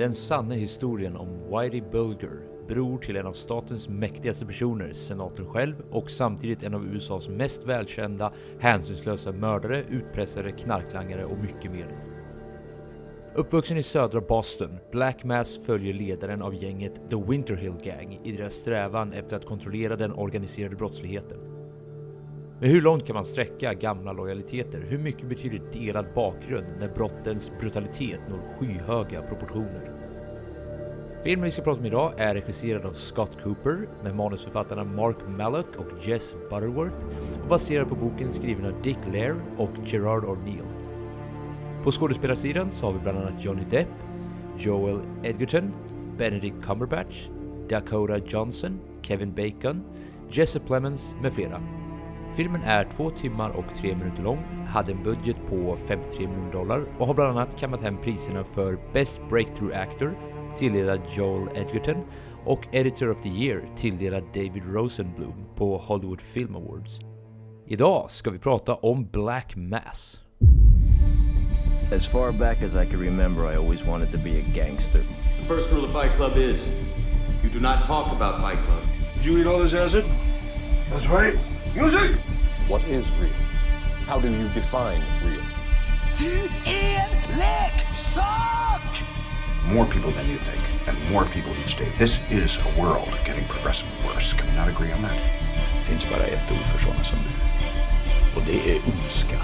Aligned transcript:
Den 0.00 0.14
sanna 0.14 0.54
historien 0.54 1.16
om 1.16 1.28
Whitey 1.28 1.82
Bulger, 1.92 2.40
bror 2.68 2.98
till 2.98 3.16
en 3.16 3.26
av 3.26 3.32
statens 3.32 3.88
mäktigaste 3.88 4.46
personer, 4.46 4.92
senatorn 4.92 5.46
själv 5.46 5.74
och 5.90 6.10
samtidigt 6.10 6.62
en 6.62 6.74
av 6.74 6.86
USAs 6.86 7.28
mest 7.28 7.66
välkända 7.66 8.32
hänsynslösa 8.60 9.32
mördare, 9.32 9.84
utpressare, 9.88 10.52
knarklangare 10.52 11.24
och 11.24 11.38
mycket 11.38 11.72
mer. 11.72 11.96
Uppvuxen 13.34 13.76
i 13.76 13.82
södra 13.82 14.20
Boston, 14.20 14.78
Black 14.92 15.24
Mass 15.24 15.66
följer 15.66 15.94
ledaren 15.94 16.42
av 16.42 16.54
gänget 16.62 17.10
The 17.10 17.16
Winterhill 17.16 17.76
Gang 17.84 18.20
i 18.24 18.32
deras 18.32 18.54
strävan 18.54 19.12
efter 19.12 19.36
att 19.36 19.46
kontrollera 19.46 19.96
den 19.96 20.12
organiserade 20.12 20.76
brottsligheten. 20.76 21.49
Men 22.60 22.70
hur 22.70 22.82
långt 22.82 23.06
kan 23.06 23.14
man 23.14 23.24
sträcka 23.24 23.74
gamla 23.74 24.12
lojaliteter? 24.12 24.80
Hur 24.88 24.98
mycket 24.98 25.28
betyder 25.28 25.60
delad 25.72 26.06
bakgrund 26.14 26.66
när 26.80 26.88
brottens 26.88 27.50
brutalitet 27.60 28.20
når 28.28 28.38
skyhöga 28.58 29.22
proportioner? 29.22 29.90
Filmen 31.24 31.44
vi 31.44 31.50
ska 31.50 31.62
prata 31.62 31.80
om 31.80 31.86
idag 31.86 32.12
är 32.16 32.34
regisserad 32.34 32.86
av 32.86 32.92
Scott 32.92 33.38
Cooper 33.42 33.88
med 34.02 34.16
manusförfattarna 34.16 34.84
Mark 34.84 35.16
Mallock 35.28 35.76
och 35.76 36.06
Jess 36.08 36.34
Butterworth 36.50 36.96
och 37.42 37.48
baserad 37.48 37.88
på 37.88 37.94
boken 37.94 38.32
skriven 38.32 38.66
av 38.66 38.82
Dick 38.82 38.98
Lair 39.12 39.36
och 39.56 39.70
Gerard 39.86 40.24
O'Neill. 40.24 40.66
På 41.84 41.92
skådespelarsidan 41.92 42.70
så 42.70 42.86
har 42.86 42.92
vi 42.92 42.98
bland 42.98 43.18
annat 43.18 43.44
Johnny 43.44 43.64
Depp, 43.70 43.88
Joel 44.58 45.00
Edgerton, 45.22 45.72
Benedict 46.18 46.56
Cumberbatch, 46.62 47.28
Dakota 47.68 48.18
Johnson, 48.18 48.80
Kevin 49.02 49.34
Bacon, 49.34 49.82
Jesse 50.30 50.60
Plemons 50.60 51.14
med 51.22 51.32
flera. 51.32 51.79
Filmen 52.34 52.62
är 52.62 52.84
två 52.84 53.10
timmar 53.10 53.50
och 53.50 53.74
tre 53.74 53.94
minuter 53.96 54.22
lång, 54.22 54.38
hade 54.68 54.92
en 54.92 55.02
budget 55.02 55.46
på 55.46 55.76
53 55.76 56.28
miljoner 56.28 56.52
dollar 56.52 56.84
och 56.98 57.06
har 57.06 57.14
bland 57.14 57.30
annat 57.30 57.58
kammat 57.58 57.82
hem 57.82 57.96
priserna 58.02 58.44
för 58.44 58.78
Best 58.92 59.20
Breakthrough 59.28 59.80
Actor 59.80 60.18
tilldelad 60.58 61.00
Joel 61.16 61.48
Edgerton 61.56 62.04
och 62.44 62.66
Editor 62.72 63.10
of 63.10 63.22
the 63.22 63.28
Year 63.28 63.68
tilldelad 63.76 64.24
David 64.34 64.62
Rosenblum 64.66 65.32
på 65.56 65.78
Hollywood 65.78 66.20
Film 66.20 66.56
Awards. 66.56 66.98
Idag 67.66 68.10
ska 68.10 68.30
vi 68.30 68.38
prata 68.38 68.74
om 68.74 69.08
Black 69.12 69.56
Mass. 69.56 70.20
As 71.92 72.06
far 72.06 72.32
back 72.32 72.62
as 72.62 72.74
I 72.74 72.90
can 72.90 73.00
remember, 73.00 73.52
I 73.52 73.56
always 73.56 73.86
wanted 73.86 74.12
to 74.12 74.18
be 74.18 74.30
a 74.30 74.44
gangster. 74.54 75.00
The 75.40 75.54
first 75.54 75.72
rule 75.72 75.84
of 75.84 75.92
Fight 75.92 76.16
Club 76.16 76.36
is 76.36 76.68
you 77.42 77.50
do 77.52 77.60
not 77.60 77.84
talk 77.84 78.12
about 78.12 78.40
Fight 78.40 78.58
Club. 78.66 78.82
Did 79.14 79.24
you 79.24 79.38
eat 79.40 79.46
all 79.46 79.58
this 79.62 79.74
acid? 79.74 80.04
That's 80.90 81.08
right. 81.08 81.34
Music! 81.74 82.16
What 82.66 82.82
is 82.88 83.08
real? 83.20 83.30
How 84.06 84.18
do 84.18 84.28
you 84.28 84.48
define 84.48 85.00
real? 85.24 85.42
Du 86.18 86.48
är 86.66 87.06
leksak! 87.38 89.04
More 89.72 89.86
people 89.86 90.10
than 90.10 90.28
you 90.28 90.38
think, 90.38 90.60
and 90.88 90.96
more 91.12 91.24
people 91.26 91.52
each 91.64 91.76
day. 91.78 91.88
This 91.98 92.18
is 92.30 92.58
a 92.58 92.80
world 92.80 93.08
getting 93.24 93.44
progressively 93.44 93.92
worse. 94.04 94.32
Can 94.32 94.46
we 94.48 94.54
not 94.56 94.68
agree 94.68 94.92
on 94.92 95.02
that? 95.02 95.14
Det 95.14 95.84
finns 95.84 96.04
bara 96.10 96.24
ett 96.24 96.50
ord 96.50 96.66
för 96.72 96.78
sådana 96.84 97.04
som 97.04 97.18
du. 97.18 98.40
Och 98.40 98.46
det 98.46 98.70
är 98.70 98.76
ondska. 98.76 99.36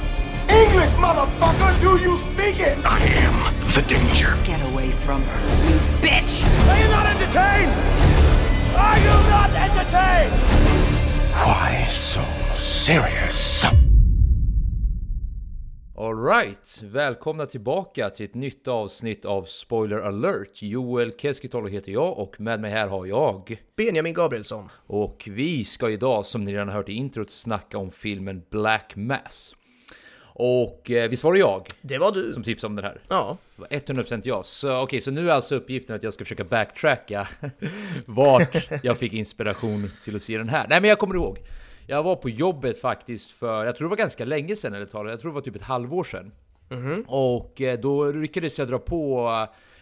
English, 0.48 0.98
motherfucker! 0.98 1.72
Do 1.82 1.98
you 1.98 2.18
speak 2.18 2.58
it? 2.60 2.78
I 2.84 2.98
am 3.26 3.54
the 3.72 3.82
danger. 3.82 4.34
Get 4.44 4.60
away 4.72 4.90
from 4.90 5.22
her, 5.22 5.40
you 5.70 5.78
bitch! 6.02 6.44
Are 6.70 6.78
you 6.82 6.88
not 6.88 7.06
entertained? 7.06 7.72
Are 8.76 8.98
you 8.98 9.14
not 9.30 9.50
entertained? 9.54 10.85
Why 11.44 11.84
so 11.88 12.20
serious? 12.54 13.64
Alright, 15.96 16.82
välkomna 16.84 17.46
tillbaka 17.46 18.10
till 18.10 18.26
ett 18.26 18.34
nytt 18.34 18.68
avsnitt 18.68 19.24
av 19.24 19.42
Spoiler 19.42 19.98
alert. 19.98 20.62
Joel 20.62 21.12
Keskitalo 21.18 21.68
heter 21.68 21.92
jag 21.92 22.18
och 22.18 22.40
med 22.40 22.60
mig 22.60 22.70
här 22.70 22.88
har 22.88 23.06
jag. 23.06 23.60
Benjamin 23.76 24.14
Gabrielsson. 24.14 24.68
Och 24.86 25.28
vi 25.30 25.64
ska 25.64 25.90
idag, 25.90 26.26
som 26.26 26.44
ni 26.44 26.52
redan 26.52 26.68
har 26.68 26.74
hört 26.74 26.88
i 26.88 26.92
introt, 26.92 27.30
snacka 27.30 27.78
om 27.78 27.90
filmen 27.90 28.42
Black 28.50 28.92
Mass. 28.96 29.54
Och 30.38 30.90
eh, 30.90 31.08
visst 31.10 31.24
var 31.24 31.32
det 31.32 31.38
jag 31.38 31.66
Det 31.80 31.98
var 31.98 32.12
du. 32.12 32.32
som 32.32 32.42
tipsade 32.42 32.70
om 32.70 32.76
den 32.76 32.84
här? 32.84 33.00
Ja. 33.08 33.36
Det 33.56 33.60
var 33.60 33.68
100% 34.02 34.20
jag. 34.24 34.44
Så 34.44 34.80
okej, 34.80 35.00
så 35.00 35.10
nu 35.10 35.30
är 35.30 35.34
alltså 35.34 35.54
uppgiften 35.54 35.96
att 35.96 36.02
jag 36.02 36.14
ska 36.14 36.24
försöka 36.24 36.44
backtracka 36.44 37.28
vart 38.06 38.56
jag 38.82 38.98
fick 38.98 39.12
inspiration 39.12 39.90
till 40.04 40.16
att 40.16 40.22
se 40.22 40.38
den 40.38 40.48
här. 40.48 40.66
Nej 40.68 40.80
men 40.80 40.88
jag 40.90 40.98
kommer 40.98 41.14
ihåg. 41.14 41.38
Jag 41.86 42.02
var 42.02 42.16
på 42.16 42.30
jobbet 42.30 42.80
faktiskt 42.80 43.30
för, 43.30 43.64
jag 43.64 43.76
tror 43.76 43.88
det 43.88 43.90
var 43.90 43.96
ganska 43.96 44.24
länge 44.24 44.56
sedan 44.56 44.74
eller 44.74 44.86
talet, 44.86 45.10
jag 45.10 45.20
tror 45.20 45.30
det 45.30 45.34
var 45.34 45.40
typ 45.42 45.56
ett 45.56 45.62
halvår 45.62 46.04
sedan. 46.04 46.32
Och 47.06 47.60
eh, 47.60 47.80
då 47.80 48.10
lyckades 48.12 48.58
jag 48.58 48.68
dra 48.68 48.78
på, 48.78 49.30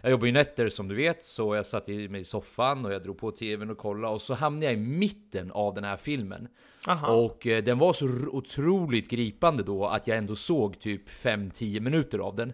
jag 0.05 0.11
jobbar 0.11 0.27
ju 0.27 0.33
nätter 0.33 0.69
som 0.69 0.89
du 0.89 0.95
vet, 0.95 1.25
så 1.25 1.55
jag 1.55 1.67
satt 1.67 1.89
i 1.89 2.09
mig 2.09 2.21
i 2.21 2.25
soffan 2.25 2.85
och 2.85 2.93
jag 2.93 3.03
drog 3.03 3.19
på 3.19 3.31
tvn 3.31 3.71
och 3.71 3.79
kollade 3.79 4.15
och 4.15 4.23
så 4.23 4.35
hamnade 4.35 4.67
jag 4.67 4.75
i 4.75 4.77
mitten 4.77 5.51
av 5.51 5.75
den 5.75 5.85
här 5.85 5.97
filmen. 5.97 6.49
Aha. 6.87 7.13
Och 7.13 7.47
eh, 7.47 7.65
den 7.65 7.79
var 7.79 7.93
så 7.93 8.07
otroligt 8.33 9.11
gripande 9.11 9.63
då 9.63 9.87
att 9.87 10.07
jag 10.07 10.19
ändå 10.19 10.37
såg 10.37 10.81
typ 10.81 11.09
5-10 11.09 11.81
minuter 11.81 12.19
av 12.19 12.37
den. 12.37 12.53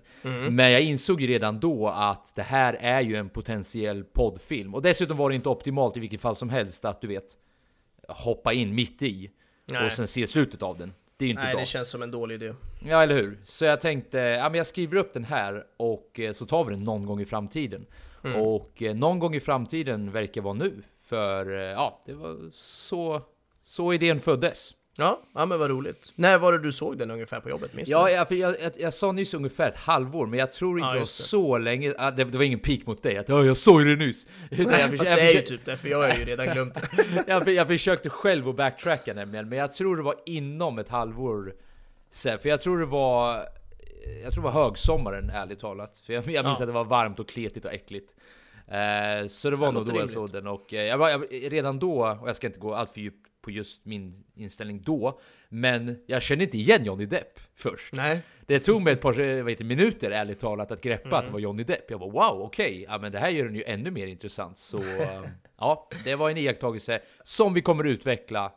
Men 0.50 0.70
jag 0.70 0.80
insåg 0.80 1.20
ju 1.20 1.26
redan 1.26 1.60
då 1.60 1.88
att 1.88 2.34
det 2.34 2.42
här 2.42 2.74
är 2.74 3.00
ju 3.00 3.16
en 3.16 3.28
potentiell 3.28 4.04
poddfilm. 4.04 4.74
Och 4.74 4.82
dessutom 4.82 5.16
var 5.16 5.28
det 5.28 5.36
inte 5.36 5.48
optimalt 5.48 5.96
i 5.96 6.00
vilket 6.00 6.20
fall 6.20 6.36
som 6.36 6.50
helst 6.50 6.84
att 6.84 7.00
du 7.00 7.06
vet 7.06 7.36
hoppa 8.08 8.52
in 8.52 8.74
mitt 8.74 9.02
i 9.02 9.30
Nej. 9.72 9.86
och 9.86 9.92
sen 9.92 10.06
se 10.06 10.26
slutet 10.26 10.62
av 10.62 10.78
den. 10.78 10.92
Det 11.20 11.26
är 11.26 11.30
inte 11.30 11.42
Nej, 11.42 11.52
bra. 11.52 11.60
det 11.60 11.66
känns 11.66 11.90
som 11.90 12.02
en 12.02 12.10
dålig 12.10 12.34
idé. 12.34 12.54
Ja, 12.84 13.02
eller 13.02 13.14
hur? 13.14 13.38
Så 13.44 13.64
jag 13.64 13.80
tänkte, 13.80 14.18
ja 14.18 14.48
men 14.48 14.58
jag 14.58 14.66
skriver 14.66 14.96
upp 14.96 15.12
den 15.12 15.24
här 15.24 15.64
och 15.76 16.20
eh, 16.20 16.32
så 16.32 16.46
tar 16.46 16.64
vi 16.64 16.70
den 16.70 16.84
någon 16.84 17.06
gång 17.06 17.20
i 17.20 17.26
framtiden. 17.26 17.86
Mm. 18.24 18.40
Och 18.40 18.82
eh, 18.82 18.94
någon 18.94 19.18
gång 19.18 19.34
i 19.34 19.40
framtiden 19.40 20.12
verkar 20.12 20.40
vara 20.40 20.54
nu. 20.54 20.82
För 20.94 21.58
eh, 21.58 21.62
ja, 21.62 22.00
det 22.06 22.12
var 22.12 22.50
så, 22.52 23.22
så 23.64 23.92
idén 23.92 24.20
föddes. 24.20 24.74
Ja, 24.96 25.20
ja 25.34 25.46
men 25.46 25.58
vad 25.58 25.70
roligt. 25.70 26.12
När 26.14 26.38
var 26.38 26.52
det 26.52 26.58
du 26.58 26.72
såg 26.72 26.98
den 26.98 27.10
ungefär 27.10 27.40
på 27.40 27.50
jobbet? 27.50 27.74
Minns 27.74 27.88
Ja, 27.88 28.10
jag, 28.10 28.32
jag, 28.32 28.60
jag, 28.62 28.72
jag 28.78 28.94
sa 28.94 29.12
nyss 29.12 29.34
ungefär 29.34 29.68
ett 29.68 29.76
halvår, 29.76 30.26
men 30.26 30.38
jag 30.38 30.52
tror 30.52 30.78
inte 30.78 30.86
Ja, 30.88 30.92
det 30.92 30.98
var 30.98 31.06
så 31.06 31.58
länge. 31.58 31.94
ah, 31.98 32.10
Det, 32.10 32.24
det 32.24 32.38
var 32.38 32.44
ingen 32.44 32.58
pik 32.58 32.86
mot 32.86 33.02
dig, 33.02 33.16
att 33.16 33.28
ja, 33.28 33.44
jag 33.44 33.56
såg 33.56 33.84
det 33.84 33.96
nyss. 33.96 34.26
Utan 34.50 34.80
jag, 34.80 34.96
Fast 34.98 35.10
det 35.10 35.20
är 35.20 35.34
ju 35.34 35.40
typ 35.42 35.64
det, 35.64 35.76
för 35.76 35.88
jag 35.88 35.98
har 35.98 36.14
ju 36.18 36.24
redan 36.24 36.46
glömt 36.52 36.74
det. 36.74 37.24
jag, 37.26 37.48
jag 37.48 37.66
försökte 37.66 38.10
själv 38.10 38.48
att 38.48 38.56
backtracka 38.56 39.14
nämligen, 39.14 39.48
men 39.48 39.58
jag 39.58 39.72
tror 39.72 39.96
det 39.96 40.02
var 40.02 40.14
inom 40.26 40.78
ett 40.78 40.88
halvår 40.88 41.52
sen. 42.10 42.38
För 42.38 42.48
jag 42.48 42.60
tror 42.60 42.78
det 42.78 42.86
var 42.86 43.44
jag 44.22 44.32
tror 44.32 44.42
det 44.44 44.50
var 44.50 44.64
högsommaren 44.64 45.30
ärligt 45.30 45.60
talat. 45.60 45.98
För 45.98 46.12
jag, 46.12 46.20
jag 46.20 46.44
minns 46.44 46.58
Ja. 46.58 46.62
att 46.64 46.68
det 46.68 46.72
var 46.72 46.84
varmt 46.84 47.20
och 47.20 47.28
kletigt 47.28 47.64
och 47.64 47.72
äckligt. 47.72 48.14
Eh, 48.68 49.26
så 49.28 49.50
det 49.50 49.56
var 49.56 49.66
Det 49.66 49.72
nog 49.72 49.74
då 49.74 49.78
låter 49.80 49.92
jag 49.92 49.98
rimligt. 49.98 50.10
såg 50.10 50.32
den 50.32 50.46
och 50.46 50.74
eh, 50.74 50.82
jag 50.84 50.98
var, 50.98 51.48
redan 51.50 51.78
då, 51.78 52.18
och 52.20 52.28
jag 52.28 52.36
ska 52.36 52.46
inte 52.46 52.58
gå 52.58 52.74
allt 52.74 52.92
för 52.92 53.00
djupt 53.00 53.26
på 53.42 53.50
just 53.50 53.84
min 53.84 54.24
inställning 54.34 54.82
då, 54.82 55.20
men 55.48 55.96
jag 56.06 56.22
kände 56.22 56.44
inte 56.44 56.58
igen 56.58 56.84
Johnny 56.84 57.06
Depp 57.06 57.40
först. 57.56 57.92
Nej. 57.92 58.20
Det 58.46 58.58
tog 58.60 58.82
mig 58.82 58.92
ett 58.92 59.00
par 59.00 59.20
eh, 59.20 59.46
heter, 59.46 59.64
minuter 59.64 60.10
ärligt 60.10 60.38
talat 60.40 60.72
att 60.72 60.80
greppa 60.80 61.08
Mm. 61.08 61.18
att 61.18 61.24
det 61.24 61.32
var 61.32 61.38
Johnny 61.40 61.64
Depp. 61.64 61.90
Jag 61.90 62.00
bara 62.00 62.10
wow, 62.10 62.42
okej, 62.42 62.84
ja, 62.88 62.98
men 62.98 63.12
det 63.12 63.18
här 63.18 63.28
gör 63.28 63.44
den 63.44 63.54
ju 63.54 63.62
ännu 63.64 63.90
mer 63.90 64.06
intressant. 64.06 64.58
Så 64.58 64.78
eh, 64.78 65.22
ja, 65.58 65.88
det 66.04 66.14
var 66.14 66.30
en 66.30 66.36
iakttagelse 66.36 67.00
som 67.24 67.54
vi 67.54 67.60
kommer 67.62 67.84
utveckla 67.84 68.52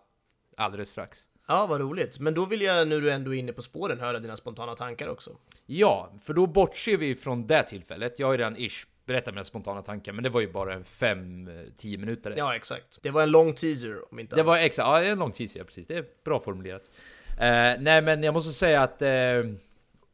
alldeles 0.57 0.89
strax. 0.89 1.19
Ja, 1.47 1.65
vad 1.69 1.81
roligt. 1.81 2.19
Men 2.19 2.33
då 2.33 2.45
vill 2.45 2.61
jag, 2.61 2.87
nu 2.87 3.01
du 3.01 3.11
ändå 3.11 3.33
är 3.35 3.39
inne 3.39 3.53
på 3.53 3.61
spåren, 3.61 3.99
höra 3.99 4.19
dina 4.19 4.35
spontana 4.35 4.75
tankar 4.75 5.07
också. 5.07 5.37
Ja, 5.65 6.13
för 6.23 6.33
då 6.33 6.47
bortser 6.47 6.97
vi 6.97 7.15
från 7.15 7.47
det 7.47 7.63
tillfället. 7.63 8.19
Jag 8.19 8.27
har 8.27 8.33
ju 8.33 8.37
redan 8.37 8.57
ish 8.57 8.85
berättat 9.05 9.33
mina 9.33 9.45
spontana 9.45 9.81
tankar, 9.81 10.13
men 10.13 10.23
det 10.23 10.29
var 10.29 10.41
ju 10.41 10.51
bara 10.51 10.73
en 10.73 10.83
5-10 10.83 11.97
minuter. 11.97 12.33
Ja, 12.37 12.55
exakt. 12.55 12.99
Det 13.01 13.11
var 13.11 13.23
en 13.23 13.31
lång 13.31 13.53
teaser, 13.53 14.11
om 14.11 14.19
inte 14.19 14.35
Det 14.35 14.43
var 14.43 14.53
annat. 14.53 14.65
exakt, 14.65 14.85
ja, 14.87 15.03
en 15.03 15.19
lång 15.19 15.31
tid 15.31 15.51
sedan, 15.51 15.65
precis. 15.65 15.87
Det 15.87 15.97
är 15.97 16.05
bra 16.25 16.39
formulerat. 16.39 16.91
Eh, 17.29 17.81
nej, 17.81 18.01
men 18.01 18.23
jag 18.23 18.33
måste 18.33 18.53
säga 18.53 18.81
att 18.81 19.01
eh, 19.01 19.09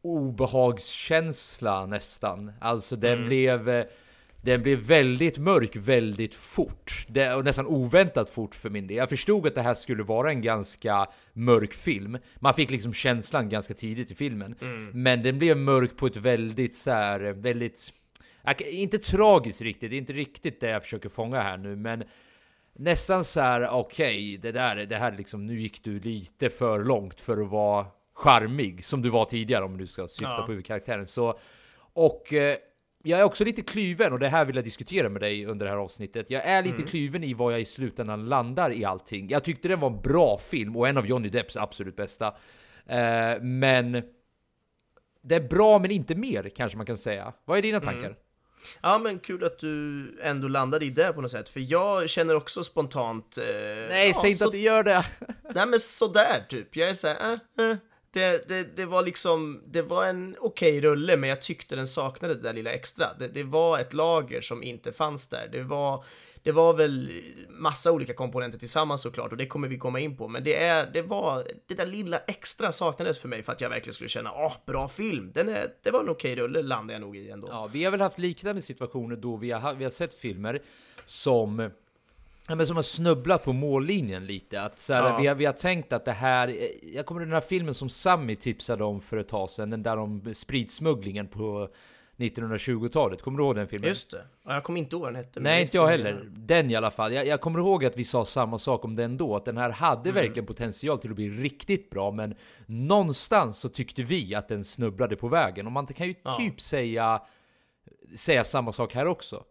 obehagskänsla 0.01 1.85
nästan. 1.85 2.51
Alltså 2.61 2.95
den 2.95 3.25
blev 3.25 3.69
eh, 3.69 3.85
den 4.41 4.61
blev 4.61 4.79
väldigt 4.79 5.37
mörk 5.37 5.75
väldigt 5.75 6.35
fort. 6.35 7.05
Det, 7.09 7.33
och 7.33 7.43
nästan 7.45 7.67
oväntat 7.67 8.29
fort 8.29 8.55
för 8.55 8.69
min 8.69 8.87
del. 8.87 8.97
Jag 8.97 9.09
förstod 9.09 9.47
att 9.47 9.55
det 9.55 9.61
här 9.61 9.73
skulle 9.73 10.03
vara 10.03 10.29
en 10.29 10.41
ganska 10.41 11.07
mörk 11.33 11.73
film. 11.73 12.17
Man 12.35 12.53
fick 12.53 12.71
liksom 12.71 12.93
känslan 12.93 13.49
ganska 13.49 13.73
tidigt 13.73 14.11
i 14.11 14.15
filmen. 14.15 14.55
Men 14.93 15.23
den 15.23 15.39
blev 15.39 15.57
mörk 15.57 15.97
på 15.97 16.07
ett 16.07 16.17
väldigt 16.17 16.75
så 16.75 16.91
här, 16.91 17.19
väldigt... 17.19 17.93
Inte 18.69 18.97
tragiskt 18.97 19.61
riktigt, 19.61 19.89
det 19.89 19.95
är 19.95 19.97
inte 19.97 20.13
riktigt 20.13 20.59
det 20.59 20.69
jag 20.69 20.83
försöker 20.83 21.09
fånga 21.09 21.41
här 21.41 21.57
nu, 21.57 21.75
men 21.75 22.03
nästan 22.73 23.23
så 23.23 23.41
här, 23.41 23.69
okej, 23.69 24.37
det 24.37 24.51
där, 24.51 24.75
det 24.75 24.97
här 24.97 25.11
liksom, 25.11 25.45
nu 25.45 25.59
gick 25.59 25.83
du 25.83 25.99
lite 25.99 26.49
för 26.49 26.83
långt 26.83 27.21
för 27.21 27.41
att 27.41 27.49
vara 27.49 27.85
charmig, 28.13 28.85
som 28.85 29.01
du 29.01 29.09
var 29.09 29.25
tidigare 29.25 29.65
om 29.65 29.77
du 29.77 29.87
ska 29.87 30.07
syfta 30.07 30.23
Ja. 30.23 30.43
på 30.45 30.51
huvudkaraktären. 30.51 31.07
Så, 31.07 31.39
och 31.93 32.33
eh, 32.33 32.57
jag 33.03 33.19
är 33.19 33.23
också 33.23 33.43
lite 33.45 33.61
kluven, 33.61 34.13
och 34.13 34.19
det 34.19 34.27
här 34.29 34.45
vill 34.45 34.55
jag 34.55 34.65
diskutera 34.65 35.09
med 35.09 35.21
dig 35.21 35.45
under 35.45 35.65
det 35.65 35.71
här 35.71 35.77
avsnittet. 35.77 36.29
Jag 36.29 36.45
är 36.45 36.63
lite 36.63 36.83
kluven 36.83 37.23
i 37.23 37.33
vad 37.33 37.53
jag 37.53 37.61
i 37.61 37.65
slutändan 37.65 38.25
landar 38.25 38.71
i 38.73 38.85
allting. 38.85 39.29
Jag 39.29 39.43
tyckte 39.43 39.67
den 39.67 39.79
var 39.79 39.89
en 39.89 40.01
bra 40.01 40.37
film, 40.37 40.75
och 40.75 40.87
en 40.87 40.97
av 40.97 41.07
Johnny 41.07 41.29
Depps 41.29 41.57
absolut 41.57 41.95
bästa. 41.95 42.27
Eh, 42.85 43.41
men 43.41 43.91
det 45.21 45.35
är 45.35 45.47
bra, 45.49 45.79
men 45.79 45.91
inte 45.91 46.15
mer, 46.15 46.49
kanske 46.55 46.77
man 46.77 46.85
kan 46.85 46.97
säga. 46.97 47.33
Vad 47.45 47.57
är 47.57 47.61
dina 47.61 47.79
tankar? 47.79 48.15
Ja, 48.81 48.97
men 48.97 49.19
kul 49.19 49.43
att 49.43 49.59
du 49.59 50.05
ändå 50.21 50.47
landade 50.47 50.85
i 50.85 50.89
det 50.89 51.13
på 51.13 51.21
något 51.21 51.31
sätt, 51.31 51.49
för 51.49 51.71
jag 51.71 52.09
känner 52.09 52.35
också 52.35 52.63
spontant... 52.63 53.37
Eh, 53.37 53.43
Nej, 53.89 54.07
ja, 54.07 54.13
säg 54.21 54.29
inte 54.29 54.39
så, 54.39 54.45
att 54.45 54.51
du 54.51 54.59
gör 54.59 54.83
det! 54.83 55.05
Nej, 55.55 55.67
men 55.67 55.79
sådär 55.79 56.45
typ. 56.49 56.75
Jag 56.75 56.89
är 56.89 56.93
såhär, 56.93 57.39
äh, 57.59 57.65
äh. 57.69 57.77
Det, 58.11 58.47
det, 58.47 58.75
det 58.75 58.85
var 58.85 59.03
liksom, 59.03 59.63
det 59.67 59.81
var 59.81 60.05
en 60.05 60.35
okej 60.39 60.77
okay 60.77 60.89
rulle, 60.89 61.17
men 61.17 61.29
jag 61.29 61.41
tyckte 61.41 61.75
den 61.75 61.87
saknade 61.87 62.35
det 62.35 62.41
där 62.41 62.53
lilla 62.53 62.71
extra. 62.71 63.07
Det, 63.19 63.27
det 63.27 63.43
var 63.43 63.79
ett 63.79 63.93
lager 63.93 64.41
som 64.41 64.63
inte 64.63 64.91
fanns 64.91 65.27
där. 65.27 65.49
Det 65.51 65.63
var, 65.63 66.05
det 66.43 66.51
var 66.51 66.73
väl 66.73 67.11
massa 67.49 67.91
olika 67.91 68.13
komponenter 68.13 68.57
tillsammans 68.59 69.01
såklart 69.01 69.31
och 69.31 69.37
det 69.37 69.45
kommer 69.45 69.67
vi 69.67 69.77
komma 69.77 69.99
in 69.99 70.17
på. 70.17 70.27
Men 70.27 70.43
det, 70.43 70.63
är, 70.63 70.89
det 70.93 71.01
var 71.01 71.47
det 71.67 71.75
där 71.75 71.85
lilla 71.85 72.17
extra 72.17 72.71
saknades 72.71 73.19
för 73.19 73.27
mig 73.27 73.43
för 73.43 73.51
att 73.51 73.61
jag 73.61 73.69
verkligen 73.69 73.93
skulle 73.93 74.09
känna 74.09 74.31
åh, 74.33 74.53
bra 74.65 74.87
film. 74.87 75.31
Den 75.33 75.49
är, 75.49 75.67
det 75.83 75.91
var 75.91 75.99
en 75.99 76.09
okej 76.09 76.35
rulle 76.35 76.61
landade 76.61 76.93
jag 76.93 77.01
nog 77.01 77.17
i 77.17 77.29
ändå. 77.29 77.47
Ja, 77.51 77.69
vi 77.73 77.83
har 77.83 77.91
väl 77.91 78.01
haft 78.01 78.19
liknande 78.19 78.61
situationer 78.61 79.15
då 79.15 79.37
vi 79.37 79.51
har, 79.51 79.73
vi 79.73 79.83
har 79.83 79.91
sett 79.91 80.13
filmer 80.13 80.61
som 81.05 81.69
Ja, 82.47 82.55
men 82.55 82.67
som 82.67 82.75
har 82.75 82.83
snubblat 82.83 83.43
på 83.43 83.53
mållinjen 83.53 84.25
lite. 84.25 84.61
Att 84.61 84.79
så 84.79 84.93
här, 84.93 85.03
Ja. 85.09 85.17
vi, 85.21 85.27
har, 85.27 85.35
vi 85.35 85.45
har 85.45 85.53
tänkt 85.53 85.93
att 85.93 86.05
det 86.05 86.11
här... 86.11 86.69
Jag 86.93 87.05
kommer 87.05 87.21
ihåg 87.21 87.27
den 87.27 87.33
här 87.33 87.41
filmen 87.41 87.73
som 87.73 87.89
Sammy 87.89 88.35
tipsade 88.35 88.83
om 88.83 89.01
för 89.01 89.17
ett 89.17 89.27
tag 89.27 89.49
sedan. 89.49 89.69
Den 89.69 89.83
där 89.83 89.97
om 89.97 90.33
spritsmugglingen 90.33 91.27
på 91.27 91.69
1920-talet. 92.19 93.21
Kommer 93.21 93.37
du 93.37 93.43
ihåg 93.43 93.55
den 93.55 93.67
filmen? 93.67 93.89
Just 93.89 94.11
det. 94.11 94.21
Ja, 94.45 94.53
jag 94.53 94.63
kommer 94.63 94.79
inte 94.79 94.95
ihåg 94.95 95.01
vad 95.01 95.09
den 95.13 95.15
hette. 95.23 95.39
Nej, 95.39 95.61
inte 95.61 95.77
jag 95.77 95.87
heller. 95.87 96.29
Den 96.35 96.71
i 96.71 96.75
alla 96.75 96.91
fall. 96.91 97.13
Jag, 97.13 97.27
jag 97.27 97.41
kommer 97.41 97.59
ihåg 97.59 97.85
att 97.85 97.97
vi 97.97 98.03
sa 98.03 98.25
samma 98.25 98.59
sak 98.59 98.85
om 98.85 98.95
den 98.95 99.17
då. 99.17 99.35
Att 99.35 99.45
den 99.45 99.57
här 99.57 99.69
hade 99.69 100.09
Mm. 100.09 100.15
verkligen 100.23 100.45
potential 100.45 100.99
till 100.99 101.09
att 101.09 101.15
bli 101.15 101.29
riktigt 101.29 101.89
bra. 101.89 102.11
Men 102.11 102.35
någonstans 102.65 103.59
så 103.59 103.69
tyckte 103.69 104.03
vi 104.03 104.35
att 104.35 104.47
den 104.47 104.63
snubblade 104.63 105.15
på 105.15 105.27
vägen. 105.27 105.65
Och 105.65 105.71
man 105.71 105.87
kan 105.87 106.07
ju 106.07 106.15
Ja. 106.23 106.37
typ 106.37 106.61
säga, 106.61 107.21
säga 108.15 108.43
samma 108.43 108.71
sak 108.71 108.93
här 108.93 109.07
också. 109.07 109.43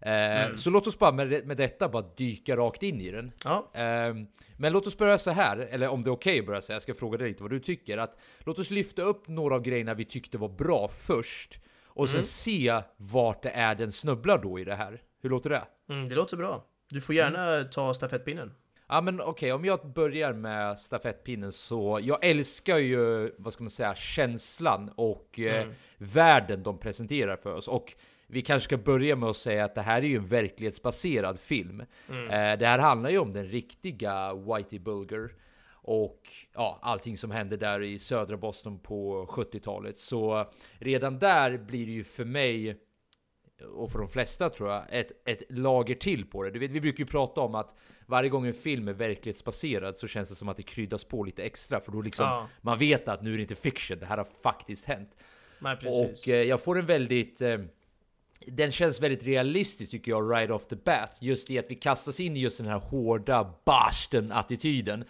Eh, 0.00 0.12
Mm. 0.46 0.56
Så 0.56 0.70
låt 0.70 0.86
oss 0.86 0.98
bara 0.98 1.12
med, 1.12 1.46
med 1.46 1.56
detta 1.56 1.88
bara 1.88 2.04
dyka 2.16 2.56
rakt 2.56 2.82
in 2.82 3.00
i 3.00 3.10
den. 3.10 3.32
Ja. 3.44 3.70
Eh, 3.74 4.14
men 4.56 4.72
låt 4.72 4.86
oss 4.86 4.98
börja 4.98 5.18
så 5.18 5.30
här, 5.30 5.56
eller 5.58 5.88
om 5.88 6.02
det 6.02 6.08
är 6.10 6.12
okej 6.12 6.40
att 6.40 6.46
börja 6.46 6.60
så 6.60 6.72
här, 6.72 6.74
jag 6.74 6.82
ska 6.82 6.94
fråga 6.94 7.18
dig 7.18 7.28
lite 7.28 7.42
vad 7.42 7.50
du 7.52 7.60
tycker. 7.60 7.98
Att, 7.98 8.16
låt 8.40 8.58
oss 8.58 8.70
lyfta 8.70 9.02
upp 9.02 9.28
några 9.28 9.54
av 9.54 9.62
grejerna 9.62 9.94
vi 9.94 10.04
tyckte 10.04 10.38
var 10.38 10.48
bra 10.48 10.88
först. 10.88 11.60
Och 11.96 12.08
sen 12.08 12.18
Mm. 12.18 12.24
se 12.24 12.82
vart 12.96 13.42
det 13.42 13.50
är 13.50 13.74
den 13.74 13.92
snubblar 13.92 14.38
då 14.38 14.58
i 14.58 14.64
det 14.64 14.74
här. 14.74 15.02
Hur 15.22 15.30
låter 15.30 15.50
det? 15.50 15.62
Mm, 15.88 16.08
det 16.08 16.14
låter 16.14 16.36
bra. 16.36 16.64
Du 16.90 17.00
får 17.00 17.14
gärna 17.14 17.64
ta 17.64 17.94
stafettpinnen. 17.94 18.52
Ja 18.88 19.00
men 19.00 19.20
okej, 19.20 19.52
om 19.52 19.64
jag 19.64 19.92
börjar 19.92 20.32
med 20.32 20.78
stafettpinnen 20.78 21.52
så 21.52 22.00
jag 22.02 22.24
älskar 22.24 22.78
ju, 22.78 23.30
vad 23.38 23.52
ska 23.52 23.64
man 23.64 23.70
säga, 23.70 23.94
känslan 23.94 24.90
och 24.96 25.38
eh, 25.40 25.66
världen 25.98 26.62
de 26.62 26.78
presenterar 26.78 27.36
för 27.36 27.54
oss. 27.54 27.68
Och 27.68 27.92
vi 28.26 28.42
kanske 28.42 28.64
ska 28.64 28.76
börja 28.76 29.16
med 29.16 29.28
att 29.28 29.36
säga 29.36 29.64
att 29.64 29.74
det 29.74 29.82
här 29.82 30.02
är 30.02 30.06
ju 30.06 30.16
en 30.16 30.26
verklighetsbaserad 30.26 31.38
film. 31.40 31.80
Eh, 31.80 31.86
det 32.58 32.66
här 32.66 32.78
handlar 32.78 33.10
ju 33.10 33.18
om 33.18 33.32
den 33.32 33.44
riktiga 33.44 34.34
Whitey 34.34 34.78
Bulger. 34.78 35.30
Och 35.86 36.20
ja, 36.54 36.78
allting 36.82 37.16
som 37.16 37.30
hände 37.30 37.56
där 37.56 37.82
i 37.82 37.98
södra 37.98 38.36
Boston 38.36 38.78
på 38.78 39.26
70-talet. 39.26 39.98
Så 39.98 40.50
redan 40.78 41.18
där 41.18 41.58
blir 41.58 41.86
det 41.86 41.92
ju 41.92 42.04
för 42.04 42.24
mig 42.24 42.76
och 43.76 43.92
för 43.92 43.98
de 43.98 44.08
flesta 44.08 44.50
tror 44.50 44.70
jag, 44.70 44.84
ett, 44.90 45.12
ett 45.28 45.42
lager 45.48 45.94
till 45.94 46.26
på 46.26 46.42
det. 46.42 46.50
Du 46.50 46.58
vet, 46.58 46.70
vi 46.70 46.80
brukar 46.80 46.98
ju 46.98 47.06
prata 47.06 47.40
om 47.40 47.54
att 47.54 47.74
varje 48.06 48.28
gång 48.28 48.46
en 48.46 48.54
film 48.54 48.88
är 48.88 48.92
verklighetsbaserad 48.92 49.98
så 49.98 50.06
känns 50.06 50.28
det 50.28 50.34
som 50.34 50.48
att 50.48 50.56
det 50.56 50.62
kryddas 50.62 51.04
på 51.04 51.24
lite 51.24 51.42
extra. 51.44 51.80
För 51.80 51.92
då 51.92 52.00
liksom, 52.00 52.24
Ja. 52.24 52.48
man 52.60 52.78
vet 52.78 53.08
att 53.08 53.22
nu 53.22 53.32
är 53.32 53.36
det 53.36 53.42
inte 53.42 53.54
fiction, 53.54 53.98
det 53.98 54.06
här 54.06 54.16
har 54.16 54.28
faktiskt 54.42 54.84
hänt. 54.84 55.16
Nej. 55.58 55.76
Och 55.86 56.28
eh, 56.28 56.42
jag 56.42 56.60
får 56.62 56.78
en 56.78 56.86
väldigt... 56.86 57.40
Eh, 57.40 57.58
den 58.46 58.72
känns 58.72 59.00
väldigt 59.00 59.24
realistisk 59.24 59.90
tycker 59.90 60.10
jag, 60.10 60.32
right 60.32 60.50
off 60.50 60.66
the 60.66 60.76
bat. 60.76 61.18
Just 61.20 61.50
i 61.50 61.58
att 61.58 61.66
vi 61.68 61.74
kastas 61.74 62.20
in 62.20 62.36
i 62.36 62.40
just 62.40 62.58
den 62.58 62.66
här 62.66 62.78
hårda 62.78 63.54
Boston-attityden. 63.64 65.04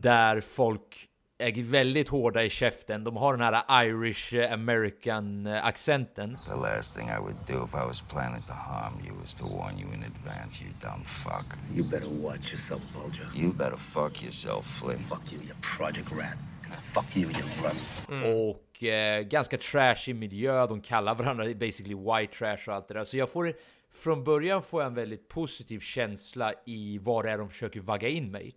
Där 0.00 0.40
folk 0.40 1.08
är 1.38 1.62
väldigt 1.62 2.08
hårda 2.08 2.44
i 2.44 2.50
käften. 2.50 3.04
De 3.04 3.16
har 3.16 3.36
den 3.36 3.40
här 3.40 3.84
Irish 3.84 4.34
eh, 4.34 4.52
American 4.52 5.46
eh, 5.46 5.66
accenten. 5.66 6.36
The 6.48 6.54
last 6.54 6.94
thing 6.94 7.08
I 7.08 7.18
would 7.18 7.36
do 7.46 7.64
if 7.64 7.74
I 7.74 7.86
was 7.86 8.02
planning 8.02 8.42
to 8.42 8.52
harm 8.52 8.94
you 9.06 9.14
is 9.24 9.34
to 9.34 9.44
warn 9.44 9.78
you 9.78 9.94
in 9.94 10.04
advance, 10.04 10.64
you 10.64 10.70
dumb 10.80 11.04
fuck. 11.04 11.44
You 11.74 11.84
better 11.84 12.08
watch 12.22 12.52
yourself, 12.52 12.82
Bulger. 12.92 13.28
You 13.34 13.52
better 13.52 13.76
fuck 13.76 14.22
yourself, 14.22 14.66
Flynn. 14.66 14.98
Fuck 14.98 15.32
you, 15.32 15.38
you 15.38 15.54
project 15.60 16.10
rat. 16.10 16.36
Fuck 16.94 17.16
you, 17.16 17.30
you 17.30 17.42
run. 17.62 18.50
Och 18.50 18.84
eh, 18.84 19.22
ganska 19.22 19.58
trashig 19.58 20.16
miljö. 20.16 20.66
De 20.66 20.80
kallar 20.80 21.14
varandra 21.14 21.44
basically 21.54 21.94
white 21.94 22.34
trash 22.38 22.68
och 22.68 22.74
allt 22.74 22.88
det 22.88 22.94
där. 22.94 23.04
Så 23.04 23.16
jag 23.16 23.30
får 23.30 23.52
från 23.94 24.24
början 24.24 24.62
får 24.62 24.82
jag 24.82 24.86
en 24.86 24.94
väldigt 24.94 25.28
positiv 25.28 25.80
känsla 25.80 26.52
i 26.66 26.98
vad 27.02 27.24
det 27.24 27.30
är 27.30 27.38
de 27.38 27.48
försöker 27.50 27.80
vagga 27.80 28.08
in 28.08 28.30
mig. 28.30 28.54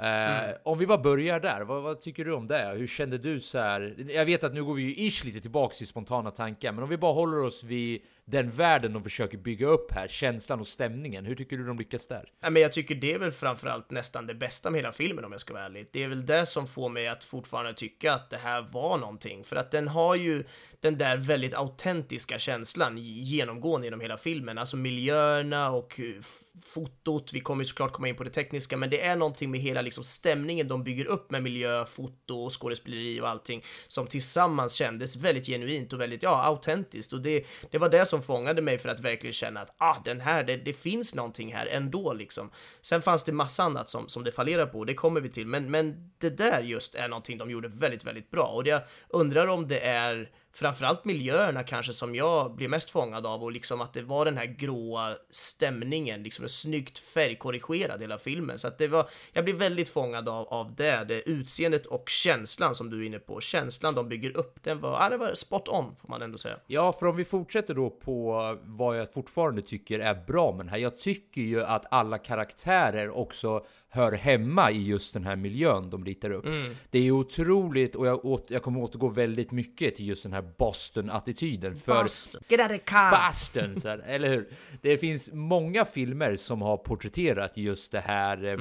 Eh, 0.00 0.54
Om 0.62 0.78
vi 0.78 0.86
bara 0.86 0.98
börjar 0.98 1.40
där, 1.40 1.60
vad, 1.60 1.82
vad 1.82 2.00
tycker 2.00 2.24
du 2.24 2.32
om 2.32 2.46
det? 2.46 2.74
Hur 2.76 2.86
kände 2.86 3.18
du 3.18 3.40
så 3.40 3.58
här? 3.58 4.06
Jag 4.08 4.24
vet 4.24 4.44
att 4.44 4.54
nu 4.54 4.64
går 4.64 4.74
vi 4.74 4.82
ju 4.82 5.06
ish 5.06 5.24
lite 5.24 5.40
tillbaks 5.40 5.78
till 5.78 5.86
spontana 5.86 6.30
tankar, 6.30 6.72
men 6.72 6.82
om 6.82 6.88
vi 6.90 6.96
bara 6.96 7.12
håller 7.12 7.44
oss 7.44 7.64
vid 7.64 8.02
den 8.26 8.50
världen 8.50 8.92
de 8.92 9.02
försöker 9.02 9.38
bygga 9.38 9.66
upp 9.66 9.92
här, 9.92 10.08
känslan 10.08 10.60
och 10.60 10.66
stämningen. 10.66 11.26
Hur 11.26 11.34
tycker 11.34 11.56
du 11.56 11.66
de 11.66 11.78
lyckas 11.78 12.06
där? 12.06 12.32
Ja, 12.40 12.50
men 12.50 12.62
jag 12.62 12.72
tycker 12.72 12.94
det 12.94 13.12
är 13.12 13.18
väl 13.18 13.32
framförallt 13.32 13.90
nästan 13.90 14.26
det 14.26 14.34
bästa 14.34 14.70
med 14.70 14.78
hela 14.78 14.92
filmen 14.92 15.24
om 15.24 15.32
jag 15.32 15.40
ska 15.40 15.54
vara 15.54 15.64
ärlig. 15.64 15.88
Det 15.92 16.02
är 16.02 16.08
väl 16.08 16.26
det 16.26 16.46
som 16.46 16.66
får 16.66 16.88
mig 16.88 17.08
att 17.08 17.24
fortfarande 17.24 17.74
tycka 17.74 18.12
att 18.12 18.30
det 18.30 18.36
här 18.36 18.62
var 18.72 18.98
någonting. 18.98 19.44
För 19.44 19.56
att 19.56 19.70
den 19.70 19.88
har 19.88 20.14
ju 20.14 20.44
den 20.80 20.98
där 20.98 21.16
väldigt 21.16 21.54
autentiska 21.54 22.38
känslan 22.38 22.98
genomgående 22.98 23.86
genom 23.86 24.00
hela 24.00 24.16
filmen. 24.16 24.58
Alltså 24.58 24.76
miljöerna 24.76 25.70
och 25.70 26.00
eh, 26.00 26.22
fotot. 26.62 27.32
Vi 27.32 27.40
kommer 27.40 27.60
ju 27.60 27.66
såklart 27.66 27.92
komma 27.92 28.08
in 28.08 28.16
på 28.16 28.24
det 28.24 28.30
tekniska, 28.30 28.76
men 28.76 28.90
det 28.90 29.00
är 29.00 29.16
någonting 29.16 29.50
med 29.50 29.60
hela 29.60 29.82
liksom 29.82 30.04
stämningen 30.04 30.68
de 30.68 30.84
bygger 30.84 31.06
upp 31.06 31.30
med 31.30 31.42
miljö, 31.42 31.86
foto, 31.86 32.44
och 32.44 32.62
skådespeleri 32.62 33.20
och 33.20 33.28
allting 33.28 33.64
som 33.88 34.06
tillsammans 34.06 34.72
kändes 34.72 35.16
väldigt 35.16 35.46
genuint 35.46 35.92
och 35.92 36.00
väldigt, 36.00 36.22
ja, 36.22 36.42
autentiskt. 36.44 37.12
Och 37.12 37.20
det, 37.20 37.46
det 37.70 37.78
var 37.78 37.88
det 37.88 38.06
som 38.06 38.13
som 38.14 38.22
fångade 38.22 38.62
mig 38.62 38.78
för 38.78 38.88
att 38.88 39.00
verkligen 39.00 39.32
känna 39.32 39.60
att, 39.60 39.74
ah, 39.78 39.96
den 40.04 40.20
här, 40.20 40.44
det, 40.44 40.56
det 40.56 40.72
finns 40.72 41.14
någonting 41.14 41.54
här 41.54 41.66
ändå 41.66 42.12
liksom. 42.12 42.50
Sen 42.82 43.02
fanns 43.02 43.24
det 43.24 43.32
massa 43.32 43.62
annat 43.62 43.88
som, 43.88 44.08
som 44.08 44.24
det 44.24 44.32
fallerar 44.32 44.66
på, 44.66 44.84
det 44.84 44.94
kommer 44.94 45.20
vi 45.20 45.28
till, 45.28 45.46
men, 45.46 45.70
men 45.70 46.10
det 46.18 46.30
där 46.30 46.60
just 46.60 46.94
är 46.94 47.08
någonting 47.08 47.38
de 47.38 47.50
gjorde 47.50 47.68
väldigt, 47.68 48.04
väldigt 48.04 48.30
bra. 48.30 48.46
Och 48.46 48.66
jag 48.66 48.82
undrar 49.08 49.46
om 49.46 49.68
det 49.68 49.80
är 49.80 50.30
framförallt 50.54 51.04
miljöerna 51.04 51.62
kanske 51.62 51.92
som 51.92 52.14
jag 52.14 52.54
blir 52.54 52.68
mest 52.68 52.90
fångad 52.90 53.26
av 53.26 53.42
och 53.42 53.52
liksom 53.52 53.80
att 53.80 53.92
det 53.92 54.02
var 54.02 54.24
den 54.24 54.36
här 54.36 54.46
gråa 54.46 55.16
stämningen, 55.30 56.22
liksom 56.22 56.42
en 56.42 56.48
snyggt 56.48 56.98
färgkorrigerad 56.98 58.00
hela 58.00 58.18
filmen. 58.18 58.58
Så 58.58 58.68
att 58.68 58.78
det 58.78 58.88
var, 58.88 59.08
jag 59.32 59.44
blir 59.44 59.54
väldigt 59.54 59.88
fångad 59.88 60.28
av, 60.28 60.48
av 60.48 60.74
det, 60.74 61.04
det 61.08 61.28
utseendet 61.28 61.86
och 61.86 62.08
känslan 62.08 62.74
som 62.74 62.90
du 62.90 63.02
är 63.02 63.06
inne 63.06 63.18
på. 63.18 63.40
Känslan 63.40 63.94
de 63.94 64.08
bygger 64.08 64.36
upp, 64.36 64.62
den 64.62 64.80
var, 64.80 65.02
ja, 65.02 65.08
det 65.08 65.16
var 65.16 65.34
spot 65.34 65.68
on 65.68 65.96
får 66.00 66.08
man 66.08 66.22
ändå 66.22 66.38
säga. 66.38 66.56
Ja, 66.66 66.92
för 66.92 67.06
om 67.06 67.16
vi 67.16 67.24
fortsätter 67.24 67.74
då 67.74 67.90
på 67.90 68.58
vad 68.62 68.98
jag 68.98 69.12
fortfarande 69.12 69.62
tycker 69.62 69.98
är 69.98 70.14
bra 70.14 70.52
med 70.52 70.66
den 70.66 70.68
här. 70.70 70.78
Jag 70.78 70.98
tycker 70.98 71.40
ju 71.40 71.64
att 71.64 71.86
alla 71.90 72.18
karaktärer 72.18 73.10
också 73.10 73.64
hör 73.94 74.12
hemma 74.12 74.70
i 74.70 74.82
just 74.82 75.14
den 75.14 75.24
här 75.24 75.36
miljön 75.36 75.90
de 75.90 76.04
ritar 76.04 76.30
upp. 76.30 76.44
Det 76.90 76.98
är 76.98 77.10
otroligt 77.10 77.94
och 77.94 78.06
jag, 78.06 78.24
åt, 78.24 78.46
jag 78.50 78.62
kommer 78.62 78.80
återgå 78.80 79.08
väldigt 79.08 79.50
mycket 79.50 79.96
till 79.96 80.06
just 80.08 80.22
den 80.22 80.32
här 80.32 80.42
Boston-attityden. 80.58 81.76
För 81.76 82.02
Boston. 82.02 82.42
Get 82.48 82.60
out 82.60 82.80
of 82.80 82.84
car! 82.84 83.28
Boston, 83.28 83.80
så 83.80 83.88
här, 83.88 83.98
eller 83.98 84.28
hur? 84.28 84.48
Det 84.82 84.98
finns 84.98 85.30
många 85.32 85.84
filmer 85.84 86.36
som 86.36 86.62
har 86.62 86.76
porträtterat 86.76 87.56
just 87.56 87.92
det 87.92 88.00
här 88.00 88.44
eh, 88.44 88.56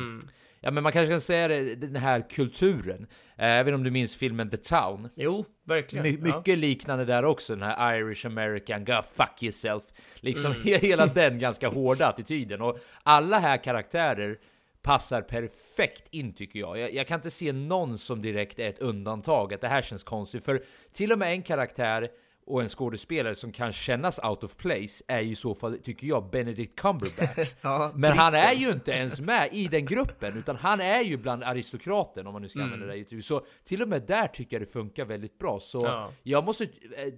Ja 0.66 0.72
men 0.72 0.84
man 0.84 0.92
kanske 0.92 1.14
kan 1.14 1.22
säga 1.22 1.48
det, 1.48 1.76
den 1.76 1.96
här 1.96 2.30
kulturen. 2.30 3.08
Eh, 3.38 3.60
inte 3.60 3.74
om 3.74 3.84
du 3.84 3.92
minns 3.92 4.16
filmen 4.16 4.50
The 4.50 4.58
Town? 4.58 5.10
Jo, 5.16 5.46
verkligen. 5.66 6.04
My, 6.04 6.30
ja. 6.30 6.38
mycket 6.38 6.58
liknande 6.58 7.06
där 7.06 7.26
också, 7.26 7.56
den 7.56 7.64
här 7.64 7.96
Irish 7.96 8.26
American, 8.26 8.86
go 8.86 9.02
fuck 9.16 9.44
yourself. 9.44 9.84
Liksom 10.16 10.54
hela 10.64 11.06
den 11.06 11.40
ganska 11.40 11.68
hårda 11.68 12.08
attityden. 12.08 12.62
Och 12.62 12.80
alla 13.04 13.40
här 13.40 13.58
karaktärer 13.58 14.38
passar 14.84 15.22
perfekt 15.22 16.08
in 16.10 16.34
tycker 16.34 16.60
jag. 16.60 16.80
jag. 16.80 16.94
Jag 16.94 17.08
kan 17.08 17.16
inte 17.16 17.32
se 17.32 17.52
någon 17.52 17.98
som 17.98 18.22
direkt 18.22 18.60
är 18.60 18.70
ett 18.70 18.80
undantag, 18.80 19.54
att 19.54 19.62
det 19.62 19.68
här 19.68 19.82
känns 19.82 20.04
konstigt. 20.04 20.46
För 20.46 20.64
till 20.94 21.12
och 21.12 21.20
med 21.20 21.32
en 21.32 21.42
karaktär 21.42 22.10
och 22.46 22.62
en 22.62 22.70
skådespelare 22.70 23.36
som 23.36 23.52
kan 23.52 23.74
kännas 23.74 24.20
out 24.20 24.44
of 24.44 24.56
place 24.58 25.04
är 25.08 25.20
ju 25.22 25.32
i 25.32 25.36
så 25.36 25.56
fall, 25.56 25.78
tycker 25.78 26.08
jag, 26.08 26.30
Benedict 26.30 26.76
Cumberbatch. 26.76 27.50
Ja, 27.62 27.92
Men 27.96 28.18
han 28.18 28.34
är 28.34 28.54
ju 28.54 28.70
inte 28.72 28.92
ens 28.92 29.20
med 29.20 29.50
i 29.52 29.68
den 29.68 29.86
gruppen, 29.86 30.38
utan 30.38 30.56
han 30.56 30.82
är 30.82 31.02
ju 31.02 31.18
bland 31.18 31.44
aristokraten 31.44 32.28
om 32.28 32.34
man 32.34 32.42
nu 32.42 32.50
ska 32.50 32.64
använda 32.64 32.86
det 32.86 32.98
uttrycket. 32.98 33.26
Så 33.26 33.46
till 33.64 33.82
och 33.82 33.88
med 33.88 34.02
där 34.08 34.28
tycker 34.28 34.56
jag 34.56 34.62
det 34.62 34.72
funkar 34.72 35.06
väldigt 35.06 35.40
bra. 35.40 35.60
Så 35.60 35.80
Ja. 35.86 36.10
jag 36.24 36.44
måste 36.44 36.64
eh, 36.64 36.70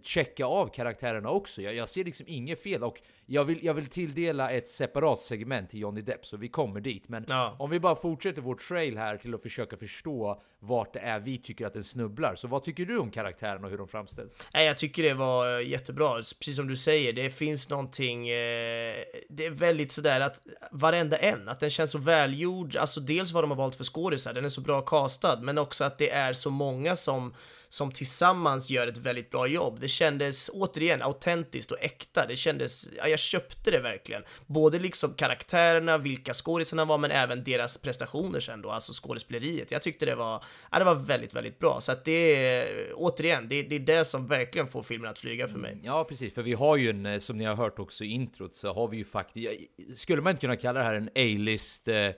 checka 0.04 0.46
av 0.46 0.68
karaktärerna 0.68 1.30
också. 1.30 1.62
Jag, 1.62 1.76
jag 1.76 1.90
ser 1.90 2.04
liksom 2.04 2.26
inget 2.30 2.64
fel 2.64 2.84
och 2.84 3.02
jag 3.26 3.44
vill, 3.46 3.66
jag 3.66 3.74
vill 3.74 3.86
tilldela 3.88 4.52
ett 4.52 4.68
separat 4.68 5.20
segment 5.20 5.70
till 5.70 5.80
Johnny 5.80 6.02
Depp, 6.02 6.26
så 6.26 6.38
vi 6.38 6.48
kommer 6.48 6.80
dit. 6.82 7.10
Men 7.10 7.26
Ja. 7.28 7.56
om 7.60 7.70
vi 7.70 7.80
bara 7.80 7.96
fortsätter 7.96 8.42
vår 8.42 8.56
trail 8.56 8.98
här 8.98 9.18
till 9.18 9.34
att 9.36 9.44
försöka 9.44 9.78
förstå 9.78 10.42
vart 10.68 10.94
det 10.94 11.00
är 11.00 11.20
vi 11.20 11.38
tycker 11.38 11.66
att 11.66 11.74
den 11.74 11.84
snubblar. 11.84 12.36
Så 12.36 12.48
vad 12.48 12.64
tycker 12.64 12.86
du 12.86 12.98
om 12.98 13.12
karaktärerna 13.12 13.66
och 13.66 13.72
hur 13.72 13.78
de 13.78 13.88
framställs? 13.88 14.38
Nej, 14.54 14.66
jag 14.66 14.78
tycker 14.78 15.04
det 15.04 15.14
var 15.14 15.60
eh, 15.60 15.68
jättebra. 15.68 16.16
Precis 16.16 16.56
som 16.56 16.68
du 16.68 16.76
säger, 16.76 17.14
det 17.14 17.30
finns 17.30 17.70
någonting, 17.70 18.30
eh, 18.30 18.96
det 19.30 19.46
är 19.46 19.52
väldigt 19.52 19.92
sådär 19.92 20.20
att 20.20 20.42
varenda 20.72 21.18
en, 21.18 21.50
att 21.50 21.60
den 21.60 21.70
känns 21.70 21.92
så 21.92 21.98
välgjord, 21.98 22.76
alltså 22.76 23.00
dels 23.00 23.32
vad 23.32 23.44
de 23.44 23.52
har 23.52 23.58
valt 23.58 23.76
för 23.76 23.84
skådisar, 23.84 24.34
den 24.34 24.46
är 24.46 24.50
så 24.50 24.62
bra 24.62 24.82
castad, 24.82 25.40
men 25.42 25.58
också 25.58 25.84
att 25.84 25.98
det 25.98 26.10
är 26.10 26.34
så 26.34 26.50
många 26.50 26.96
som 26.96 27.34
som 27.70 27.92
tillsammans 27.92 28.70
gör 28.70 28.88
ett 28.88 28.98
väldigt 28.98 29.32
bra 29.32 29.48
jobb. 29.48 29.80
Det 29.80 29.88
kändes 29.88 30.50
återigen 30.54 31.02
autentiskt 31.02 31.72
och 31.72 31.78
äkta. 31.82 32.26
Det 32.28 32.36
kändes, 32.36 32.88
ja, 32.98 33.08
jag 33.08 33.20
köpte 33.20 33.72
det 33.72 33.80
verkligen. 33.80 34.24
Både 34.46 34.80
liksom 34.80 35.14
karaktärerna, 35.14 35.98
vilka 35.98 36.34
skådisarna 36.34 36.86
var, 36.86 36.98
men 36.98 37.12
även 37.12 37.44
deras 37.44 37.78
prestationer 37.78 38.40
sen 38.40 38.62
då, 38.62 38.72
alltså 38.72 38.94
skådespeleriet. 38.94 39.72
Jag 39.72 39.82
tyckte 39.82 40.06
det 40.06 40.16
var, 40.16 40.44
ja, 40.72 40.80
det 40.80 40.86
var 40.86 40.96
väldigt, 40.96 41.34
väldigt 41.34 41.60
bra. 41.60 41.82
Så 41.82 41.92
att 41.92 42.06
det 42.06 42.46
är, 42.46 42.94
återigen, 42.96 43.48
det, 43.50 43.64
det 43.64 43.76
är 43.76 43.80
det 43.80 44.06
som 44.06 44.28
verkligen 44.28 44.68
får 44.68 44.84
filmen 44.84 45.12
att 45.12 45.20
flyga 45.20 45.48
för 45.48 45.58
mig. 45.58 45.72
Mm, 45.72 45.86
ja, 45.86 46.04
precis, 46.04 46.34
för 46.34 46.42
vi 46.42 46.54
har 46.54 46.78
ju 46.78 46.90
en, 46.90 47.06
eh, 47.06 47.20
som 47.20 47.38
ni 47.38 47.46
har 47.46 47.56
hört 47.56 47.80
också 47.80 48.04
i 48.04 48.08
introt, 48.08 48.54
så 48.54 48.74
har 48.74 48.88
vi 48.88 48.98
ju 48.98 49.06
faktiskt, 49.06 49.50
skulle 49.96 50.22
man 50.22 50.32
inte 50.32 50.42
kunna 50.42 50.56
kalla 50.56 50.80
det 50.80 50.86
här 50.86 50.94
en 50.94 51.10
A-list 51.16 51.88
eh, 51.88 52.10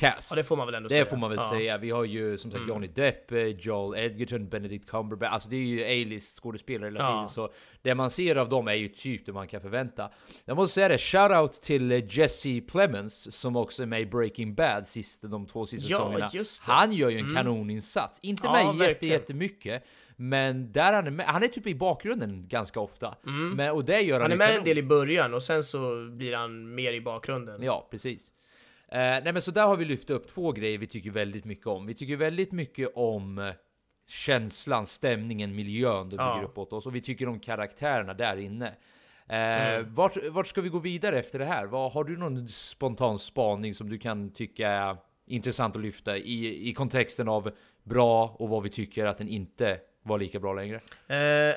cast. 0.00 0.30
Ja, 0.30 0.36
det 0.36 0.42
får 0.42 0.56
man 0.56 0.66
väl 0.66 0.74
ändå 0.74 0.88
det 0.88 0.94
säga. 0.94 1.06
får 1.06 1.16
man 1.16 1.30
väl 1.30 1.38
ja. 1.42 1.50
säga. 1.50 1.78
Vi 1.78 1.90
har 1.90 2.04
ju 2.04 2.38
som 2.38 2.50
sagt 2.50 2.58
Mm. 2.58 2.68
Johnny 2.68 2.86
Depp, 2.86 3.32
eh, 3.32 3.38
Joel 3.42 3.98
Edgerton, 4.04 4.48
Benedict 4.48 4.86
Cumberbatch. 4.90 5.32
Alltså 5.32 5.48
det 5.48 5.56
är 5.56 5.60
ju 5.60 5.84
A-list 5.84 6.40
skådespelare 6.42 6.86
hela 6.90 7.00
Ja. 7.00 7.12
tiden. 7.14 7.28
Så 7.28 7.50
det 7.82 7.94
man 7.94 8.10
ser 8.10 8.36
av 8.36 8.48
dem 8.48 8.68
är 8.68 8.74
ju 8.74 8.88
typ 8.88 9.26
det 9.26 9.32
man 9.32 9.48
kan 9.48 9.60
förvänta. 9.60 10.10
Jag 10.44 10.56
måste 10.56 10.74
säga 10.74 10.88
det, 10.88 10.98
shoutout 10.98 11.52
till 11.62 11.92
eh, 11.92 12.18
Jesse 12.18 12.60
Plemons 12.60 13.36
som 13.40 13.56
också 13.56 13.82
är 13.82 13.86
med 13.86 14.00
i 14.00 14.06
Breaking 14.06 14.54
Bad 14.54 14.86
sist, 14.86 15.22
de 15.22 15.46
två 15.46 15.66
sista 15.66 15.90
Ja, 15.90 15.98
säsongerna. 15.98 16.28
det. 16.32 16.44
Han 16.72 16.92
gör 16.92 17.08
ju 17.10 17.18
en 17.18 17.24
Mm. 17.24 17.36
kanoninsats. 17.36 18.18
Inte 18.22 18.42
Ja, 18.46 18.72
med 18.72 18.88
jätte, 18.88 19.06
jättemycket. 19.06 19.84
Men 20.16 20.72
där 20.72 20.92
han 20.92 21.06
är 21.06 21.10
med, 21.10 21.26
han 21.26 21.42
är 21.42 21.48
typ 21.48 21.66
i 21.66 21.74
bakgrunden 21.74 22.48
ganska 22.48 22.80
ofta. 22.80 23.14
Mm. 23.26 23.50
Men, 23.50 23.70
och 23.70 23.84
det 23.84 24.00
gör 24.00 24.12
han, 24.14 24.22
Han 24.22 24.32
är 24.32 24.36
med 24.36 24.46
kanon. 24.46 24.58
en 24.58 24.64
del 24.64 24.78
i 24.78 24.82
början 24.82 25.34
och 25.34 25.42
sen 25.42 25.62
så 25.62 26.08
blir 26.10 26.34
han 26.36 26.74
mer 26.74 26.92
i 26.92 27.00
bakgrunden. 27.00 27.62
Ja, 27.62 27.88
precis. 27.90 28.22
Eh, 28.92 28.98
nej 28.98 29.32
men 29.32 29.42
så 29.42 29.50
där 29.50 29.66
har 29.66 29.76
vi 29.76 29.84
lyft 29.84 30.10
upp 30.10 30.28
två 30.28 30.52
grejer 30.52 30.78
vi 30.78 30.86
tycker 30.86 31.10
väldigt 31.10 31.44
mycket 31.44 31.66
om. 31.66 31.86
Vi 31.86 31.94
tycker 31.94 32.16
väldigt 32.16 32.52
mycket 32.52 32.92
om 32.94 33.38
eh, 33.38 33.54
känslan, 34.08 34.86
stämningen, 34.86 35.54
miljön 35.54 36.08
det 36.08 36.16
Ja. 36.16 36.34
bygger 36.34 36.48
upp 36.48 36.58
åt 36.58 36.72
oss. 36.72 36.86
Och 36.86 36.94
vi 36.94 37.00
tycker 37.00 37.28
om 37.28 37.40
karaktärerna 37.40 38.14
där 38.14 38.36
inne. 38.36 38.66
Eh, 39.28 39.74
Mm. 39.74 39.94
vart, 39.94 40.16
vart 40.30 40.46
ska 40.46 40.60
vi 40.60 40.68
gå 40.68 40.78
vidare 40.78 41.18
efter 41.18 41.38
det 41.38 41.44
här? 41.44 41.66
Vad, 41.66 41.92
har 41.92 42.04
du 42.04 42.16
någon 42.16 42.48
spontan 42.48 43.18
spaning 43.18 43.74
som 43.74 43.88
du 43.88 43.98
kan 43.98 44.32
tycka 44.32 44.68
är 44.68 44.96
intressant 45.26 45.76
att 45.76 45.82
lyfta 45.82 46.16
i, 46.16 46.68
i 46.68 46.72
kontexten 46.74 47.28
av 47.28 47.50
bra 47.82 48.36
och 48.38 48.48
vad 48.48 48.62
vi 48.62 48.68
tycker 48.70 49.04
att 49.04 49.18
den 49.18 49.28
inte 49.28 49.78
var 50.10 50.18
lika 50.18 50.40
bra 50.40 50.52
längre? 50.54 50.80
Eh, 51.08 51.16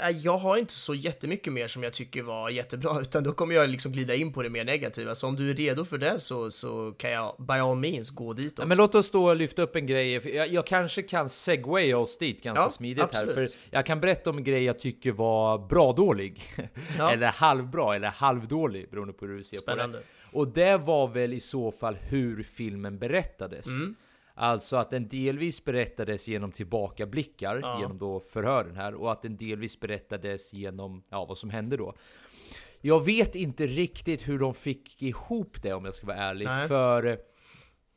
jag 0.09 0.37
har 0.37 0.57
inte 0.57 0.73
så 0.73 0.95
jättemycket 0.95 1.53
mer 1.53 1.67
som 1.67 1.83
jag 1.83 1.93
tycker 1.93 2.21
var 2.23 2.49
jättebra, 2.49 2.91
utan 3.01 3.23
då 3.23 3.33
kommer 3.33 3.55
jag 3.55 3.69
liksom 3.69 3.91
glida 3.91 4.15
in 4.15 4.33
på 4.33 4.43
det 4.43 4.49
mer 4.49 4.63
negativa. 4.63 5.15
Så 5.15 5.27
om 5.27 5.35
du 5.35 5.49
är 5.49 5.53
redo 5.55 5.85
för 5.85 5.97
det 5.97 6.19
så, 6.19 6.51
så 6.51 6.91
kan 6.97 7.11
jag 7.11 7.35
by 7.39 7.53
all 7.53 7.75
means 7.75 8.11
gå 8.11 8.33
dit. 8.33 8.53
Ja, 8.57 8.65
men 8.65 8.77
låt 8.77 8.95
oss 8.95 9.11
då 9.11 9.33
lyfta 9.33 9.61
upp 9.61 9.75
en 9.75 9.87
grej. 9.87 10.35
Jag, 10.35 10.47
jag 10.47 10.67
kanske 10.67 11.01
kan 11.01 11.29
segwaya 11.29 11.97
oss 11.97 12.17
dit 12.17 12.43
ganska 12.43 12.63
Ja, 12.63 12.69
smidigt 12.69 13.03
absolut. 13.03 13.35
här. 13.37 13.47
För 13.47 13.55
jag 13.69 13.85
kan 13.85 13.99
berätta 13.99 14.29
om 14.29 14.37
en 14.37 14.43
grej 14.43 14.63
jag 14.63 14.79
tycker 14.79 15.11
var 15.11 15.57
bra 15.57 15.93
dålig. 15.93 16.43
Ja. 16.97 17.11
eller 17.11 17.27
halvbra 17.27 17.95
eller 17.95 18.07
halvdålig 18.07 18.89
beroende 18.89 19.13
på 19.13 19.25
hur 19.25 19.37
du 19.37 19.43
ser 19.43 19.57
Spännande. 19.57 19.97
på 19.97 20.03
det. 20.03 20.37
Och 20.39 20.47
det 20.47 20.77
var 20.77 21.07
väl 21.07 21.33
i 21.33 21.39
så 21.39 21.71
fall 21.71 21.95
hur 21.95 22.43
filmen 22.43 22.97
berättades. 22.99 23.65
Mm. 23.65 23.95
Alltså 24.35 24.77
att 24.77 24.89
den 24.89 25.07
delvis 25.07 25.63
berättades 25.65 26.27
genom 26.27 26.51
tillbakablickar, 26.51 27.59
Ja. 27.61 27.79
genom 27.79 27.97
då 27.97 28.19
förhören 28.19 28.75
här, 28.75 28.93
och 28.93 29.11
att 29.11 29.21
den 29.21 29.37
delvis 29.37 29.79
berättades 29.79 30.53
genom 30.53 31.03
ja, 31.09 31.25
vad 31.25 31.37
som 31.37 31.49
hände 31.49 31.77
då. 31.77 31.93
Jag 32.81 33.05
vet 33.05 33.35
inte 33.35 33.67
riktigt 33.67 34.27
hur 34.27 34.39
de 34.39 34.53
fick 34.53 35.01
ihop 35.01 35.61
det 35.61 35.73
om 35.73 35.85
jag 35.85 35.93
ska 35.93 36.07
vara 36.07 36.17
ärlig, 36.17 36.45
Nej. 36.45 36.67
för 36.67 37.19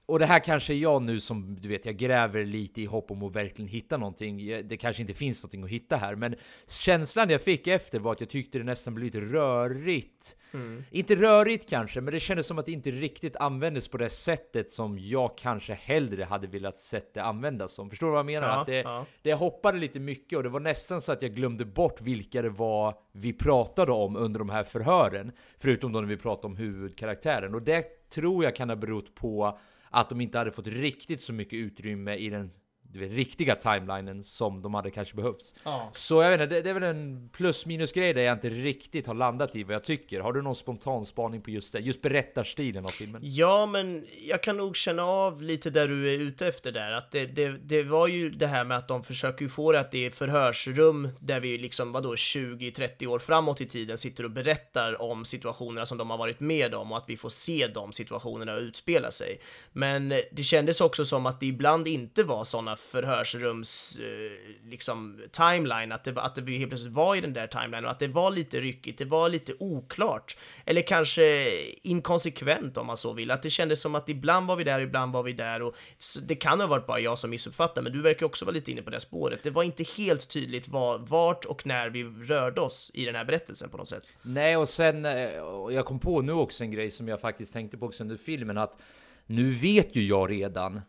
och 0.07 0.19
det 0.19 0.27
här 0.27 0.39
kanske 0.39 0.75
är 0.75 0.77
jag 0.77 1.03
nu 1.03 1.21
som 1.21 1.57
du 1.61 1.69
vet, 1.69 1.87
jag 1.87 1.97
gräver 1.97 2.45
lite 2.45 2.83
i 2.83 2.85
hopp 2.85 3.11
om 3.11 3.23
att 3.23 3.37
verkligen 3.37 3.69
hitta 3.69 3.97
någonting. 3.97 4.47
Det 4.69 4.77
kanske 4.77 5.03
inte 5.03 5.15
finns 5.15 5.43
någonting 5.43 5.65
att 5.65 5.71
hitta 5.71 5.97
här, 5.97 6.15
men 6.15 6.35
känslan 6.69 7.31
jag 7.31 7.43
fick 7.43 7.67
efter 7.67 7.99
var 7.99 8.13
att 8.13 8.21
jag 8.21 8.29
tyckte 8.31 8.59
det 8.59 8.65
nästan 8.65 8.95
blev 8.95 9.05
lite 9.05 9.21
rörigt. 9.21 10.37
Mm. 10.53 10.85
Inte 10.91 11.15
rörigt 11.15 11.71
kanske, 11.71 12.01
men 12.01 12.15
det 12.15 12.21
kändes 12.21 12.47
som 12.47 12.59
att 12.59 12.67
det 12.67 12.73
inte 12.73 12.91
riktigt 12.91 13.37
användes 13.37 13.89
på 13.89 13.97
det 13.97 14.09
sättet 14.09 14.73
som 14.73 14.99
jag 14.99 15.39
kanske 15.39 15.75
hellre 15.75 16.25
hade 16.25 16.47
velat 16.47 16.79
sett 16.79 17.15
det 17.15 17.23
användas 17.23 17.73
som. 17.73 17.91
Förstår 17.91 18.07
du 18.07 18.11
vad 18.11 18.19
jag 18.19 18.27
menar? 18.27 18.49
Ja, 18.49 18.61
att 18.61 18.67
det, 18.67 18.81
ja. 18.81 19.07
det 19.23 19.35
hoppade 19.35 19.79
lite 19.79 20.01
mycket 20.01 20.37
och 20.37 20.43
det 20.43 20.49
var 20.49 20.61
nästan 20.61 21.01
så 21.01 21.13
att 21.13 21.23
jag 21.23 21.35
glömde 21.35 21.65
bort 21.65 22.01
vilka 22.01 22.43
det 22.43 22.51
var 22.51 22.95
vi 23.13 23.33
pratade 23.33 23.93
om 23.93 24.17
under 24.17 24.39
de 24.39 24.51
här 24.51 24.65
förhören. 24.65 25.33
Förutom 25.59 25.93
då 25.93 26.01
när 26.01 26.09
vi 26.09 26.17
pratade 26.17 26.47
om 26.47 26.57
huvudkaraktären. 26.57 27.55
Och 27.55 27.63
det 27.63 28.11
tror 28.11 28.45
jag 28.45 28.57
kan 28.57 28.69
ha 28.69 28.77
berott 28.77 29.15
på 29.15 29.59
att 29.97 30.09
de 30.09 30.21
inte 30.21 30.39
hade 30.39 30.53
fått 30.53 30.67
riktigt 30.67 31.23
så 31.23 31.33
mycket 31.33 31.57
utrymme 31.57 32.15
i 32.15 32.31
den 32.31 32.51
du 32.97 33.09
vet, 33.09 33.17
riktiga 33.17 33.55
timelinen 33.55 34.25
som 34.25 34.63
de 34.63 34.75
hade 34.75 34.91
kanske 34.91 35.17
behövts. 35.17 35.55
Ja. 35.65 35.91
Så 35.93 36.23
jag 36.23 36.31
vet 36.31 36.41
inte, 36.41 36.55
det, 36.55 36.63
det 36.63 36.71
är 36.71 36.75
väl 36.75 36.83
en 36.83 37.31
plus 37.33 37.67
minus 37.67 37.93
grej 37.93 38.15
där 38.15 38.23
jag 38.23 38.33
inte 38.33 38.49
riktigt 38.49 39.07
har 39.07 39.15
landat 39.15 39.57
i 39.57 39.65
vad 39.65 39.75
jag 39.75 39.85
tycker. 39.85 40.21
Har 40.21 40.33
du 40.33 40.43
någon 40.43 40.55
spontan 40.55 41.07
spaning 41.07 41.43
på 41.43 41.51
just 41.51 41.73
det? 41.73 41.79
Just 41.79 42.03
berättarstilen 42.03 42.85
av 42.85 42.89
filmen? 42.89 43.21
Ja, 43.25 43.67
men 43.67 44.07
jag 44.29 44.43
kan 44.43 44.57
nog 44.57 44.77
känna 44.77 45.05
av 45.05 45.43
lite 45.43 45.71
där 45.71 45.89
du 45.89 46.15
är 46.15 46.19
ute 46.19 46.47
efter 46.49 46.73
där, 46.73 46.93
att 46.93 47.11
det, 47.11 47.27
det, 47.27 47.49
det 47.49 47.83
var 47.83 48.09
ju 48.09 48.31
det 48.31 48.47
här 48.47 48.65
med 48.65 48.77
att 48.77 48.89
de 48.89 49.05
försöker 49.05 49.43
ju 49.43 49.49
få 49.49 49.73
det 49.73 49.81
att 49.81 49.91
det 49.91 50.07
är 50.07 50.11
förhörsrum 50.11 51.09
där 51.21 51.41
vi 51.41 51.59
liksom, 51.59 51.93
vadå, 51.93 52.15
20-30 52.15 53.07
år 53.07 53.19
framåt 53.19 53.61
i 53.61 53.67
tiden 53.67 53.99
sitter 53.99 54.25
och 54.25 54.31
berättar 54.31 55.03
om 55.03 55.25
situationerna 55.25 55.87
som 55.87 55.99
de 55.99 56.11
har 56.11 56.19
varit 56.19 56.41
med 56.41 56.75
om 56.75 56.93
och 56.93 56.99
att 56.99 57.05
vi 57.09 57.17
får 57.17 57.29
se 57.29 57.67
de 57.75 57.93
situationerna 57.93 58.57
utspela 58.57 59.11
sig. 59.11 59.41
Men 59.73 60.09
det 60.09 60.43
kändes 60.43 60.81
också 60.81 61.05
som 61.05 61.27
att 61.27 61.41
det 61.41 61.47
ibland 61.47 61.89
inte 61.89 62.25
var 62.25 62.45
sådana 62.45 62.77
förhörsrums, 62.87 63.99
eh, 63.99 64.69
liksom, 64.71 65.21
timeline, 65.33 65.93
att 65.93 66.05
det, 66.05 66.13
var- 66.13 66.23
att 66.23 66.35
det 66.35 66.53
helt 66.59 66.71
plötsligt 66.71 66.93
var 66.93 67.17
i 67.17 67.21
den 67.21 67.33
där 67.33 67.47
timeline 67.47 67.85
och 67.85 67.91
att 67.91 67.99
det 67.99 68.09
var 68.09 68.31
lite 68.31 68.61
ryckigt, 68.61 68.99
det 68.99 69.05
var 69.05 69.29
lite 69.29 69.53
oklart, 69.59 70.37
eller 70.65 70.81
kanske 70.81 71.47
inkonsekvent 71.83 72.77
om 72.77 72.87
man 72.87 72.97
så 72.97 73.13
vill, 73.13 73.31
att 73.31 73.43
det 73.43 73.51
kändes 73.51 73.81
som 73.81 73.95
att 73.95 74.09
ibland 74.09 74.47
var 74.47 74.57
vi 74.57 74.65
där, 74.65 74.81
ibland 74.81 75.13
var 75.13 75.23
vi 75.23 75.33
där 75.33 75.63
och 75.63 75.77
det 76.23 76.35
kan 76.35 76.61
ha 76.61 76.67
varit 76.67 76.87
bara 76.87 77.01
jag 77.01 77.19
som 77.19 77.31
missuppfattade, 77.31 77.83
men 77.83 77.93
du 77.93 78.03
verkar 78.03 78.27
också 78.27 78.45
vara 78.45 78.55
lite 78.55 78.71
inne 78.71 78.83
på 78.83 78.91
det 78.91 79.01
spåret. 79.01 79.43
Det 79.43 79.51
var 79.51 79.63
inte 79.63 79.85
helt 79.97 80.29
tydligt 80.29 80.69
var, 80.69 80.99
vart 80.99 81.45
och 81.45 81.67
när 81.67 81.91
vi 81.91 82.05
rörde 82.05 82.61
oss 82.61 82.91
i 82.95 83.05
den 83.05 83.15
här 83.15 83.25
berättelsen 83.25 83.71
på 83.71 83.77
något 83.77 83.89
sätt. 83.89 84.13
Nej, 84.23 84.57
och 84.57 84.69
sen, 84.69 85.05
eh, 85.05 85.41
och 85.41 85.73
jag 85.73 85.85
kom 85.87 85.99
på 86.01 86.21
nu 86.23 86.33
också 86.33 86.65
en 86.65 86.71
grej 86.71 86.91
som 86.91 87.09
jag 87.09 87.21
faktiskt 87.21 87.53
tänkte 87.53 87.79
på 87.79 87.87
också 87.87 88.03
under 88.03 88.17
filmen, 88.17 88.59
att 88.59 88.79
nu 89.27 89.51
vet 89.53 89.97
ju 89.97 90.03
jag 90.07 90.31
redan 90.31 90.81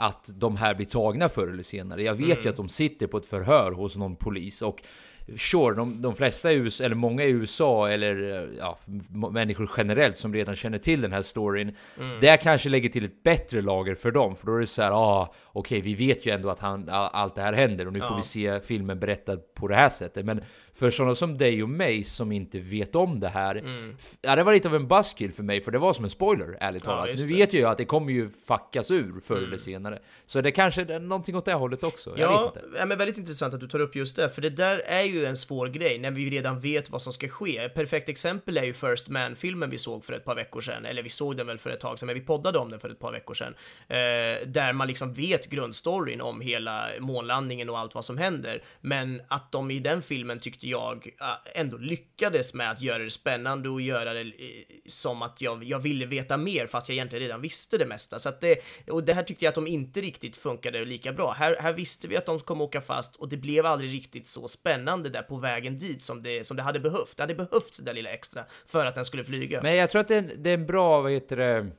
att 0.00 0.24
de 0.26 0.56
här 0.56 0.74
blir 0.74 0.86
tagna 0.86 1.28
förr 1.28 1.48
eller 1.48 1.62
senare. 1.62 2.02
Jag 2.02 2.14
vet 2.14 2.44
ju 2.44 2.48
att 2.48 2.56
de 2.56 2.68
sitter 2.68 3.06
på 3.06 3.16
ett 3.16 3.26
förhör 3.26 3.72
hos 3.72 3.96
någon 3.96 4.16
polis 4.16 4.62
och 4.62 4.82
Sure, 5.36 5.74
de, 5.74 6.02
de 6.02 6.14
flesta 6.14 6.52
i 6.52 6.54
USA, 6.54 6.84
eller 6.84 6.94
många 6.94 7.24
i 7.24 7.30
USA, 7.30 7.88
eller 7.88 8.48
ja, 8.58 8.78
människor 9.30 9.70
generellt 9.76 10.16
som 10.16 10.34
redan 10.34 10.56
känner 10.56 10.78
till 10.78 11.00
den 11.00 11.12
här 11.12 11.22
storyn, 11.22 11.76
det 12.20 12.36
kanske 12.36 12.68
lägger 12.68 12.88
till 12.88 13.04
ett 13.04 13.22
bättre 13.22 13.62
lager 13.62 13.94
för 13.94 14.10
dem, 14.10 14.36
för 14.36 14.46
då 14.46 14.56
är 14.56 14.60
det 14.60 14.66
så 14.66 14.82
här, 14.82 14.90
ah, 14.92 15.34
okej, 15.52 15.80
vi 15.80 15.94
vet 15.94 16.26
ju 16.26 16.32
ändå 16.32 16.50
att 16.50 16.60
han, 16.60 16.88
allt 16.88 17.34
det 17.34 17.42
här 17.42 17.52
händer 17.52 17.86
och 17.86 17.92
nu 17.92 18.00
får 18.00 18.08
Ja. 18.10 18.16
vi 18.16 18.22
se 18.22 18.60
filmen 18.60 19.00
berättad 19.00 19.36
på 19.54 19.68
det 19.68 19.74
här 19.74 19.88
sättet. 19.88 20.24
Men 20.24 20.40
för 20.74 20.90
sådana 20.90 21.14
som 21.14 21.38
dig 21.38 21.62
och 21.62 21.68
mig 21.68 22.04
som 22.04 22.32
inte 22.32 22.58
vet 22.58 22.94
om 22.96 23.20
det 23.20 23.28
här, 23.28 23.56
Mm. 23.56 23.96
ja, 24.22 24.36
det 24.36 24.42
var 24.42 24.52
lite 24.52 24.68
av 24.68 24.74
en 24.74 24.88
buzzkill 24.88 25.32
för 25.32 25.42
mig, 25.42 25.60
för 25.60 25.70
det 25.70 25.78
var 25.78 25.92
som 25.92 26.04
en 26.04 26.10
spoiler, 26.10 26.56
ärligt 26.60 26.82
Ja, 26.86 26.90
talat. 26.90 27.16
Nu 27.18 27.26
vet 27.26 27.52
jag 27.52 27.60
ju 27.60 27.66
att 27.66 27.78
det 27.78 27.84
kommer 27.84 28.12
ju 28.12 28.28
fuckas 28.28 28.90
ur 28.90 29.20
förr 29.20 29.34
Mm. 29.36 29.46
eller 29.48 29.58
senare. 29.58 29.98
Så 30.26 30.40
det 30.40 30.50
kanske 30.50 30.82
är 30.82 30.98
någonting 30.98 31.36
åt 31.36 31.44
det 31.44 31.52
hållet 31.54 31.84
också, 31.84 32.14
Ja, 32.18 32.54
ja, 32.78 32.86
men 32.86 32.98
väldigt 32.98 33.18
intressant 33.18 33.54
att 33.54 33.60
du 33.60 33.68
tar 33.68 33.78
upp 33.80 33.96
just 33.96 34.16
det, 34.16 34.28
för 34.30 34.42
det 34.42 34.50
där 34.50 34.78
är 34.78 35.02
ju 35.02 35.24
en 35.24 35.36
svår 35.36 35.68
grej 35.68 35.98
när 35.98 36.10
vi 36.10 36.30
redan 36.30 36.60
vet 36.60 36.90
vad 36.90 37.02
som 37.02 37.12
ska 37.12 37.28
ske. 37.28 37.58
Ett 37.58 37.74
perfekt 37.74 38.08
exempel 38.08 38.56
är 38.56 38.64
ju 38.64 38.72
First 38.72 39.08
Man-filmen 39.08 39.70
vi 39.70 39.78
såg 39.78 40.04
för 40.04 40.12
ett 40.12 40.24
par 40.24 40.34
veckor 40.34 40.60
sedan, 40.60 40.86
eller 40.86 41.02
vi 41.02 41.08
såg 41.08 41.36
den 41.36 41.46
väl 41.46 41.58
för 41.58 41.70
ett 41.70 41.80
tag 41.80 41.98
sedan, 41.98 42.06
men 42.06 42.14
vi 42.14 42.20
poddade 42.20 42.58
om 42.58 42.70
den 42.70 42.80
för 42.80 42.88
ett 42.90 42.98
par 42.98 43.12
veckor 43.12 43.34
sedan, 43.34 43.54
eh, 43.88 43.96
där 44.46 44.72
man 44.72 44.88
liksom 44.88 45.12
vet 45.12 45.39
grundstoryn 45.46 46.20
om 46.20 46.40
hela 46.40 46.88
månlandningen 46.98 47.70
och 47.70 47.78
allt 47.78 47.94
vad 47.94 48.04
som 48.04 48.18
händer, 48.18 48.64
men 48.80 49.22
att 49.28 49.52
de 49.52 49.70
i 49.70 49.78
den 49.78 50.02
filmen 50.02 50.40
tyckte 50.40 50.68
jag 50.68 51.08
eh, 51.20 51.60
ändå 51.60 51.76
lyckades 51.76 52.54
med 52.54 52.70
att 52.70 52.82
göra 52.82 53.02
det 53.02 53.10
spännande 53.10 53.68
och 53.68 53.80
göra 53.80 54.12
det 54.12 54.20
eh, 54.20 54.26
som 54.86 55.22
att 55.22 55.40
jag, 55.40 55.64
jag 55.64 55.78
ville 55.78 56.06
veta 56.06 56.36
mer 56.36 56.66
fast 56.66 56.88
jag 56.88 56.94
egentligen 56.94 57.22
redan 57.22 57.40
visste 57.40 57.78
det 57.78 57.86
mesta. 57.86 58.18
Så 58.18 58.28
att 58.28 58.40
det, 58.40 58.58
och 58.90 59.04
det 59.04 59.14
här 59.14 59.22
tyckte 59.22 59.44
jag 59.44 59.48
att 59.48 59.54
de 59.54 59.66
inte 59.66 60.00
riktigt 60.00 60.36
funkade 60.36 60.84
lika 60.84 61.12
bra. 61.12 61.32
Här, 61.32 61.56
här 61.60 61.72
visste 61.72 62.08
vi 62.08 62.16
att 62.16 62.26
de 62.26 62.40
kommer 62.40 62.64
åka 62.64 62.80
fast 62.80 63.16
och 63.16 63.28
det 63.28 63.36
blev 63.36 63.66
aldrig 63.66 63.92
riktigt 63.92 64.26
så 64.26 64.48
spännande 64.48 65.08
där 65.08 65.22
på 65.22 65.36
vägen 65.36 65.78
dit 65.78 66.02
som 66.02 66.22
det, 66.22 66.46
som 66.46 66.56
det 66.56 66.62
hade 66.62 66.80
behövt. 66.80 67.16
Det 67.16 67.22
hade 67.22 67.34
behövts 67.34 67.78
det 67.78 67.84
där 67.84 67.94
lilla 67.94 68.10
extra 68.10 68.44
för 68.66 68.86
att 68.86 68.94
den 68.94 69.04
skulle 69.04 69.24
flyga. 69.24 69.62
Men 69.62 69.76
jag 69.76 69.90
tror 69.90 70.00
att 70.00 70.08
det 70.08 70.16
är 70.16 70.30
det 70.36 70.50
är 70.50 70.54
en 70.54 70.66
bra, 70.66 71.00
vad 71.00 71.12
heter 71.12 71.36
det, 71.36 71.70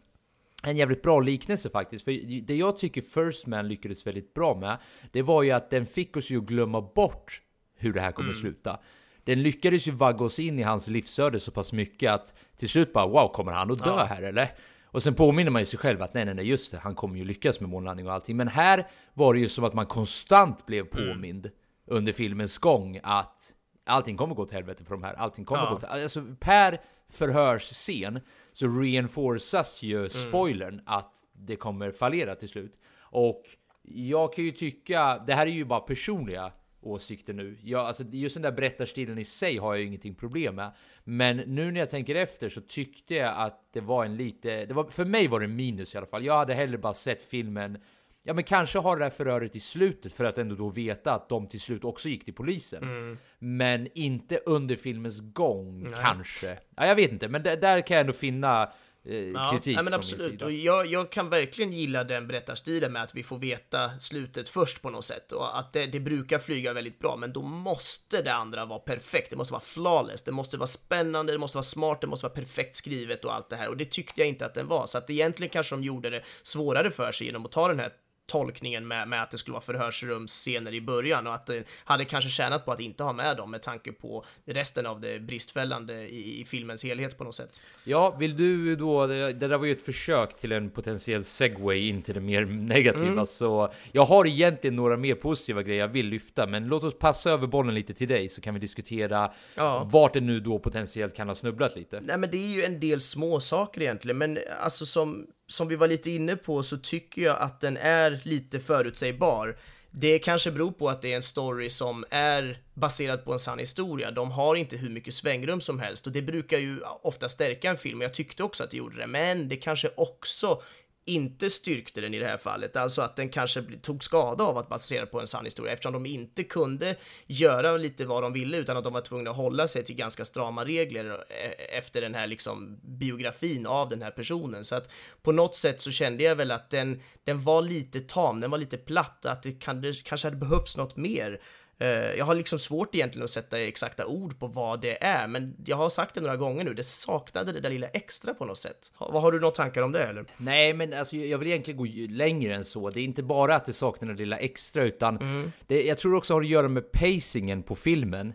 en 0.62 0.77
jävligt 0.77 1.01
bra 1.01 1.20
liknelse 1.20 1.70
faktiskt. 1.70 2.06
För 2.06 2.41
det 2.41 2.56
jag 2.56 2.77
tycker 2.77 3.01
First 3.01 3.48
Man 3.48 3.68
lyckades 3.68 4.08
väldigt 4.08 4.34
bra 4.34 4.56
med, 4.56 4.77
det 5.12 5.22
var 5.22 5.44
ju 5.44 5.51
att 5.51 5.70
den 5.70 5.86
fick 5.86 6.18
oss 6.18 6.30
ju 6.30 6.38
att 6.38 6.46
glömma 6.46 6.82
bort 6.82 7.41
hur 7.77 7.94
det 7.94 8.01
här 8.01 8.12
kommer 8.12 8.34
sluta. 8.34 8.80
Det 9.24 9.36
den 9.36 9.44
lyckades 9.44 9.88
ju 9.88 9.91
vagga 9.91 10.25
oss 10.25 10.39
in 10.39 10.60
i 10.60 10.62
hans 10.62 10.88
livsöde 10.88 11.39
så 11.39 11.51
pass 11.51 11.74
mycket 11.74 12.12
att 12.12 12.34
till 12.58 12.70
slut 12.70 12.94
bara 12.94 13.08
wow, 13.08 13.32
kommer 13.34 13.51
han 13.51 13.72
att 13.72 13.77
dö 13.84 13.89
Ja. 13.89 14.03
här 14.03 14.22
eller? 14.22 14.51
Och 14.86 15.03
sen 15.03 15.13
påminner 15.15 15.51
man 15.51 15.62
ju 15.62 15.65
sig 15.65 15.80
själv 15.80 16.01
att 16.01 16.13
nej, 16.13 16.25
nej, 16.25 16.34
nej, 16.36 16.48
just 16.48 16.72
det, 16.72 16.77
han 16.77 16.96
kommer 16.96 17.18
ju 17.18 17.24
lyckas 17.24 17.60
med 17.60 17.70
månlandning 17.70 18.08
och 18.08 18.13
allting. 18.13 18.38
Men 18.38 18.48
här 18.48 18.88
var 19.13 19.34
det 19.34 19.39
ju 19.39 19.50
som 19.50 19.63
att 19.63 19.74
man 19.74 19.86
konstant 19.86 20.65
blev 20.65 20.84
påmind 20.84 21.50
under 21.88 22.12
filmens 22.13 22.58
gång 22.58 23.00
att 23.03 23.53
allting 23.86 24.18
kommer 24.18 24.36
gå 24.36 24.46
till 24.46 24.56
helvete 24.56 24.84
för 24.84 24.91
de 24.94 25.03
här. 25.03 25.13
Allting 25.13 25.46
kommer 25.46 25.63
Ja. 25.63 25.70
gå 25.74 25.80
till... 25.80 25.88
Alltså 25.89 26.24
per 26.39 26.82
förhörsscen 27.12 28.20
så 28.53 28.67
reinforcas 28.67 29.84
ju 29.84 30.10
spoilern 30.10 30.81
att 30.86 31.13
det 31.34 31.55
kommer 31.55 31.91
fallera 31.91 32.36
till 32.36 32.50
slut. 32.50 32.79
Och 33.00 33.43
jag 33.84 34.34
kan 34.34 34.43
ju 34.43 34.51
tycka, 34.51 35.24
det 35.27 35.34
här 35.34 35.48
är 35.48 35.51
ju 35.51 35.65
bara 35.65 35.79
personliga 35.79 36.51
åsikter 36.81 37.34
nu. 37.34 37.58
Jag, 37.63 37.86
alltså, 37.86 38.03
just 38.12 38.36
den 38.36 38.41
där 38.41 38.51
berättarstilen 38.51 39.17
i 39.17 39.25
sig 39.25 39.58
har 39.58 39.74
jag 39.74 39.81
ju 39.81 39.88
ingenting 39.88 40.15
problem 40.15 40.55
med. 40.55 40.72
Men 41.03 41.38
nu 41.38 41.72
när 41.72 41.79
jag 41.79 41.89
tänker 41.89 42.15
efter 42.15 42.50
så 42.50 42.62
tyckte 42.62 43.15
jag 43.15 43.34
att 43.38 43.70
det 43.74 43.81
var 43.81 44.05
en 44.05 44.17
lite, 44.17 44.65
det 44.65 44.74
var, 44.74 44.84
för 44.84 45.05
mig 45.05 45.27
var 45.27 45.39
det 45.39 45.48
minus 45.48 45.96
i 45.96 45.98
alla 45.98 46.08
fall. 46.08 46.25
Jag 46.25 46.38
hade 46.38 46.53
hellre 46.53 46.77
bara 46.77 46.93
sett 46.93 47.22
filmen 47.22 47.77
Ja 48.23 48.33
men 48.33 48.43
kanske 48.43 48.79
ha 48.79 48.95
det 48.95 49.03
här 49.03 49.09
förhöret 49.09 49.55
i 49.55 49.59
slutet 49.59 50.13
för 50.13 50.23
att 50.23 50.37
ändå 50.37 50.55
då 50.55 50.69
veta 50.69 51.13
att 51.13 51.29
de 51.29 51.47
till 51.47 51.61
slut 51.61 51.83
också 51.83 52.09
gick 52.09 52.25
till 52.25 52.33
polisen. 52.33 53.17
Men 53.39 53.87
inte 53.93 54.37
under 54.45 54.75
filmens 54.75 55.19
gång 55.33 55.91
kanske. 56.01 56.57
Ja, 56.75 56.85
jag 56.85 56.95
vet 56.95 57.11
inte, 57.11 57.27
men 57.27 57.43
där- 57.43 57.81
kan 57.87 57.95
jag 57.95 58.01
ändå 58.01 58.13
finna 58.13 58.71
eh, 59.05 59.15
Ja, 59.15 59.51
kritik 59.51 59.75
nej, 59.75 59.83
men 59.83 59.93
absolut. 59.93 60.41
Och 60.41 60.51
jag, 60.51 60.85
jag 60.85 61.09
kan 61.11 61.29
verkligen 61.29 61.73
gilla 61.73 62.03
den 62.03 62.27
berättarstilen 62.27 62.93
med 62.93 63.03
att 63.03 63.15
vi 63.15 63.23
får 63.23 63.37
veta 63.37 63.99
slutet 63.99 64.49
först 64.49 64.81
på 64.81 64.89
något 64.89 65.05
sätt 65.05 65.31
och 65.31 65.59
att 65.59 65.73
det, 65.73 65.85
det 65.85 65.99
brukar 65.99 66.39
flyga 66.39 66.73
väldigt 66.73 66.99
bra, 66.99 67.15
men 67.17 67.33
då 67.33 67.41
måste 67.41 68.21
det 68.21 68.33
andra 68.33 68.65
vara 68.65 68.79
perfekt. 68.79 69.29
Det 69.29 69.35
måste 69.35 69.53
vara 69.53 69.61
flawless, 69.63 70.21
det 70.23 70.31
måste 70.31 70.57
vara 70.57 70.67
spännande, 70.67 71.31
det 71.31 71.37
måste 71.39 71.57
vara 71.57 71.63
smart, 71.63 72.01
det 72.01 72.07
måste 72.07 72.25
vara 72.25 72.33
perfekt 72.35 72.75
skrivet 72.75 73.25
och 73.25 73.35
allt 73.35 73.49
det 73.49 73.55
här. 73.55 73.67
Och 73.69 73.77
det 73.77 73.85
tyckte 73.91 74.21
jag 74.21 74.27
inte 74.27 74.45
att 74.45 74.53
den 74.53 74.67
var, 74.67 74.85
så 74.87 74.97
att 74.97 75.09
egentligen 75.09 75.49
kanske 75.51 75.75
de 75.75 75.83
gjorde 75.83 76.09
det 76.09 76.21
svårare 76.43 76.91
för 76.91 77.11
sig 77.11 77.27
genom 77.27 77.45
att 77.45 77.51
ta 77.51 77.67
den 77.67 77.79
här 77.79 77.91
tolkningen 78.27 78.87
med, 78.87 79.07
med 79.07 79.23
att 79.23 79.31
det 79.31 79.37
skulle 79.37 79.53
vara 79.53 79.61
förhörsrumsscener 79.61 80.73
i 80.73 80.81
början 80.81 81.27
och 81.27 81.33
att 81.33 81.45
det 81.45 81.63
hade 81.83 82.05
kanske 82.05 82.29
tjänat 82.29 82.65
på 82.65 82.71
att 82.71 82.79
inte 82.79 83.03
ha 83.03 83.13
med 83.13 83.37
dem 83.37 83.51
med 83.51 83.61
tanke 83.61 83.91
på 83.91 84.25
resten 84.45 84.85
av 84.85 85.01
det 85.01 85.19
bristfällande 85.19 85.93
i, 86.09 86.41
i 86.41 86.45
filmens 86.45 86.83
helhet 86.83 87.17
på 87.17 87.23
något 87.23 87.35
sätt. 87.35 87.59
Ja, 87.83 88.15
vill 88.19 88.37
du 88.37 88.75
då, 88.75 89.07
det 89.07 89.33
det 89.33 89.47
där 89.47 89.57
var 89.57 89.65
ju 89.65 89.71
ett 89.71 89.81
försök 89.85 90.37
till 90.37 90.51
en 90.51 90.69
potentiell 90.69 91.23
segway 91.23 91.87
in 91.87 92.01
till 92.01 92.13
det 92.13 92.19
mer 92.21 92.45
negativa, 92.45 93.11
Mm. 93.11 93.25
så 93.25 93.73
jag 93.91 94.05
har 94.05 94.27
egentligen 94.27 94.75
några 94.75 94.97
mer 94.97 95.15
positiva 95.15 95.63
grejer 95.63 95.79
jag 95.81 95.87
vill 95.87 96.07
lyfta, 96.07 96.47
men 96.47 96.67
låt 96.67 96.83
oss 96.83 96.99
passa 96.99 97.31
över 97.31 97.47
bollen 97.47 97.75
lite 97.75 97.93
till 97.93 98.07
dig 98.07 98.29
så 98.29 98.41
kan 98.41 98.53
vi 98.53 98.59
diskutera 98.59 99.31
Ja. 99.55 99.87
vart 99.91 100.13
det 100.13 100.21
nu 100.21 100.39
då 100.39 100.59
potentiellt 100.59 101.15
kan 101.15 101.27
ha 101.27 101.35
snubblat 101.35 101.75
lite. 101.75 101.99
Nej, 102.01 102.17
men 102.17 102.31
det 102.31 102.37
är 102.37 102.47
ju 102.55 102.63
en 102.63 102.79
del 102.79 103.01
små 103.01 103.39
saker 103.39 103.81
egentligen, 103.81 104.17
men 104.17 104.39
alltså 104.59 104.85
som, 104.85 105.27
som 105.51 105.67
vi 105.67 105.75
var 105.75 105.88
lite 105.88 106.12
inne 106.12 106.36
på 106.36 106.63
så 106.63 106.77
tycker 106.77 107.22
jag 107.22 107.38
att 107.39 107.62
den 107.62 107.77
är 107.77 108.22
lite 108.24 108.60
förutsägbar. 108.60 109.58
Det 109.91 110.20
kanske 110.20 110.51
beror 110.51 110.72
på 110.72 110.89
att 110.89 111.01
det 111.01 111.12
är 111.12 111.15
en 111.15 111.22
story 111.22 111.70
som 111.70 112.05
är 112.10 112.62
baserad 112.74 113.25
på 113.25 113.34
en 113.34 113.39
sann 113.39 113.60
historia. 113.60 114.12
De 114.12 114.31
har 114.31 114.55
inte 114.55 114.77
hur 114.77 114.89
mycket 114.89 115.13
svängrum 115.13 115.62
som 115.62 115.79
helst 115.79 116.08
och 116.08 116.13
det 116.13 116.22
brukar 116.22 116.58
ju 116.58 116.79
ofta 117.01 117.29
stärka 117.29 117.70
en 117.70 117.77
film 117.77 118.00
och 118.00 118.03
jag 118.03 118.13
tyckte 118.13 118.43
också 118.43 118.63
att 118.63 118.71
det 118.71 118.78
gjorde 118.78 118.97
det. 118.97 119.08
Men 119.08 119.49
det 119.49 119.56
kanske 119.56 119.91
också 119.97 120.62
inte 121.05 121.49
styrkte 121.49 122.01
den 122.01 122.13
i 122.13 122.19
det 122.19 122.25
här 122.25 122.37
fallet, 122.37 122.75
alltså 122.75 123.01
att 123.01 123.15
den 123.15 123.29
kanske 123.29 123.61
tog 123.81 124.03
skada 124.03 124.43
av 124.43 124.57
att 124.57 124.69
basera 124.69 125.05
på 125.05 125.19
en 125.19 125.27
sann 125.27 125.45
historia 125.45 125.73
eftersom 125.73 125.93
de 125.93 126.05
inte 126.05 126.43
kunde 126.43 126.95
göra 127.27 127.77
lite 127.77 128.05
vad 128.05 128.23
de 128.23 128.33
ville 128.33 128.57
utan 128.57 128.77
att 128.77 128.83
de 128.83 128.93
var 128.93 129.01
tvungna 129.01 129.29
att 129.29 129.37
hålla 129.37 129.67
sig 129.67 129.83
till 129.83 129.95
ganska 129.95 130.25
strama 130.25 130.65
regler 130.65 131.09
eh, 131.09 131.77
efter 131.77 132.01
den 132.01 132.15
här 132.15 132.27
liksom 132.27 132.79
biografin 132.83 133.67
av 133.67 133.89
den 133.89 134.01
här 134.01 134.11
personen. 134.11 134.65
Så 134.65 134.75
att 134.75 134.89
på 135.21 135.31
något 135.31 135.55
sätt 135.55 135.81
så 135.81 135.91
kände 135.91 136.23
jag 136.23 136.35
väl 136.35 136.51
att 136.51 136.69
den, 136.69 137.01
den 137.23 137.43
var 137.43 137.61
lite 137.61 137.99
tam, 137.99 138.39
den 138.39 138.51
var 138.51 138.57
lite 138.57 138.77
platt, 138.77 139.25
att 139.25 139.43
det, 139.43 139.51
kan, 139.51 139.81
det 139.81 140.03
kanske 140.03 140.27
hade 140.27 140.37
behövts 140.37 140.77
något 140.77 140.97
mer. 140.97 141.41
Eh, 141.82 141.88
Jag 142.17 142.26
har 142.26 142.36
liksom 142.36 142.60
svårt 142.60 142.96
egentligen 142.96 143.24
att 143.24 143.30
sätta 143.30 143.60
exakta 143.62 144.06
ord 144.06 144.39
på 144.39 144.48
vad 144.48 144.82
det 144.82 145.04
är, 145.04 145.28
men 145.28 145.56
jag 145.65 145.78
har 145.78 145.89
sagt 145.89 146.15
det 146.15 146.22
några 146.22 146.38
gånger 146.38 146.63
nu, 146.63 146.74
det 146.74 146.84
saknade 146.84 147.52
det 147.52 147.60
där 147.60 147.70
lilla 147.70 147.88
extra 147.88 148.34
på 148.34 148.46
något 148.46 148.58
sätt. 148.58 148.91
Vad 149.00 149.22
har 149.22 149.32
du 149.32 149.39
några 149.39 149.52
tankar 149.56 149.82
om 149.82 149.91
det 149.91 150.04
eller? 150.04 150.26
Nej, 150.38 150.74
men 150.74 150.94
alltså, 150.94 151.15
jag 151.15 151.38
vill 151.38 151.48
egentligen 151.48 151.78
gå 151.78 151.86
längre 152.10 152.56
än 152.56 152.65
så. 152.65 152.89
Det 152.89 153.00
är 153.00 153.04
inte 153.04 153.24
bara 153.24 153.56
att 153.56 153.65
det 153.65 153.74
saknar 153.74 154.10
det 154.13 154.17
lilla 154.20 154.38
extra, 154.38 154.84
utan 154.84 155.17
Mm. 155.17 155.52
det, 155.67 155.84
jag 155.84 155.98
tror 155.98 156.15
också 156.15 156.34
har 156.34 156.41
att 156.41 156.48
göra 156.48 156.67
med 156.67 156.91
pacingen 156.91 157.63
på 157.63 157.76
filmen. 157.76 158.34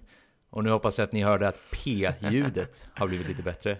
Och 0.51 0.65
nu 0.65 0.71
hoppas 0.71 0.99
jag 0.99 1.05
att 1.07 1.13
ni 1.13 1.23
hörde 1.23 1.49
att 1.49 1.61
P-ljudet 1.71 2.87
har 2.95 3.07
blivit 3.09 3.29
lite 3.29 3.43
bättre. 3.43 3.79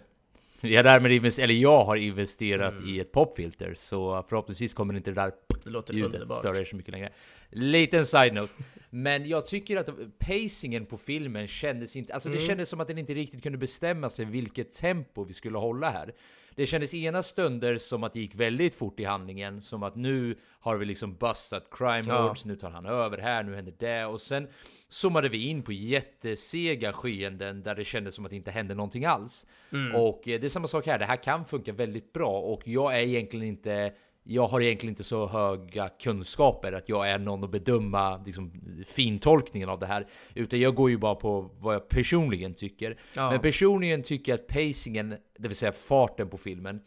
Jag, 0.73 0.85
därmed 0.85 1.13
invest- 1.13 1.39
eller 1.43 1.55
jag 1.55 1.85
har 1.85 1.97
investerat 1.97 2.75
i 2.87 3.01
ett 3.01 3.13
popfilter, 3.13 3.75
så 3.77 4.25
förhoppningsvis 4.29 4.75
kommer 4.75 4.95
inte 4.95 5.11
det 5.11 5.15
där 5.21 5.33
Det 5.65 5.71
låter 5.71 5.95
ljudet 5.95 6.15
underbart. 6.15 6.39
störa 6.39 6.59
er 6.59 6.65
så 6.65 6.77
mycket 6.77 6.93
längre. 6.93 7.13
Liten 7.51 8.07
side-note. 8.07 8.53
Men 8.91 9.29
jag 9.29 9.47
tycker 9.47 9.77
att 9.77 9.89
pacingen 10.19 10.87
på 10.87 10.99
filmen 10.99 11.49
kändes 11.49 11.97
inte... 11.97 12.15
Alltså 12.15 12.29
det 12.29 12.39
kändes 12.39 12.69
som 12.69 12.81
att 12.81 12.89
den 12.89 12.99
inte 12.99 13.15
riktigt 13.15 13.43
kunde 13.43 13.59
bestämma 13.59 14.11
sig 14.11 14.25
vilket 14.25 14.73
tempo 14.73 15.25
vi 15.25 15.33
skulle 15.33 15.59
hålla 15.59 15.91
här. 15.91 16.13
Det 16.57 16.67
kändes 16.67 16.95
ena 16.95 17.23
stunder 17.23 17.79
som 17.79 18.05
att 18.05 18.13
det 18.13 18.21
gick 18.21 18.35
väldigt 18.35 18.75
fort 18.75 19.01
i 19.01 19.05
handlingen, 19.05 19.63
som 19.63 19.83
att 19.83 19.97
nu 19.97 20.37
har 20.61 20.77
vi 20.77 20.85
liksom 20.87 21.15
bustat 21.17 21.67
crime 21.71 22.03
Ja. 22.07 22.27
lords, 22.27 22.45
nu 22.45 22.57
tar 22.57 22.71
han 22.71 22.87
över 22.87 23.19
här, 23.19 23.43
nu 23.43 23.55
händer 23.55 23.75
det 23.79 24.05
och 24.05 24.21
sen 24.21 24.49
zoomade 24.89 25.29
vi 25.29 25.47
in 25.49 25.63
på 25.63 25.73
jättesega 25.73 26.93
skeenden 26.93 27.63
där 27.63 27.75
det 27.75 27.85
kändes 27.85 28.15
som 28.15 28.25
att 28.25 28.31
det 28.31 28.37
inte 28.37 28.51
hände 28.51 28.75
någonting 28.75 29.05
alls. 29.05 29.47
Och 29.95 30.29
eh, 30.29 30.41
det 30.41 30.47
är 30.47 30.49
samma 30.49 30.69
sak 30.69 30.87
här, 30.87 30.99
det 30.99 31.05
här 31.05 31.17
kan 31.23 31.45
funka 31.45 31.73
väldigt 31.73 32.13
bra 32.13 32.41
och 32.41 32.63
jag 32.69 32.95
är 32.97 33.01
egentligen 33.01 33.47
inte 33.47 33.93
jag 34.29 34.47
har 34.47 34.61
egentligen 34.61 34.93
inte 34.93 35.05
så 35.05 35.27
höga 35.27 35.89
kunskaper 35.89 36.73
att 36.73 36.89
jag 36.89 37.11
är 37.11 37.19
någon 37.19 37.45
att 37.45 37.51
bedöma 37.51 38.23
liksom, 38.27 38.53
fintolkningen 38.87 39.69
av 39.69 39.79
det 39.79 39.87
här. 39.87 40.07
Utan 40.35 40.61
jag 40.61 40.75
går 40.75 40.91
ju 40.91 40.99
bara 40.99 41.15
på 41.15 41.51
vad 41.59 41.75
jag 41.75 41.89
personligen 41.89 42.55
tycker. 42.55 42.99
Ja. 43.15 43.31
Men 43.31 43.41
personligen 43.41 44.03
tycker 44.03 44.33
jag 44.33 44.41
att 44.41 44.47
pacingen, 44.47 45.17
det 45.39 45.49
vill 45.49 45.57
säga 45.57 45.73
farten 45.73 46.29
på 46.29 46.39
filmen, 46.39 46.81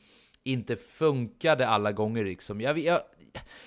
inte 0.43 0.75
funkade 0.75 1.67
alla 1.67 1.91
gånger 1.91 2.25
liksom. 2.25 2.62
Jag, 2.62 2.80
jag, 2.80 3.02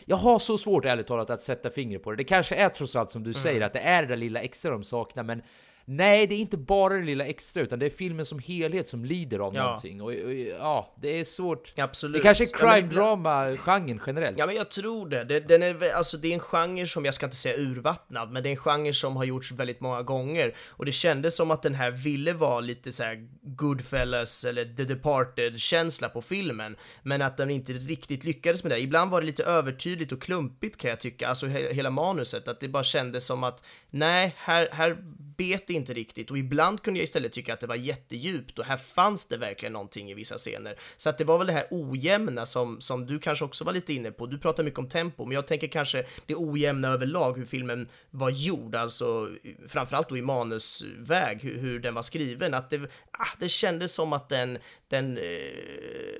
jag 0.05 0.17
har 0.17 0.39
så 0.39 0.59
svårt 0.59 0.85
ärligt 0.85 1.07
talat 1.07 1.31
att 1.31 1.43
sätta 1.43 1.71
fingret 1.71 2.03
på 2.03 2.11
det. 2.11 2.17
Det 2.17 2.25
kanske 2.25 2.55
är 2.55 2.69
trots 2.69 2.97
allt 2.97 3.11
som 3.11 3.23
du 3.23 3.35
säger, 3.35 3.61
att 3.61 3.73
det 3.73 3.81
är 3.81 4.03
det 4.03 4.09
där 4.09 4.17
lilla 4.17 4.41
extra 4.41 4.71
de 4.71 4.85
saknar, 4.85 5.23
men 5.23 5.43
Nej, 5.85 6.27
det 6.27 6.35
är 6.35 6.39
inte 6.39 6.57
bara 6.57 6.95
det 6.95 7.03
lilla 7.05 7.25
extra, 7.25 7.63
utan 7.63 7.79
det 7.79 7.87
är 7.87 7.91
filmen 7.91 8.27
som 8.27 8.39
helhet 8.39 8.89
som 8.89 9.05
lider 9.05 9.39
av 9.39 9.55
Ja. 9.55 9.65
någonting. 9.65 10.01
Och, 10.03 10.09
och, 10.09 10.33
ja, 10.35 10.95
det 11.03 11.21
är 11.21 11.25
svårt. 11.25 11.73
Absolut. 11.77 12.17
Det 12.17 12.23
kanske 12.23 12.45
är 12.45 12.49
crime-drama-genren 12.49 14.01
generellt. 14.07 14.39
Ja 14.39 14.47
men 14.47 14.55
jag 14.57 14.71
tror 14.71 15.09
det. 15.09 15.25
det. 15.25 15.41
Den 15.41 15.63
är, 15.63 15.93
alltså, 15.95 16.17
det 16.17 16.29
är 16.29 16.35
en 16.35 16.41
genre 16.41 16.87
som, 16.87 17.05
jag 17.05 17.15
ska 17.15 17.27
inte 17.27 17.37
säga 17.37 17.57
urvattnad, 17.59 18.31
men 18.33 18.43
det 18.43 18.49
är 18.49 18.51
en 18.51 18.57
genre 18.57 18.93
som 18.95 19.17
har 19.17 19.25
gjorts 19.25 19.53
väldigt 19.53 19.81
många 19.81 20.03
gånger. 20.03 20.57
Och 20.69 20.85
det 20.85 20.93
kändes 20.93 21.37
som 21.37 21.51
att 21.51 21.63
den 21.63 21.75
här 21.75 21.91
ville 21.91 22.33
vara 22.33 22.61
lite 22.61 22.93
så 22.93 23.03
här 23.03 23.29
Goodfellas 23.43 24.45
eller 24.45 24.65
The 24.65 24.85
Departed-känsla 24.85 26.09
på 26.09 26.23
filmen, 26.23 26.77
men 27.03 27.23
att 27.23 27.37
den 27.37 27.51
inte 27.51 27.73
riktigt 27.73 28.25
lyckades 28.25 28.65
med 28.65 28.73
det. 28.73 28.81
Ibland 28.81 29.11
var 29.11 29.21
det 29.21 29.27
lite 29.27 29.45
övertydligt 29.45 30.13
och 30.13 30.23
klumpigt 30.23 30.77
kan 30.77 30.91
jag 30.91 31.01
tycka, 31.01 31.29
alltså 31.29 31.47
he 31.47 31.73
hela 31.75 31.91
manuset, 31.91 32.49
att 32.49 32.61
det 32.61 32.69
bara 32.69 32.85
kändes 32.85 33.27
som 33.27 33.45
att 33.45 33.65
nej, 33.91 34.35
här, 34.37 34.69
här 34.73 34.97
bet 35.37 35.71
det 35.73 35.77
inte 35.77 35.93
riktigt 35.93 36.31
och 36.31 36.39
ibland 36.39 36.83
kunde 36.83 37.01
jag 37.01 37.05
istället 37.05 37.33
tycka 37.33 37.55
att 37.55 37.61
det 37.61 37.67
var 37.67 37.75
jättedjupt 37.75 38.59
och 38.59 38.65
här 38.65 38.77
fanns 38.77 39.27
det 39.27 39.37
verkligen 39.37 39.73
någonting 39.73 40.11
i 40.11 40.15
vissa 40.15 40.37
scener. 40.37 40.79
Så 40.97 41.09
att 41.09 41.19
det 41.19 41.25
var 41.25 41.39
väl 41.39 41.47
det 41.47 41.53
här 41.53 41.67
ojämna 41.71 42.47
som, 42.47 42.81
som 42.81 43.07
du 43.07 43.19
kanske 43.19 43.45
också 43.45 43.65
var 43.65 43.73
lite 43.73 43.93
inne 43.93 44.11
på. 44.11 44.27
Du 44.27 44.39
pratar 44.39 44.63
mycket 44.63 44.79
om 44.79 44.89
tempo, 44.89 45.25
men 45.25 45.35
jag 45.35 45.47
tänker 45.47 45.69
kanske 45.69 46.07
det 46.27 46.35
ojämna 46.35 46.89
överlag, 46.89 47.39
hur 47.39 47.45
filmen 47.45 47.87
var 48.11 48.31
gjord, 48.31 48.75
alltså 48.75 49.29
framförallt 49.69 50.09
då 50.09 50.17
i 50.17 50.23
manusväg, 50.23 51.41
hur, 51.43 51.59
hur 51.59 51.81
den 51.81 51.95
var 51.95 52.03
skriven, 52.03 52.55
att 52.55 52.71
det, 52.71 52.81
ah, 53.11 53.37
det 53.39 53.49
kändes 53.49 53.95
som 53.95 54.13
att 54.13 54.29
den, 54.29 54.59
den 54.89 55.19
eh, 55.19 55.23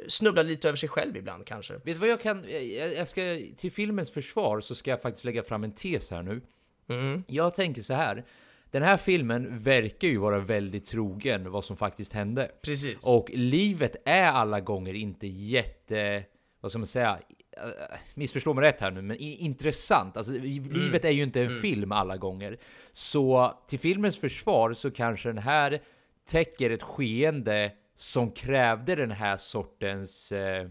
snubblade 0.09 0.49
lite 0.49 0.69
över 0.69 0.77
sig 0.77 0.89
själv 0.89 1.17
ibland 1.17 1.47
kanske. 1.47 1.75
Vet 1.75 1.85
du 1.85 1.95
vad 1.95 2.09
jag 2.09 2.21
kan... 2.21 2.45
Jag, 2.49 2.95
jag 2.95 3.09
ska, 3.09 3.21
till 3.57 3.73
filmens 3.73 4.11
försvar 4.11 4.61
så 4.61 4.75
ska 4.75 4.91
jag 4.91 5.03
faktiskt 5.03 5.25
lägga 5.25 5.43
fram 5.43 5.65
en 5.65 5.73
tes 5.73 6.11
här 6.11 6.23
nu. 6.23 6.41
Mm. 6.89 7.25
Jag 7.27 7.55
tänker 7.55 7.83
så 7.83 7.95
här. 7.95 8.25
Den 8.73 8.83
här 8.83 8.97
filmen 8.97 9.59
verkar 9.59 10.09
ju 10.09 10.17
vara 10.19 10.39
väldigt 10.39 10.87
trogen 10.87 11.51
vad 11.51 11.65
som 11.65 11.77
faktiskt 11.77 12.13
hände. 12.13 12.51
Precis. 12.63 13.07
Och 13.09 13.31
livet 13.35 13.97
är 14.05 14.25
alla 14.27 14.61
gånger 14.61 14.95
inte 14.95 15.27
jätte... 15.27 16.25
Vad 16.61 16.73
ska 16.73 16.79
man 16.79 16.87
säga? 16.87 17.19
Eh, 17.57 17.97
Missförstå 18.15 18.55
mig 18.55 18.65
rätt 18.65 18.81
här 18.81 18.91
nu, 18.91 19.03
men 19.03 19.17
intressant. 19.17 20.17
Alltså, 20.17 20.35
i- 20.35 20.61
livet 20.61 21.05
är 21.05 21.11
ju 21.11 21.23
inte 21.23 21.41
en 21.43 21.61
film 21.61 21.93
alla 21.93 22.17
gånger. 22.17 22.59
Så 22.93 23.55
till 23.69 23.79
filmens 23.79 24.19
försvar 24.19 24.73
så 24.75 24.91
kanske 24.91 25.29
den 25.29 25.39
här 25.39 25.81
täcker 26.29 26.71
ett 26.71 26.83
skeende 26.83 27.73
som 27.95 28.31
krävde 28.31 28.95
den 28.95 29.11
här 29.11 29.37
sortens 29.37 30.33
eh, 30.33 30.69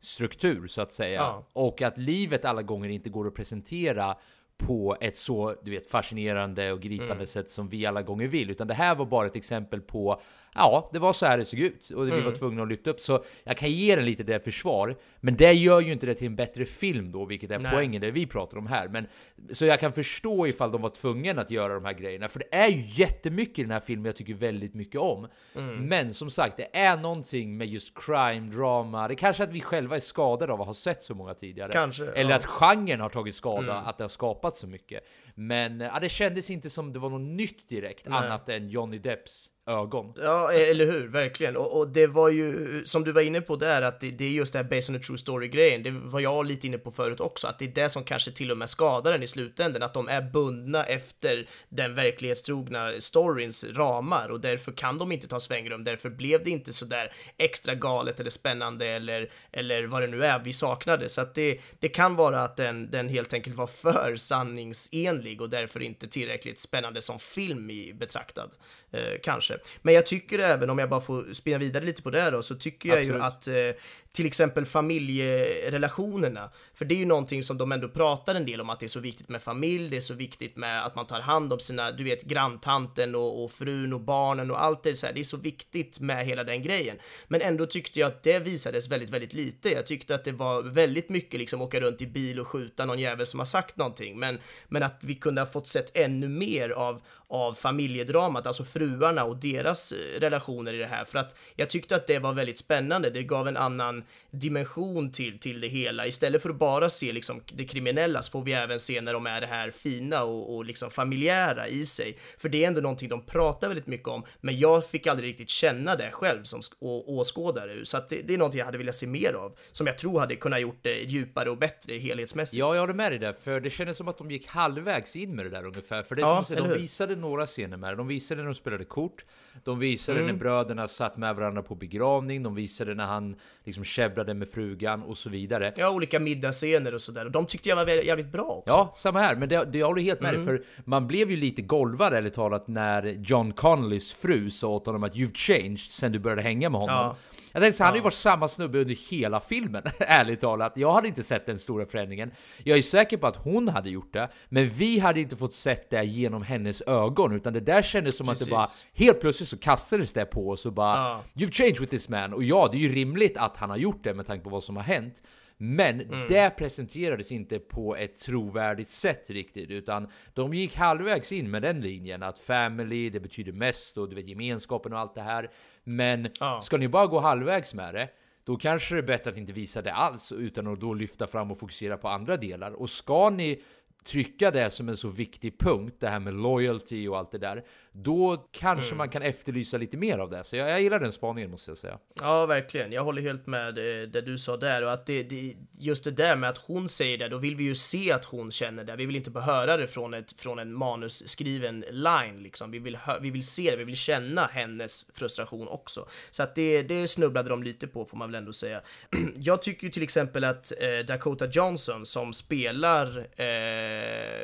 struktur 0.00 0.66
så 0.66 0.82
att 0.82 0.92
säga. 0.92 1.14
Ja. 1.20 1.46
Och 1.52 1.82
att 1.82 1.98
livet 1.98 2.44
alla 2.44 2.62
gånger 2.62 2.88
inte 2.88 3.10
går 3.10 3.26
att 3.26 3.34
presentera 3.34 4.16
på 4.58 4.96
ett 5.00 5.16
så 5.16 5.54
du 5.62 5.70
vet, 5.70 5.86
fascinerande 5.90 6.72
och 6.72 6.80
gripande 6.80 7.14
Mm. 7.14 7.26
sätt 7.26 7.50
som 7.50 7.68
vi 7.68 7.86
alla 7.86 8.02
gånger 8.02 8.28
vill. 8.28 8.50
Utan 8.50 8.66
det 8.66 8.74
här 8.74 8.94
var 8.94 9.06
bara 9.06 9.26
ett 9.26 9.36
exempel 9.36 9.80
på 9.80 10.20
Ja, 10.58 10.90
det 10.92 10.98
var 10.98 11.12
så 11.12 11.26
här 11.26 11.38
det 11.38 11.44
såg 11.44 11.60
ut 11.60 11.90
och 11.90 12.06
vi 12.06 12.10
var 12.10 12.18
Mm. 12.18 12.34
tvungna 12.34 12.62
att 12.62 12.68
lyfta 12.68 12.90
upp. 12.90 13.00
Så 13.00 13.24
jag 13.44 13.56
kan 13.56 13.70
ge 13.70 13.96
den 13.96 14.04
lite 14.04 14.22
det 14.22 14.44
försvar. 14.44 14.96
Men 15.20 15.36
det 15.36 15.52
gör 15.52 15.80
ju 15.80 15.92
inte 15.92 16.06
det 16.06 16.14
till 16.14 16.26
en 16.26 16.36
bättre 16.36 16.64
film 16.64 17.12
då, 17.12 17.24
vilket 17.24 17.50
är 17.50 17.58
Nej. 17.58 17.72
poängen 17.74 18.00
det 18.00 18.10
vi 18.10 18.26
pratar 18.26 18.56
om 18.58 18.66
här. 18.66 18.88
Men, 18.88 19.06
så 19.52 19.64
jag 19.64 19.80
kan 19.80 19.92
förstå 19.92 20.46
ifall 20.46 20.72
de 20.72 20.82
var 20.82 20.90
tvungna 20.90 21.40
att 21.40 21.50
göra 21.50 21.74
de 21.74 21.84
här 21.84 21.92
grejerna. 21.92 22.28
För 22.28 22.38
det 22.38 22.54
är 22.56 22.68
ju 22.68 22.82
jättemycket 23.04 23.58
i 23.58 23.62
den 23.62 23.70
här 23.70 23.80
filmen 23.80 24.04
jag 24.06 24.16
tycker 24.16 24.34
väldigt 24.34 24.74
mycket 24.74 25.00
om. 25.00 25.28
Mm. 25.54 25.84
Men 25.88 26.14
som 26.14 26.30
sagt, 26.30 26.56
det 26.56 26.76
är 26.76 26.96
någonting 26.96 27.56
med 27.56 27.66
just 27.68 27.92
crime, 28.04 28.54
drama. 28.56 29.08
Det 29.08 29.14
är 29.14 29.16
kanske 29.16 29.44
att 29.44 29.50
vi 29.50 29.60
själva 29.60 29.96
är 29.96 30.00
skadade 30.00 30.52
av 30.52 30.60
att 30.60 30.66
ha 30.66 30.74
sett 30.74 31.02
så 31.02 31.14
många 31.14 31.34
tidigare. 31.34 31.72
Kanske, 31.72 32.06
Eller 32.06 32.30
ja. 32.30 32.36
att 32.36 32.44
genren 32.46 33.00
har 33.00 33.08
tagit 33.08 33.34
skada, 33.34 33.72
Mm. 33.72 33.86
att 33.86 33.98
det 33.98 34.04
har 34.04 34.08
skapat 34.08 34.56
så 34.56 34.66
mycket. 34.66 35.04
Men 35.34 35.80
ja, 35.80 35.98
det 36.00 36.08
kändes 36.08 36.50
inte 36.50 36.70
som 36.70 36.92
det 36.92 36.98
var 36.98 37.08
något 37.10 37.20
nytt 37.20 37.68
direkt, 37.68 38.08
Nej. 38.08 38.18
annat 38.18 38.48
än 38.48 38.68
Johnny 38.68 38.98
Depps 38.98 39.50
ögon. 39.68 40.12
Ja, 40.22 40.52
e- 40.52 40.70
eller 40.70 40.86
hur? 40.86 41.08
Verkligen. 41.08 41.56
Och, 41.56 41.78
och 41.78 41.88
det 41.88 42.06
var 42.06 42.28
ju, 42.28 42.82
som 42.84 43.04
du 43.04 43.12
var 43.12 43.22
inne 43.22 43.40
på 43.40 43.56
där, 43.56 43.82
att 43.82 44.00
det, 44.00 44.10
det 44.10 44.24
är 44.24 44.30
just 44.30 44.52
det 44.52 44.58
här 44.58 44.64
based 44.64 44.90
on 44.94 44.96
a 44.96 45.04
true 45.06 45.18
story-grejen. 45.18 45.82
Det 45.82 45.90
var 45.90 46.20
jag 46.20 46.46
lite 46.46 46.66
inne 46.66 46.78
på 46.78 46.90
förut 46.90 47.20
också, 47.20 47.46
att 47.46 47.58
det 47.58 47.64
är 47.64 47.82
det 47.82 47.88
som 47.88 48.04
kanske 48.04 48.30
till 48.30 48.50
och 48.50 48.58
med 48.58 48.70
skadar 48.70 49.12
den 49.12 49.22
i 49.22 49.26
slutändan, 49.26 49.82
att 49.82 49.94
de 49.94 50.08
är 50.08 50.22
bundna 50.22 50.84
efter 50.84 51.48
den 51.68 51.94
verklighetstrogna 51.94 52.92
storyns 52.98 53.64
ramar 53.64 54.28
och 54.28 54.40
därför 54.40 54.72
kan 54.72 54.98
de 54.98 55.12
inte 55.12 55.28
ta 55.28 55.40
svängrum. 55.40 55.84
Därför 55.84 56.10
blev 56.10 56.44
det 56.44 56.50
inte 56.50 56.72
så 56.72 56.84
där 56.84 57.12
extra 57.36 57.74
galet 57.74 58.20
eller 58.20 58.30
spännande 58.30 58.86
eller, 58.86 59.30
eller 59.52 59.86
vad 59.86 60.02
det 60.02 60.06
nu 60.06 60.24
är 60.24 60.38
vi 60.38 60.52
saknade. 60.52 61.08
Så 61.08 61.20
att 61.20 61.34
det, 61.34 61.60
det 61.78 61.88
kan 61.88 62.16
vara 62.16 62.40
att 62.40 62.56
den, 62.56 62.90
den 62.90 63.08
helt 63.08 63.32
enkelt 63.32 63.56
var 63.56 63.66
för 63.66 64.16
sanningsenlig 64.16 65.40
och 65.40 65.50
därför 65.50 65.82
inte 65.82 66.08
tillräckligt 66.08 66.58
spännande 66.58 67.02
som 67.02 67.18
film 67.18 67.70
i 67.70 67.92
betraktad. 67.94 68.50
Eh, 68.90 69.18
kanske. 69.22 69.57
Men 69.82 69.94
jag 69.94 70.06
tycker 70.06 70.38
även, 70.38 70.70
om 70.70 70.78
jag 70.78 70.88
bara 70.88 71.00
får 71.00 71.34
spinna 71.34 71.58
vidare 71.58 71.84
lite 71.84 72.02
på 72.02 72.10
det 72.10 72.30
då, 72.30 72.42
så 72.42 72.54
tycker 72.54 72.88
jag 72.88 73.04
ju 73.04 73.22
Absolut. 73.22 73.70
att 73.70 73.76
eh, 73.76 73.82
till 74.12 74.26
exempel 74.26 74.66
familjerelationerna, 74.66 76.50
för 76.74 76.84
det 76.84 76.94
är 76.94 76.98
ju 76.98 77.04
någonting 77.04 77.42
som 77.42 77.58
de 77.58 77.72
ändå 77.72 77.88
pratar 77.88 78.34
en 78.34 78.46
del 78.46 78.60
om, 78.60 78.70
att 78.70 78.80
det 78.80 78.86
är 78.86 78.88
så 78.88 79.00
viktigt 79.00 79.28
med 79.28 79.42
familj, 79.42 79.90
det 79.90 79.96
är 79.96 80.00
så 80.00 80.14
viktigt 80.14 80.56
med 80.56 80.86
att 80.86 80.94
man 80.94 81.06
tar 81.06 81.20
hand 81.20 81.52
om 81.52 81.60
sina, 81.60 81.92
du 81.92 82.04
vet, 82.04 82.22
granntanten 82.22 83.14
och, 83.14 83.44
och 83.44 83.52
frun 83.52 83.92
och 83.92 84.00
barnen 84.00 84.50
och 84.50 84.64
allt 84.64 84.82
det 84.82 84.96
så 84.96 85.06
här, 85.06 85.12
det 85.12 85.20
är 85.20 85.24
så 85.24 85.36
viktigt 85.36 86.00
med 86.00 86.26
hela 86.26 86.44
den 86.44 86.62
grejen. 86.62 86.96
Men 87.28 87.40
ändå 87.40 87.66
tyckte 87.66 88.00
jag 88.00 88.06
att 88.06 88.22
det 88.22 88.38
visades 88.38 88.88
väldigt, 88.88 89.10
väldigt 89.10 89.32
lite. 89.32 89.70
Jag 89.70 89.86
tyckte 89.86 90.14
att 90.14 90.24
det 90.24 90.32
var 90.32 90.62
väldigt 90.62 91.08
mycket 91.08 91.40
liksom 91.40 91.62
åka 91.62 91.80
runt 91.80 92.00
i 92.00 92.06
bil 92.06 92.40
och 92.40 92.48
skjuta 92.48 92.84
någon 92.84 92.98
jävel 92.98 93.26
som 93.26 93.38
har 93.38 93.46
sagt 93.46 93.76
någonting, 93.76 94.18
men, 94.18 94.38
men 94.68 94.82
att 94.82 94.98
vi 95.00 95.14
kunde 95.14 95.40
ha 95.40 95.46
fått 95.46 95.66
sett 95.66 95.96
ännu 95.96 96.28
mer 96.28 96.70
av, 96.70 97.02
av 97.28 97.54
familjedramat, 97.54 98.46
alltså 98.46 98.64
fruarna 98.64 99.24
och 99.24 99.36
deras 99.36 99.92
eh, 99.92 100.20
relationer 100.20 100.74
i 100.74 100.78
det 100.78 100.86
här, 100.86 101.04
för 101.04 101.18
att 101.18 101.36
jag 101.56 101.70
tyckte 101.70 101.96
att 101.96 102.06
det 102.06 102.18
var 102.18 102.32
väldigt 102.32 102.58
spännande. 102.58 103.10
Det 103.10 103.22
gav 103.22 103.48
en 103.48 103.56
annan 103.56 103.97
dimension 104.30 105.12
till, 105.12 105.38
till 105.38 105.60
det 105.60 105.68
hela. 105.68 106.06
Istället 106.06 106.42
för 106.42 106.50
att 106.50 106.56
bara 106.56 106.90
se 106.90 107.12
liksom 107.12 107.42
det 107.52 107.64
kriminella 107.64 108.22
så 108.22 108.30
får 108.30 108.42
vi 108.42 108.52
även 108.52 108.80
se 108.80 109.00
när 109.00 109.12
de 109.12 109.26
är 109.26 109.40
det 109.40 109.46
här 109.46 109.70
fina 109.70 110.22
och, 110.24 110.56
och 110.56 110.64
liksom 110.64 110.90
familjära 110.90 111.68
i 111.68 111.86
sig. 111.86 112.18
För 112.38 112.48
det 112.48 112.64
är 112.64 112.68
ändå 112.68 112.80
någonting 112.80 113.08
de 113.08 113.22
pratar 113.26 113.68
väldigt 113.68 113.86
mycket 113.86 114.08
om, 114.08 114.24
men 114.40 114.58
jag 114.58 114.86
fick 114.86 115.06
aldrig 115.06 115.28
riktigt 115.28 115.48
känna 115.50 115.96
det 115.96 116.10
själv 116.10 116.44
som 116.44 116.60
åskådare. 117.06 117.86
Så 117.86 117.96
att 117.96 118.08
det, 118.08 118.28
det 118.28 118.34
är 118.34 118.38
någonting 118.38 118.58
jag 118.58 118.66
hade 118.66 118.78
velat 118.78 118.94
se 118.94 119.06
mer 119.06 119.32
av, 119.32 119.58
som 119.72 119.86
jag 119.86 119.98
tror 119.98 120.20
hade 120.20 120.36
kunnat 120.36 120.60
gjort 120.60 120.78
det 120.82 120.98
djupare 120.98 121.50
och 121.50 121.58
bättre 121.58 121.94
helhetsmässigt. 121.94 122.58
Ja, 122.58 122.74
jag 122.74 122.80
håller 122.82 122.94
med 122.94 123.12
dig 123.12 123.18
där, 123.18 123.32
för 123.32 123.60
det 123.60 123.70
kändes 123.70 123.96
som 123.96 124.08
att 124.08 124.18
de 124.18 124.30
gick 124.30 124.48
halvvägs 124.48 125.16
in 125.16 125.36
med 125.36 125.44
det 125.46 125.50
där 125.50 125.66
ungefär. 125.66 126.02
För 126.02 126.14
det 126.14 126.22
är 126.22 126.26
Ja, 126.26 126.44
som 126.44 126.56
de 126.56 126.68
visade 126.68 127.16
några 127.16 127.46
scener 127.46 127.76
med 127.76 127.92
det. 127.92 127.96
De 127.96 128.06
visade 128.06 128.40
när 128.40 128.48
de 128.48 128.54
spelade 128.54 128.84
kort. 128.84 129.24
De 129.64 129.78
visade 129.78 130.18
Mm. 130.18 130.30
när 130.30 130.38
bröderna 130.38 130.88
satt 130.88 131.16
med 131.16 131.36
varandra 131.36 131.62
på 131.62 131.74
begravning. 131.74 132.42
De 132.42 132.54
visade 132.54 132.94
när 132.94 133.06
han 133.06 133.36
liksom 133.64 133.84
käbblade 133.88 134.34
med 134.34 134.48
frugan 134.48 135.02
och 135.02 135.18
så 135.18 135.30
vidare. 135.30 135.72
Ja, 135.76 135.90
olika 135.90 136.20
middagsscener 136.20 136.94
och 136.94 137.00
sådär. 137.00 137.24
Och 137.24 137.30
de 137.30 137.46
tyckte 137.46 137.68
jag 137.68 137.76
var 137.76 137.86
jävligt 137.86 138.32
bra 138.32 138.42
också. 138.44 138.70
Ja, 138.70 138.92
samma 138.96 139.18
här. 139.20 139.36
Men 139.36 139.48
det, 139.48 139.64
det 139.64 139.78
jag 139.78 139.86
håller 139.86 140.02
helt 140.02 140.20
med 140.20 140.34
Mm. 140.34 140.46
dig, 140.46 140.56
för 140.58 140.64
man 140.84 141.06
blev 141.06 141.30
ju 141.30 141.36
lite 141.36 141.62
golvad 141.62 142.14
ärligt 142.14 142.34
talat 142.34 142.68
när 142.68 143.02
John 143.06 143.52
Connollys 143.52 144.12
fru 144.14 144.50
sa 144.50 144.68
åt 144.68 144.86
honom 144.86 145.02
att 145.04 145.14
you've 145.16 145.34
changed 145.36 145.78
sen 145.78 146.12
du 146.12 146.18
började 146.18 146.42
hänga 146.42 146.70
med 146.70 146.80
honom. 146.80 146.96
Ja. 146.96 147.16
Jag 147.52 147.62
tänkte 147.62 147.76
så, 147.78 147.84
han 147.84 147.90
har 147.90 147.96
ju 147.96 148.00
Ja. 148.00 148.04
varit 148.04 148.14
samma 148.14 148.48
snubbe 148.48 148.78
under 148.80 149.10
hela 149.10 149.40
filmen, 149.40 149.82
ärligt 149.98 150.40
talat. 150.40 150.76
Jag 150.76 150.92
hade 150.92 151.08
inte 151.08 151.22
sett 151.22 151.46
den 151.46 151.58
stora 151.58 151.86
förändringen. 151.86 152.30
Jag 152.64 152.78
är 152.78 152.82
säker 152.82 153.16
på 153.16 153.26
att 153.26 153.36
hon 153.36 153.68
hade 153.68 153.90
gjort 153.90 154.12
det, 154.12 154.28
men 154.48 154.68
vi 154.68 154.98
hade 154.98 155.20
inte 155.20 155.36
fått 155.36 155.54
sett 155.54 155.90
det 155.90 156.04
genom 156.04 156.42
hennes 156.42 156.82
ögon, 156.82 157.32
utan 157.36 157.52
det 157.52 157.60
där 157.60 157.82
kändes 157.82 158.16
som 158.16 158.28
att 158.28 158.38
det 158.38 158.50
bara 158.50 158.66
Precis. 158.66 158.86
helt 158.94 159.20
plötsligt 159.20 159.48
så 159.48 159.58
kastades 159.58 160.12
det 160.12 160.24
på 160.24 160.50
oss 160.50 160.66
och 160.66 160.72
bara 160.72 160.96
Ja. 160.96 161.22
You've 161.34 161.52
changed 161.52 161.80
with 161.80 161.90
this 161.90 162.08
man. 162.08 162.32
Och 162.34 162.42
ja, 162.44 162.68
det 162.72 162.76
är 162.76 162.80
ju 162.80 162.94
rimligt 162.94 163.36
att 163.36 163.56
han 163.56 163.70
har 163.70 163.76
gjort 163.76 164.04
det 164.04 164.14
med 164.14 164.26
tanke 164.26 164.44
på 164.44 164.50
vad 164.50 164.64
som 164.64 164.76
har 164.76 164.82
hänt. 164.82 165.22
Men 165.60 166.00
Mm. 166.00 166.28
det 166.28 166.50
presenterades 166.50 167.32
inte 167.32 167.58
på 167.58 167.96
ett 167.96 168.20
trovärdigt 168.20 168.90
sätt 168.90 169.24
riktigt, 169.30 169.70
utan 169.70 170.08
de 170.34 170.54
gick 170.54 170.76
halvvägs 170.76 171.32
in 171.32 171.50
med 171.50 171.62
den 171.62 171.80
linjen 171.80 172.22
att 172.22 172.38
family, 172.38 173.10
det 173.10 173.20
betyder 173.20 173.52
mest 173.52 173.98
och 173.98 174.08
du 174.08 174.14
vet 174.16 174.28
gemenskapen 174.28 174.92
och 174.92 174.98
allt 174.98 175.14
det 175.14 175.22
här. 175.22 175.50
Men 175.88 176.28
Ja. 176.40 176.60
ska 176.62 176.76
ni 176.76 176.88
bara 176.88 177.06
gå 177.06 177.18
halvvägs 177.18 177.74
med 177.74 177.94
det, 177.94 178.08
då 178.44 178.56
kanske 178.56 178.94
det 178.94 179.00
är 179.00 179.02
bättre 179.02 179.30
att 179.30 179.36
inte 179.36 179.52
visa 179.52 179.82
det 179.82 179.92
alls 179.92 180.32
utan 180.32 180.66
att 180.66 180.80
då 180.80 180.94
lyfta 180.94 181.26
fram 181.26 181.50
och 181.50 181.58
fokusera 181.58 181.96
på 181.96 182.08
andra 182.08 182.36
delar. 182.36 182.72
Och 182.72 182.90
ska 182.90 183.30
ni 183.30 183.62
trycka 184.08 184.50
det 184.50 184.70
som 184.70 184.88
en 184.88 184.96
så 184.96 185.08
viktig 185.08 185.58
punkt, 185.58 185.96
det 186.00 186.08
här 186.08 186.20
med 186.20 186.34
loyalty 186.34 187.08
och 187.08 187.18
allt 187.18 187.30
det 187.32 187.38
där, 187.38 187.64
då 187.92 188.48
kanske 188.52 188.86
Mm. 188.88 188.98
man 188.98 189.08
kan 189.08 189.22
efterlysa 189.22 189.76
lite 189.78 189.96
mer 189.96 190.18
av 190.18 190.30
det. 190.30 190.44
Så 190.44 190.56
jag, 190.56 190.70
jag 190.70 190.80
gillar 190.82 190.98
den 190.98 191.12
spaningen 191.12 191.50
måste 191.50 191.70
jag 191.70 191.78
säga. 191.78 191.98
Ja, 192.20 192.46
verkligen. 192.46 192.92
Jag 192.92 193.04
håller 193.04 193.22
helt 193.22 193.46
med 193.46 193.68
eh, 193.78 194.08
det 194.08 194.20
du 194.20 194.38
sa 194.38 194.56
där 194.56 194.82
och 194.84 194.92
att 194.92 195.06
det, 195.06 195.22
det, 195.22 195.54
just 195.78 196.04
det 196.04 196.10
där 196.10 196.36
med 196.36 196.50
att 196.50 196.58
hon 196.58 196.88
säger 196.88 197.18
det, 197.18 197.28
då 197.28 197.38
vill 197.38 197.56
vi 197.56 197.64
ju 197.64 197.74
se 197.74 198.12
att 198.12 198.24
hon 198.24 198.50
känner 198.50 198.84
det. 198.84 198.96
Vi 198.96 199.06
vill 199.06 199.16
inte 199.16 199.30
bara 199.30 199.44
höra 199.44 199.76
det 199.76 199.86
från, 199.88 200.14
ett, 200.14 200.32
från 200.40 200.58
en 200.58 200.74
manusskriven 200.74 201.84
line 201.90 202.42
liksom. 202.42 202.70
Vi 202.70 202.78
vill, 202.78 202.96
hö- 202.96 203.18
vi 203.20 203.30
vill 203.30 203.46
se 203.46 203.70
det, 203.70 203.76
vi 203.76 203.84
vill 203.84 203.96
känna 203.96 204.46
hennes 204.52 205.06
frustration 205.14 205.68
också. 205.68 206.08
Så 206.30 206.42
att 206.42 206.54
det, 206.54 206.82
det 206.82 207.08
snubblade 207.08 207.48
de 207.48 207.62
lite 207.62 207.86
på 207.86 208.04
får 208.04 208.16
man 208.16 208.28
väl 208.32 208.38
ändå 208.38 208.52
säga. 208.52 208.80
Jag 209.36 209.62
tycker 209.62 209.84
ju 209.84 209.90
till 209.90 210.02
exempel 210.02 210.44
att 210.44 210.72
eh, 210.80 211.06
Dakota 211.06 211.46
Johnson 211.46 212.06
som 212.06 212.32
spelar, 212.32 213.18
eh, 213.18 213.97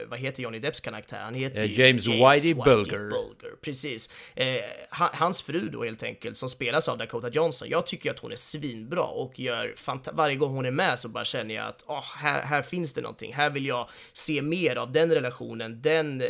vad 0.09 0.19
heter 0.19 0.43
Johnny 0.43 0.59
Depps 0.59 0.81
karaktär? 0.81 1.21
Han 1.21 1.35
heter 1.35 1.59
Eh, 1.61 1.64
ju 1.64 1.87
James 1.87 2.07
Whitey 2.07 2.55
Bulger. 2.55 2.99
Bulger, 2.99 3.57
precis. 3.62 4.11
Eh, 4.35 4.47
ha- 4.90 5.11
hans 5.14 5.43
fru 5.43 5.69
då 5.69 5.85
helt 5.85 6.03
enkelt, 6.03 6.37
som 6.37 6.49
spelas 6.49 6.88
av 6.88 6.99
Dakota 6.99 7.29
Johnson, 7.29 7.69
jag 7.71 7.87
tycker 7.87 8.11
att 8.11 8.19
hon 8.19 8.33
är 8.33 8.37
svinbra 8.37 9.03
och 9.05 9.38
gör 9.40 9.75
varje 10.12 10.37
gång 10.37 10.55
hon 10.55 10.67
är 10.67 10.71
med 10.71 10.99
så 10.99 11.09
bara 11.09 11.25
känner 11.25 11.55
jag 11.55 11.67
att 11.67 11.85
åh, 11.87 12.05
här, 12.17 12.43
här 12.43 12.62
finns 12.62 12.95
det 12.95 13.01
någonting, 13.01 13.33
här 13.35 13.51
vill 13.51 13.67
jag 13.67 13.88
se 14.12 14.43
mer 14.43 14.77
av 14.77 14.93
den 14.93 15.14
relationen, 15.14 15.83
den 15.83 16.21
eh, 16.21 16.27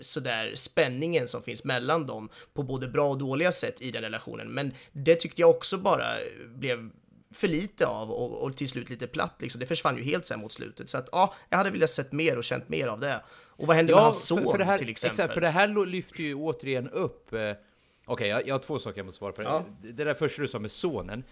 sådär 0.00 0.52
spänningen 0.54 1.28
som 1.28 1.42
finns 1.42 1.64
mellan 1.64 2.06
dem 2.06 2.28
på 2.54 2.62
både 2.62 2.88
bra 2.88 3.08
och 3.08 3.18
dåliga 3.18 3.52
sätt 3.52 3.82
i 3.82 3.90
den 3.90 4.02
relationen. 4.02 4.48
Men 4.54 4.74
det 4.92 5.14
tyckte 5.14 5.40
jag 5.40 5.50
också 5.50 5.78
bara 5.78 6.06
blev 6.46 6.90
för 7.32 7.48
lite 7.48 7.86
av 7.86 8.10
och, 8.10 8.42
och 8.42 8.56
till 8.56 8.68
slut 8.68 8.90
lite 8.90 9.06
platt 9.06 9.36
liksom. 9.38 9.60
Det 9.60 9.66
försvann 9.66 9.96
ju 9.96 10.02
helt 10.02 10.26
sen 10.26 10.40
mot 10.40 10.52
slutet. 10.52 10.88
Så 10.88 10.98
att 10.98 11.08
ja, 11.12 11.34
jag 11.48 11.58
hade 11.58 11.70
velat 11.70 11.90
sett 11.90 12.12
mer 12.12 12.38
och 12.38 12.44
känt 12.44 12.68
mer 12.68 12.86
av 12.86 13.00
det. 13.00 13.22
Och 13.56 13.66
vad 13.66 13.76
hände 13.76 13.94
med 13.94 14.02
hans 14.02 14.26
son 14.26 14.58
det 14.58 14.64
här, 14.64 14.78
till 14.78 14.88
exempel? 14.88 15.14
Exakt, 15.14 15.34
för 15.34 15.40
det 15.40 15.50
här 15.50 15.86
lyfter 15.86 16.22
ju 16.22 16.34
återigen 16.34 16.90
upp... 16.90 17.32
Eh, 17.32 17.52
Okej, 18.04 18.28
jag, 18.28 18.48
jag 18.48 18.54
har 18.54 18.58
två 18.58 18.78
saker 18.78 18.98
jag 18.98 19.06
måste 19.06 19.18
svara 19.18 19.32
på. 19.32 19.42
Ja. 19.42 19.64
Det, 19.82 19.92
det 19.92 20.04
där 20.04 20.14
första 20.14 20.42
du 20.42 20.48
sa 20.48 20.58
med 20.58 20.70
sonen. 20.70 21.24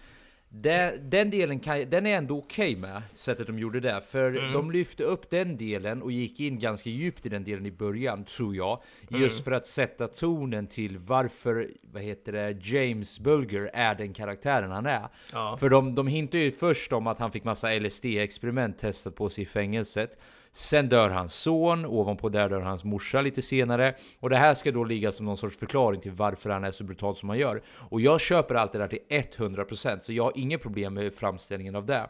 Det, 0.53 0.97
den 1.01 1.29
delen 1.29 1.59
kan, 1.59 1.89
den 1.89 2.05
är 2.05 2.17
ändå 2.17 2.37
okej 2.37 2.75
med, 2.75 3.01
sättet 3.13 3.47
de 3.47 3.59
gjorde 3.59 3.79
det. 3.79 4.01
För 4.07 4.35
Mm. 4.37 4.53
de 4.53 4.71
lyfte 4.71 5.03
upp 5.03 5.29
den 5.29 5.57
delen 5.57 6.01
och 6.01 6.11
gick 6.11 6.39
in 6.39 6.59
ganska 6.59 6.89
djupt 6.89 7.25
i 7.25 7.29
den 7.29 7.43
delen 7.43 7.65
i 7.65 7.71
början, 7.71 8.23
tror 8.23 8.55
jag. 8.55 8.81
Mm. 9.09 9.21
Just 9.21 9.43
för 9.43 9.51
att 9.51 9.67
sätta 9.67 10.07
tonen 10.07 10.67
till 10.67 10.97
varför, 10.97 11.69
vad 11.81 12.03
heter 12.03 12.31
det, 12.31 12.57
James 12.61 13.19
Bulger 13.19 13.69
är 13.73 13.95
den 13.95 14.13
karaktären 14.13 14.71
han 14.71 14.85
är. 14.85 15.07
Ja. 15.33 15.57
För 15.59 15.69
de, 15.69 15.95
de 15.95 16.07
hintar 16.07 16.39
ju 16.39 16.51
först 16.51 16.93
om 16.93 17.07
att 17.07 17.19
han 17.19 17.31
fick 17.31 17.43
massa 17.43 17.67
LSD-experiment 17.67 18.77
testat 18.77 19.15
på 19.15 19.29
sig 19.29 19.41
i 19.41 19.47
fängelset. 19.47 20.17
Sen 20.53 20.89
dör 20.89 21.09
hans 21.09 21.33
son, 21.33 21.85
ovanpå 21.85 22.29
där 22.29 22.49
dör 22.49 22.61
hans 22.61 22.83
morsa 22.83 23.21
lite 23.21 23.41
senare. 23.41 23.95
Och 24.19 24.29
det 24.29 24.37
här 24.37 24.53
ska 24.53 24.71
då 24.71 24.83
ligga 24.83 25.11
som 25.11 25.25
någon 25.25 25.37
sorts 25.37 25.57
förklaring 25.57 26.01
till 26.01 26.11
varför 26.11 26.49
han 26.49 26.63
är 26.63 26.71
så 26.71 26.83
brutal 26.83 27.15
som 27.15 27.29
han 27.29 27.37
gör. 27.37 27.61
Och 27.89 28.01
jag 28.01 28.21
köper 28.21 28.55
allt 28.55 28.71
det 28.71 28.77
där 28.77 28.87
till 28.87 28.99
100% 29.09 29.99
så 30.01 30.13
jag 30.13 30.23
har 30.23 30.33
inget 30.35 30.61
problem 30.61 30.93
med 30.93 31.13
framställningen 31.13 31.75
av 31.75 31.85
det. 31.85 32.09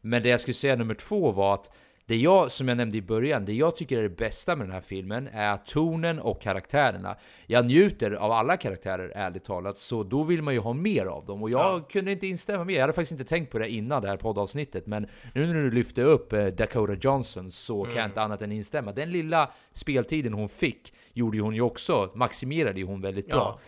Men 0.00 0.22
det 0.22 0.28
jag 0.28 0.40
skulle 0.40 0.54
säga 0.54 0.76
nummer 0.76 0.94
två 0.94 1.30
var 1.32 1.54
att 1.54 1.70
det 2.10 2.16
jag, 2.16 2.50
som 2.50 2.68
jag 2.68 2.76
nämnde 2.76 2.98
i 2.98 3.02
början, 3.02 3.44
det 3.44 3.52
jag 3.52 3.76
tycker 3.76 3.98
är 3.98 4.02
det 4.02 4.08
bästa 4.08 4.56
med 4.56 4.66
den 4.66 4.72
här 4.72 4.80
filmen 4.80 5.28
är 5.32 5.56
tonen 5.56 6.18
och 6.18 6.42
karaktärerna. 6.42 7.16
Jag 7.46 7.66
njuter 7.66 8.10
av 8.10 8.32
alla 8.32 8.56
karaktärer, 8.56 9.12
ärligt 9.14 9.44
talat, 9.44 9.76
så 9.76 10.02
då 10.02 10.22
vill 10.22 10.42
man 10.42 10.54
ju 10.54 10.60
ha 10.60 10.72
mer 10.72 11.06
av 11.06 11.26
dem. 11.26 11.42
Och 11.42 11.50
jag 11.50 11.60
ja. 11.60 11.86
kunde 11.90 12.12
inte 12.12 12.26
instämma 12.26 12.64
mer. 12.64 12.74
Jag 12.74 12.80
hade 12.80 12.92
faktiskt 12.92 13.12
inte 13.12 13.24
tänkt 13.24 13.52
på 13.52 13.58
det 13.58 13.68
innan 13.68 14.02
det 14.02 14.08
här 14.08 14.16
poddavsnittet, 14.16 14.86
men 14.86 15.06
nu 15.34 15.46
när 15.46 15.54
du 15.54 15.70
lyfte 15.70 16.02
upp 16.02 16.32
eh, 16.32 16.46
Dakota 16.46 16.96
Johnson 17.00 17.52
så 17.52 17.74
mm. 17.74 17.86
kan 17.86 17.96
jag 17.96 18.04
mm. 18.04 18.10
inte 18.10 18.22
annat 18.22 18.42
än 18.42 18.52
instämma. 18.52 18.92
Den 18.92 19.12
lilla 19.12 19.50
speltiden 19.72 20.32
hon 20.32 20.48
fick 20.48 20.94
gjorde 21.12 21.40
hon 21.40 21.54
ju 21.54 21.62
också, 21.62 22.10
maximerade 22.14 22.80
ju 22.80 22.86
hon 22.86 23.00
väldigt 23.00 23.26
ja. 23.28 23.34
bra. 23.34 23.58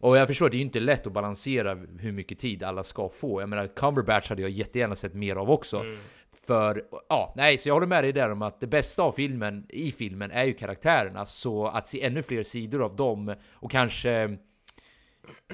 Och 0.00 0.16
jag 0.16 0.28
förstår, 0.28 0.50
det 0.50 0.56
är 0.56 0.58
ju 0.58 0.64
inte 0.64 0.80
lätt 0.80 1.06
att 1.06 1.12
balansera 1.12 1.74
hur 1.98 2.12
mycket 2.12 2.38
tid 2.38 2.62
alla 2.62 2.84
ska 2.84 3.08
få. 3.08 3.40
Jag 3.42 3.48
menar, 3.48 3.66
Cumberbatch 3.66 4.28
hade 4.28 4.42
jag 4.42 4.50
jättegärna 4.50 4.96
sett 4.96 5.14
mer 5.14 5.36
av 5.36 5.50
också. 5.50 5.76
Mm. 5.78 5.98
För, 6.46 6.82
ja, 7.08 7.32
nej, 7.36 7.58
så 7.58 7.68
jag 7.68 7.74
håller 7.74 7.86
med 7.86 8.04
dig 8.04 8.12
där 8.12 8.30
om 8.30 8.42
att 8.42 8.60
det 8.60 8.66
bästa 8.66 9.02
av 9.02 9.12
filmen, 9.12 9.66
i 9.68 9.92
filmen, 9.92 10.30
är 10.30 10.44
ju 10.44 10.52
karaktärerna. 10.52 11.26
Så 11.26 11.66
att 11.66 11.88
se 11.88 12.04
ännu 12.04 12.22
fler 12.22 12.42
sidor 12.42 12.84
av 12.84 12.96
dem 12.96 13.34
och 13.52 13.70
kanske 13.70 14.36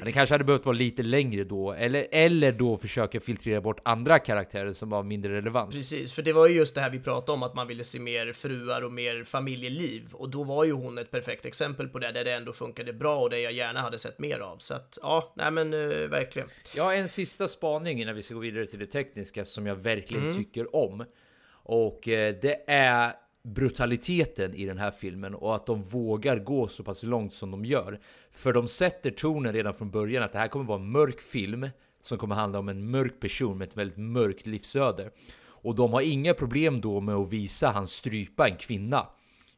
det 0.04 0.12
kanske 0.12 0.34
hade 0.34 0.44
behövt 0.44 0.66
vara 0.66 0.76
lite 0.76 1.02
längre 1.02 1.44
då, 1.44 1.72
eller, 1.72 2.06
eller 2.10 2.52
då 2.52 2.76
försöka 2.76 3.20
filtrera 3.20 3.60
bort 3.60 3.80
andra 3.84 4.18
karaktärer 4.18 4.72
som 4.72 4.90
var 4.90 5.02
mindre 5.02 5.36
relevant. 5.36 5.72
Precis, 5.72 6.12
för 6.12 6.22
det 6.22 6.32
var 6.32 6.48
ju 6.48 6.54
just 6.54 6.74
det 6.74 6.80
här 6.80 6.90
vi 6.90 7.00
pratade 7.00 7.32
om, 7.32 7.42
att 7.42 7.54
man 7.54 7.68
ville 7.68 7.84
se 7.84 8.00
mer 8.00 8.32
fruar 8.32 8.82
och 8.82 8.92
mer 8.92 9.24
familjeliv. 9.24 10.08
Och 10.12 10.30
då 10.30 10.44
var 10.44 10.64
ju 10.64 10.72
hon 10.72 10.98
ett 10.98 11.10
perfekt 11.10 11.46
exempel 11.46 11.88
på 11.88 11.98
det, 11.98 12.12
där 12.12 12.24
det 12.24 12.32
ändå 12.32 12.52
funkade 12.52 12.92
bra 12.92 13.20
och 13.20 13.30
det 13.30 13.40
jag 13.40 13.52
gärna 13.52 13.80
hade 13.80 13.98
sett 13.98 14.18
mer 14.18 14.38
av. 14.38 14.58
Så 14.58 14.74
att, 14.74 14.98
ja, 15.02 15.32
nej 15.36 15.50
men 15.50 15.74
uh, 15.74 16.08
verkligen. 16.08 16.48
Ja, 16.76 16.94
en 16.94 17.08
sista 17.08 17.48
spaning 17.48 18.02
innan 18.02 18.14
vi 18.14 18.22
ska 18.22 18.34
gå 18.34 18.40
vidare 18.40 18.66
till 18.66 18.78
det 18.78 18.86
tekniska 18.86 19.44
som 19.44 19.66
jag 19.66 19.76
verkligen 19.76 20.24
mm. 20.24 20.36
tycker 20.36 20.76
om. 20.76 21.04
Och 21.64 22.08
eh, 22.08 22.34
det 22.42 22.64
är 22.66 23.12
brutaliteten 23.42 24.54
i 24.54 24.66
den 24.66 24.78
här 24.78 24.90
filmen 24.90 25.34
och 25.34 25.54
att 25.54 25.66
de 25.66 25.82
vågar 25.82 26.38
gå 26.38 26.68
så 26.68 26.84
pass 26.84 27.02
långt 27.02 27.34
som 27.34 27.50
de 27.50 27.64
gör. 27.64 28.00
För 28.30 28.52
de 28.52 28.68
sätter 28.68 29.10
tonen 29.10 29.52
redan 29.52 29.74
från 29.74 29.90
början 29.90 30.22
att 30.22 30.32
det 30.32 30.38
här 30.38 30.48
kommer 30.48 30.64
vara 30.64 30.80
en 30.80 30.90
mörk 30.90 31.20
film 31.20 31.68
som 32.00 32.18
kommer 32.18 32.34
handla 32.34 32.58
om 32.58 32.68
en 32.68 32.90
mörk 32.90 33.20
person 33.20 33.58
med 33.58 33.68
ett 33.68 33.76
väldigt 33.76 33.98
mörkt 33.98 34.46
livsöde. 34.46 35.10
Och 35.44 35.74
de 35.74 35.92
har 35.92 36.00
inga 36.00 36.34
problem 36.34 36.80
då 36.80 37.00
med 37.00 37.14
att 37.14 37.32
visa 37.32 37.70
han 37.70 37.86
strypa 37.86 38.48
en 38.48 38.56
kvinna 38.56 39.06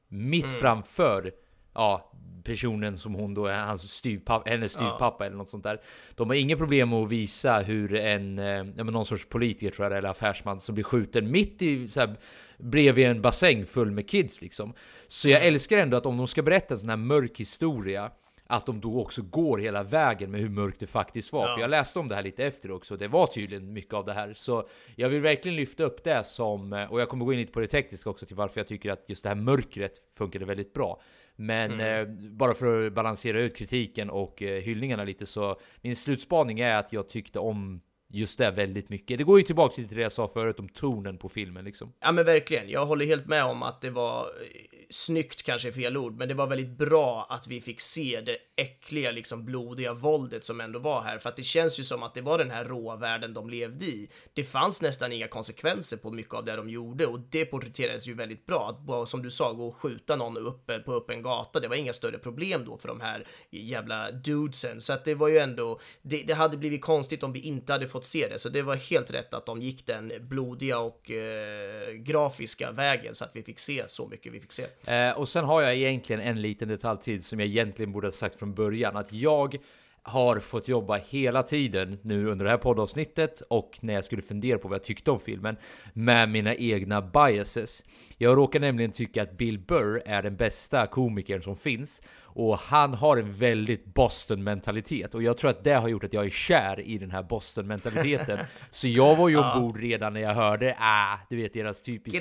mitt 0.09 0.45
mm. 0.45 0.57
framför 0.57 1.33
ja, 1.75 2.11
personen 2.45 2.99
som 2.99 3.15
hon 3.15 3.35
då 3.35 3.47
är 3.47 3.61
hans 3.61 3.93
styvpappa, 3.93 4.51
hennes 4.51 4.73
styvpappa 4.73 5.17
ja. 5.25 5.27
eller 5.27 5.37
något 5.37 5.49
sånt 5.49 5.65
där. 5.65 5.81
De 6.15 6.29
har 6.29 6.37
inga 6.37 6.57
problem 6.57 6.91
med 6.91 6.99
att 6.99 7.09
visa 7.09 7.59
hur 7.59 7.95
en, 7.95 8.39
eh, 8.39 8.65
någon 8.65 9.07
sorts 9.07 9.29
politiker 9.29 9.71
tror 9.71 9.89
jag 9.89 9.99
eller 9.99 10.09
affärsman 10.09 10.61
som 10.61 10.75
blir 10.75 10.85
skjuten 10.85 11.31
mitt 11.31 11.63
i 11.63 11.89
så 11.89 12.01
här, 12.01 12.17
bredvid 12.59 13.07
en 13.07 13.23
bassäng 13.23 13.67
full 13.67 13.91
med 13.91 14.09
kids 14.09 14.41
liksom. 14.41 14.75
Så 15.09 15.29
jag 15.29 15.47
älskar 15.47 15.79
ändå 15.79 15.97
att 15.97 16.07
om 16.07 16.17
de 16.17 16.27
ska 16.27 16.43
berätta 16.43 16.75
en 16.75 16.81
sån 16.81 16.89
här 16.89 16.97
mörk 16.97 17.41
historia 17.41 18.11
att 18.47 18.67
de 18.67 18.81
då 18.81 19.01
också 19.01 19.23
går 19.23 19.59
hela 19.59 19.83
vägen 19.83 20.31
med 20.31 20.41
hur 20.41 20.49
mörkt 20.49 20.81
det 20.81 20.87
faktiskt 20.87 21.33
var. 21.33 21.49
Ja. 21.49 21.55
För 21.55 21.61
jag 21.61 21.71
läste 21.71 21.99
om 21.99 22.09
det 22.09 22.15
här 22.15 22.23
lite 22.23 22.45
efter 22.45 22.71
också. 22.71 22.97
Det 22.97 23.09
var 23.09 23.27
tydligen 23.27 23.73
mycket 23.73 23.95
av 23.95 24.05
det 24.05 24.13
här. 24.13 24.33
Så 24.35 24.69
jag 24.97 25.09
vill 25.09 25.21
verkligen 25.21 25.57
lyfta 25.57 25.85
upp 25.85 26.05
det 26.05 26.25
som, 26.27 26.87
och 26.91 27.01
jag 27.01 27.09
kommer 27.09 27.25
gå 27.25 27.33
in 27.33 27.39
lite 27.39 27.53
på 27.53 27.61
det 27.61 27.67
tekniska 27.67 28.11
också 28.11 28.27
till 28.27 28.37
varför 28.37 28.61
jag 28.61 28.69
tycker 28.69 28.91
att 28.91 29.09
just 29.09 29.23
det 29.23 29.29
här 29.29 29.37
mörkret 29.37 29.93
funkade 30.19 30.45
väldigt 30.45 30.73
bra. 30.73 31.01
Men 31.37 31.73
mm. 31.73 32.01
eh, 32.01 32.31
bara 32.31 32.55
för 32.55 32.87
att 32.87 32.93
balansera 32.93 33.41
ut 33.41 33.57
kritiken 33.57 34.11
och 34.11 34.43
eh, 34.43 34.63
hyllningarna 34.63 35.05
lite 35.05 35.27
så 35.27 35.61
min 35.81 35.97
slutspaning 35.97 36.61
är 36.61 36.77
att 36.77 36.93
jag 36.93 37.09
tyckte 37.09 37.39
om 37.39 37.81
just 38.15 38.39
det 38.39 38.51
väldigt 38.51 38.89
mycket. 38.89 39.19
Det 39.19 39.25
går 39.25 39.39
ju 39.39 39.45
tillbaka 39.45 39.75
till 39.75 39.87
det 39.89 40.03
jag 40.03 40.13
sa 40.13 40.29
förut 40.29 40.59
om 40.59 40.69
tonen 40.69 41.19
på 41.19 41.29
filmen 41.29 41.65
liksom. 41.65 41.93
Ja 42.01 42.13
men 42.13 42.25
verkligen, 42.25 42.69
jag 42.69 42.87
håller 42.87 43.07
helt 43.07 43.27
med 43.27 43.45
om 43.45 43.63
att 43.63 43.81
det 43.81 43.91
var 43.91 44.21
eh, 44.21 44.75
snyggt 44.91 45.43
kanske 45.43 45.69
är 45.69 45.73
fel 45.73 45.97
ord, 45.97 46.17
men 46.17 46.29
det 46.29 46.35
var 46.35 46.47
väldigt 46.47 46.79
bra 46.79 47.27
att 47.31 47.47
vi 47.47 47.61
fick 47.61 47.81
se 47.81 48.21
det 48.21 48.37
äckliga, 48.57 49.11
liksom 49.11 49.45
blodiga 49.45 49.95
våldet 49.95 50.45
som 50.45 50.61
ändå 50.61 50.79
var 50.79 51.03
här, 51.03 51.19
för 51.19 51.29
att 51.29 51.37
det 51.37 51.43
känns 51.43 51.79
ju 51.79 51.85
som 51.85 52.03
att 52.03 52.15
det 52.15 52.21
var 52.21 52.39
den 52.39 52.51
här 52.51 52.65
råa 52.65 52.97
världen 52.97 53.35
de 53.35 53.51
levde 53.51 53.85
i. 53.85 54.09
Det 54.35 54.45
fanns 54.45 54.83
nästan 54.83 55.13
inga 55.13 55.29
konsekvenser 55.29 55.97
på 55.97 56.11
mycket 56.11 56.35
av 56.35 56.45
det 56.45 56.57
de 56.57 56.71
gjorde 56.71 57.07
och 57.07 57.21
det 57.31 57.45
porträtterades 57.45 58.07
ju 58.07 58.15
väldigt 58.15 58.47
bra. 58.47 58.79
Att 58.89 59.09
som 59.09 59.23
du 59.23 59.31
sa, 59.31 59.53
gå 59.53 59.69
och 59.69 59.77
skjuta 59.77 60.17
någon 60.17 60.37
uppe 60.37 60.75
eh, 60.75 60.81
på 60.81 60.93
öppen 60.93 61.23
gata, 61.23 61.61
det 61.61 61.69
var 61.69 61.77
inga 61.77 61.93
större 61.93 62.19
problem 62.19 62.65
då 62.65 62.79
för 62.79 62.89
de 62.89 63.01
här 63.01 63.27
jävla 63.51 64.11
dudesen, 64.11 64.81
så 64.81 64.93
att 64.93 65.05
det 65.05 65.15
var 65.15 65.29
ju 65.29 65.39
ändå, 65.39 65.81
det, 66.03 66.23
det 66.27 66.35
hade 66.35 66.57
blivit 66.57 66.83
konstigt 66.83 67.23
om 67.23 67.33
vi 67.33 67.41
inte 67.41 67.73
hade 67.73 67.89
fått 67.89 68.04
se 68.05 68.29
det, 68.29 68.39
så 68.39 68.49
det 68.49 68.63
var 68.63 68.77
helt 68.77 69.11
rätt 69.11 69.35
att 69.35 69.47
de 69.47 69.63
gick 69.63 69.87
den 69.87 70.13
blodiga 70.21 70.79
och 70.79 71.11
eh, 71.11 71.93
grafiska 71.93 72.73
vägen 72.73 73.15
så 73.15 73.25
att 73.25 73.37
vi 73.37 73.43
fick 73.43 73.59
se 73.59 73.85
så 73.87 74.09
mycket 74.09 74.33
vi 74.33 74.41
fick 74.41 74.53
se. 74.53 74.67
Eh, 74.93 75.19
och 75.19 75.29
sen 75.29 75.45
har 75.45 75.63
jag 75.63 75.75
egentligen 75.75 76.23
en 76.23 76.43
liten 76.43 76.69
detalj 76.69 77.01
till 77.01 77.25
som 77.25 77.41
jag 77.41 77.49
egentligen 77.49 77.93
borde 77.93 78.07
ha 78.07 78.13
sagt 78.13 78.37
från 78.37 78.55
början. 78.55 78.97
Att 78.97 79.13
jag 79.13 79.59
har 80.07 80.39
fått 80.39 80.69
jobba 80.69 80.97
hela 80.97 81.43
tiden 81.43 81.99
nu 82.03 82.27
under 82.27 82.45
det 82.45 82.51
här 82.51 82.59
poddavsnittet 82.59 83.41
och 83.41 83.79
när 83.81 83.95
jag 83.95 84.05
skulle 84.05 84.23
fundera 84.23 84.59
på 84.59 84.69
vad 84.69 84.75
jag 84.75 84.85
tyckte 84.85 85.11
om 85.11 85.21
filmen 85.21 85.57
med 85.93 86.29
mina 86.29 86.55
egna 86.55 87.03
biases. 87.03 87.83
Jag 88.19 88.37
råkar 88.37 88.61
nämligen 88.61 88.93
tycka 88.93 89.23
att 89.23 89.37
Bill 89.37 89.59
Burr 89.59 90.03
är 90.07 90.23
den 90.23 90.37
bästa 90.37 90.87
komikern 90.87 91.43
som 91.43 91.57
finns 91.57 92.03
och 92.35 92.59
han 92.59 92.95
har 92.95 93.17
en 93.17 93.33
väldigt 93.33 93.85
Boston 93.85 94.45
mentalitet 94.45 95.15
och 95.15 95.23
jag 95.23 95.39
tror 95.39 95.51
att 95.51 95.65
det 95.65 95.73
har 95.73 95.89
gjort 95.89 96.05
att 96.05 96.13
jag 96.13 96.25
är 96.25 96.31
kär 96.31 96.81
i 96.81 96.99
den 96.99 97.11
här 97.11 97.23
Boston 97.23 97.67
mentaliteten. 97.67 98.39
så 98.71 98.89
jag 98.89 99.17
var 99.17 99.29
ju 99.29 99.37
ombord 99.37 99.79
redan 99.79 100.13
när 100.13 100.21
jag 100.21 100.35
hörde 100.35 100.77
ah, 100.79 101.19
du 101.31 101.37
vet 101.37 101.53
deras 101.53 101.83
typiska. 101.83 102.19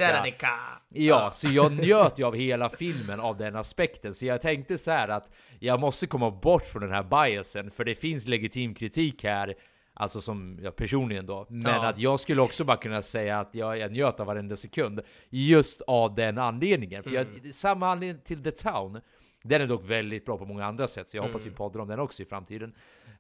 Ja, 0.90 1.32
så 1.34 1.48
jag 1.48 1.72
njöt 1.72 2.20
ju 2.20 2.24
av 2.24 2.36
hela 2.36 2.70
filmen 2.70 3.20
av 3.20 3.38
den 3.38 3.56
aspekten. 3.56 4.14
Så 4.14 4.26
jag 4.26 4.42
tänkte 4.42 4.78
så 4.78 4.92
här 4.92 5.08
att 5.08 5.30
jag 5.64 5.80
måste 5.80 6.08
komma 6.08 6.32
bort 6.32 6.64
från 6.64 6.82
den 6.82 6.92
här 6.92 7.04
biasen 7.04 7.72
för 7.72 7.84
det 7.84 7.96
finns 7.96 8.28
legitim 8.28 8.74
kritik 8.74 9.24
här 9.24 9.56
Alltså 9.96 10.22
som 10.22 10.60
jag 10.64 10.76
personligen 10.76 11.26
då. 11.26 11.46
Men 11.50 11.74
ja. 11.74 11.90
att 11.90 12.00
jag 12.00 12.20
skulle 12.20 12.42
också 12.42 12.64
bara 12.64 12.78
kunna 12.78 13.02
säga 13.02 13.40
att 13.40 13.56
jag, 13.56 13.78
jag 13.78 13.92
njöt 13.92 14.20
av 14.20 14.28
varenda 14.28 14.56
sekund. 14.56 15.02
Just 15.30 15.82
av 15.82 16.16
den 16.16 16.38
anledningen. 16.38 17.04
För 17.04 17.12
jag, 17.12 17.28
mm. 17.28 17.54
samma 17.54 17.88
anledning 17.88 18.22
till 18.24 18.44
The 18.44 18.52
Town. 18.52 19.02
Den 19.44 19.62
är 19.62 19.68
dock 19.68 19.90
väldigt 19.90 20.26
bra 20.26 20.38
på 20.38 20.46
många 20.46 20.66
andra 20.66 20.88
sätt, 20.88 21.10
så 21.10 21.18
jag 21.18 21.24
hoppas 21.24 21.42
vi 21.42 21.48
mm. 21.48 21.58
poddar 21.58 21.80
om 21.80 21.88
den 21.88 22.00
också 22.00 22.24
i 22.24 22.26
framtiden. 22.26 22.70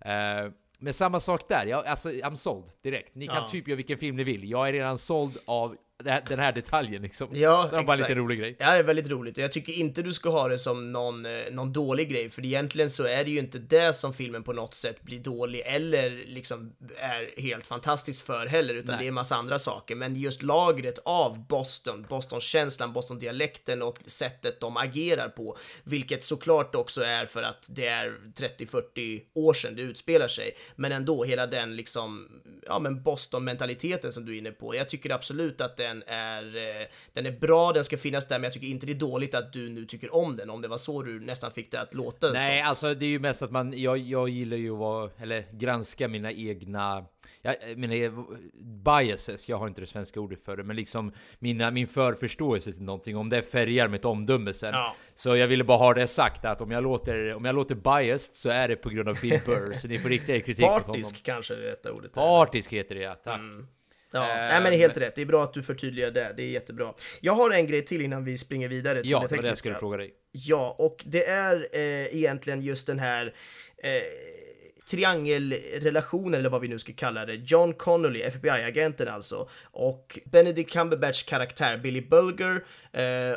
Uh, 0.05 0.51
men 0.79 0.93
samma 0.93 1.19
sak 1.19 1.49
där, 1.49 1.65
jag, 1.65 1.87
alltså 1.87 2.09
I'm 2.09 2.35
sold 2.35 2.65
direkt. 2.81 3.15
Ni 3.15 3.27
kan 3.27 3.35
ja. 3.35 3.47
typ 3.47 3.67
göra 3.67 3.75
vilken 3.75 3.97
film 3.97 4.15
ni 4.15 4.23
vill. 4.23 4.49
Jag 4.49 4.67
är 4.67 4.73
redan 4.73 4.97
såld 4.97 5.37
av 5.45 5.75
den 6.03 6.39
här 6.39 6.51
detaljen 6.51 7.01
liksom. 7.01 7.27
Ja, 7.31 7.67
det 7.69 7.75
var 7.75 7.83
bara 7.83 7.93
en 7.93 7.99
liten 7.99 8.17
rolig 8.17 8.39
grej. 8.39 8.55
Ja, 8.59 8.71
det 8.71 8.79
är 8.79 8.83
väldigt 8.83 9.09
roligt. 9.09 9.37
Och 9.37 9.43
jag 9.43 9.51
tycker 9.51 9.73
inte 9.73 10.01
du 10.01 10.13
ska 10.13 10.29
ha 10.29 10.47
det 10.47 10.57
som 10.57 10.91
någon, 10.91 11.25
eh, 11.25 11.31
någon 11.51 11.73
dålig 11.73 12.09
grej, 12.09 12.29
för 12.29 12.45
egentligen 12.45 12.89
så 12.89 13.03
är 13.03 13.23
det 13.23 13.31
ju 13.31 13.39
inte 13.39 13.59
det 13.59 13.93
som 13.95 14.13
filmen 14.13 14.43
på 14.43 14.53
något 14.53 14.73
sätt 14.73 15.01
blir 15.01 15.19
dålig 15.19 15.61
eller 15.65 16.23
liksom 16.25 16.73
är 16.97 17.41
helt 17.41 17.65
fantastisk 17.65 18.25
för 18.25 18.45
heller, 18.45 18.73
utan 18.73 18.87
Nej. 18.87 18.97
det 18.97 19.05
är 19.05 19.07
en 19.07 19.13
massa 19.13 19.35
andra 19.35 19.59
saker. 19.59 19.95
Men 19.95 20.15
just 20.15 20.41
lagret 20.41 20.99
av 21.05 21.47
Boston, 21.47 22.05
Boston-känslan, 22.09 22.93
Boston-dialekten 22.93 23.81
och 23.81 23.99
sättet 24.05 24.59
de 24.59 24.77
agerar 24.77 25.29
på, 25.29 25.57
vilket 25.83 26.23
såklart 26.23 26.75
också 26.75 27.01
är 27.01 27.25
för 27.25 27.43
att 27.43 27.65
det 27.69 27.87
är 27.87 28.15
30-40 28.35 29.21
år 29.33 29.53
sedan 29.53 29.75
det 29.75 29.81
utspelar 29.81 30.27
sig, 30.27 30.51
men 30.75 30.91
ändå 30.91 31.23
hela 31.23 31.47
den 31.47 31.75
liksom, 31.75 32.29
ja 32.67 32.79
men 32.79 33.03
Boston-mentaliteten 33.03 34.11
som 34.11 34.25
du 34.25 34.33
är 34.33 34.37
inne 34.37 34.51
på. 34.51 34.75
Jag 34.75 34.89
tycker 34.89 35.09
absolut 35.09 35.61
att 35.61 35.77
den 35.77 35.92
den 35.93 36.03
är, 36.07 36.55
eh, 36.55 36.87
den 37.13 37.25
är 37.25 37.31
bra, 37.31 37.71
den 37.71 37.83
ska 37.83 37.97
finnas 37.97 38.27
där, 38.27 38.35
men 38.39 38.43
jag 38.43 38.53
tycker 38.53 38.67
inte 38.67 38.85
det 38.85 38.91
är 38.91 38.99
dåligt 38.99 39.35
att 39.35 39.53
du 39.53 39.69
nu 39.69 39.85
tycker 39.85 40.15
om 40.15 40.37
den, 40.37 40.49
om 40.49 40.61
det 40.61 40.67
var 40.67 40.77
så 40.77 41.01
du 41.01 41.19
nästan 41.19 41.51
fick 41.51 41.71
det 41.71 41.81
att 41.81 41.93
låta. 41.93 42.31
Nej, 42.31 42.61
så. 42.61 42.69
alltså 42.69 42.93
det 42.93 43.05
är 43.05 43.09
ju 43.09 43.19
mest 43.19 43.41
att 43.41 43.51
man, 43.51 43.81
jag, 43.81 43.97
jag 43.97 44.29
gillar 44.29 44.57
ju 44.57 44.71
att 44.71 44.79
vara, 44.79 45.11
eller 45.19 45.45
granska 45.51 46.07
mina 46.07 46.31
egna 46.31 47.05
jag 47.45 47.77
menar, 47.77 48.25
biases, 48.83 49.49
jag 49.49 49.57
har 49.57 49.67
inte 49.67 49.81
det 49.81 49.87
svenska 49.87 50.19
ordet 50.19 50.41
för 50.41 50.57
det, 50.57 50.63
men 50.63 50.75
liksom 50.75 51.13
mina, 51.39 51.71
min 51.71 51.87
förförståelse 51.87 52.71
till 52.71 52.83
någonting, 52.83 53.17
om 53.17 53.29
det 53.29 53.41
färgar 53.41 53.87
mitt 53.87 54.05
omdöme 54.05 54.53
sen. 54.53 54.73
Ja. 54.73 54.95
Så 55.15 55.35
jag 55.35 55.47
ville 55.47 55.63
bara 55.63 55.77
ha 55.77 55.93
det 55.93 56.07
sagt 56.07 56.45
att 56.45 56.61
om 56.61 56.71
jag 56.71 56.83
låter, 56.83 57.33
om 57.33 57.45
jag 57.45 57.55
låter 57.55 57.75
biased 57.75 58.35
så 58.35 58.49
är 58.49 58.67
det 58.67 58.75
på 58.75 58.89
grund 58.89 59.09
av 59.09 59.17
Bill 59.21 59.39
Burr, 59.45 59.73
så 59.73 59.87
ni 59.87 59.99
får 59.99 60.09
rikta 60.09 60.31
er 60.31 60.39
kritik 60.39 60.65
Partisk 60.65 60.87
mot 60.87 60.95
honom. 60.95 61.11
kanske 61.23 61.53
är 61.53 61.57
det 61.57 61.71
rätta 61.71 61.91
ordet. 61.91 62.13
Partisk 62.13 62.73
heter 62.73 62.95
det 62.95 63.01
ja, 63.01 63.15
tack. 63.15 63.39
Mm. 63.39 63.67
Ja, 64.13 64.29
äh, 64.29 64.35
nej, 64.35 64.61
men 64.61 64.71
det 64.71 64.77
är 64.77 64.79
helt 64.79 64.97
rätt. 64.97 65.15
Det 65.15 65.21
är 65.21 65.25
bra 65.25 65.43
att 65.43 65.53
du 65.53 65.63
förtydligar 65.63 66.11
det. 66.11 66.33
Det 66.37 66.43
är 66.43 66.47
jättebra. 66.47 66.93
Jag 67.21 67.33
har 67.33 67.51
en 67.51 67.67
grej 67.67 67.85
till 67.85 68.01
innan 68.01 68.23
vi 68.23 68.37
springer 68.37 68.67
vidare 68.67 69.01
till 69.01 69.11
ja, 69.11 69.19
det 69.19 69.27
tekniska. 69.27 69.35
Ja, 69.35 69.41
det 69.41 69.47
jag 69.47 69.57
skulle 69.57 69.75
fråga 69.75 69.97
dig. 69.97 70.13
Ja, 70.31 70.75
och 70.79 71.03
det 71.05 71.27
är 71.27 71.67
eh, 71.71 72.15
egentligen 72.15 72.61
just 72.61 72.87
den 72.87 72.99
här 72.99 73.33
eh, 73.77 73.91
triangelrelationen 74.89 76.33
eller 76.33 76.49
vad 76.49 76.61
vi 76.61 76.67
nu 76.67 76.79
ska 76.79 76.93
kalla 76.93 77.25
det. 77.25 77.33
John 77.33 77.73
Connolly, 77.73 78.21
FBI-agenten 78.21 79.07
alltså, 79.07 79.49
och 79.63 80.19
Benedict 80.25 80.71
Cumberbatchs 80.71 81.23
karaktär 81.23 81.77
Billy 81.77 82.01
Bulger 82.01 82.55
eh, 82.55 82.61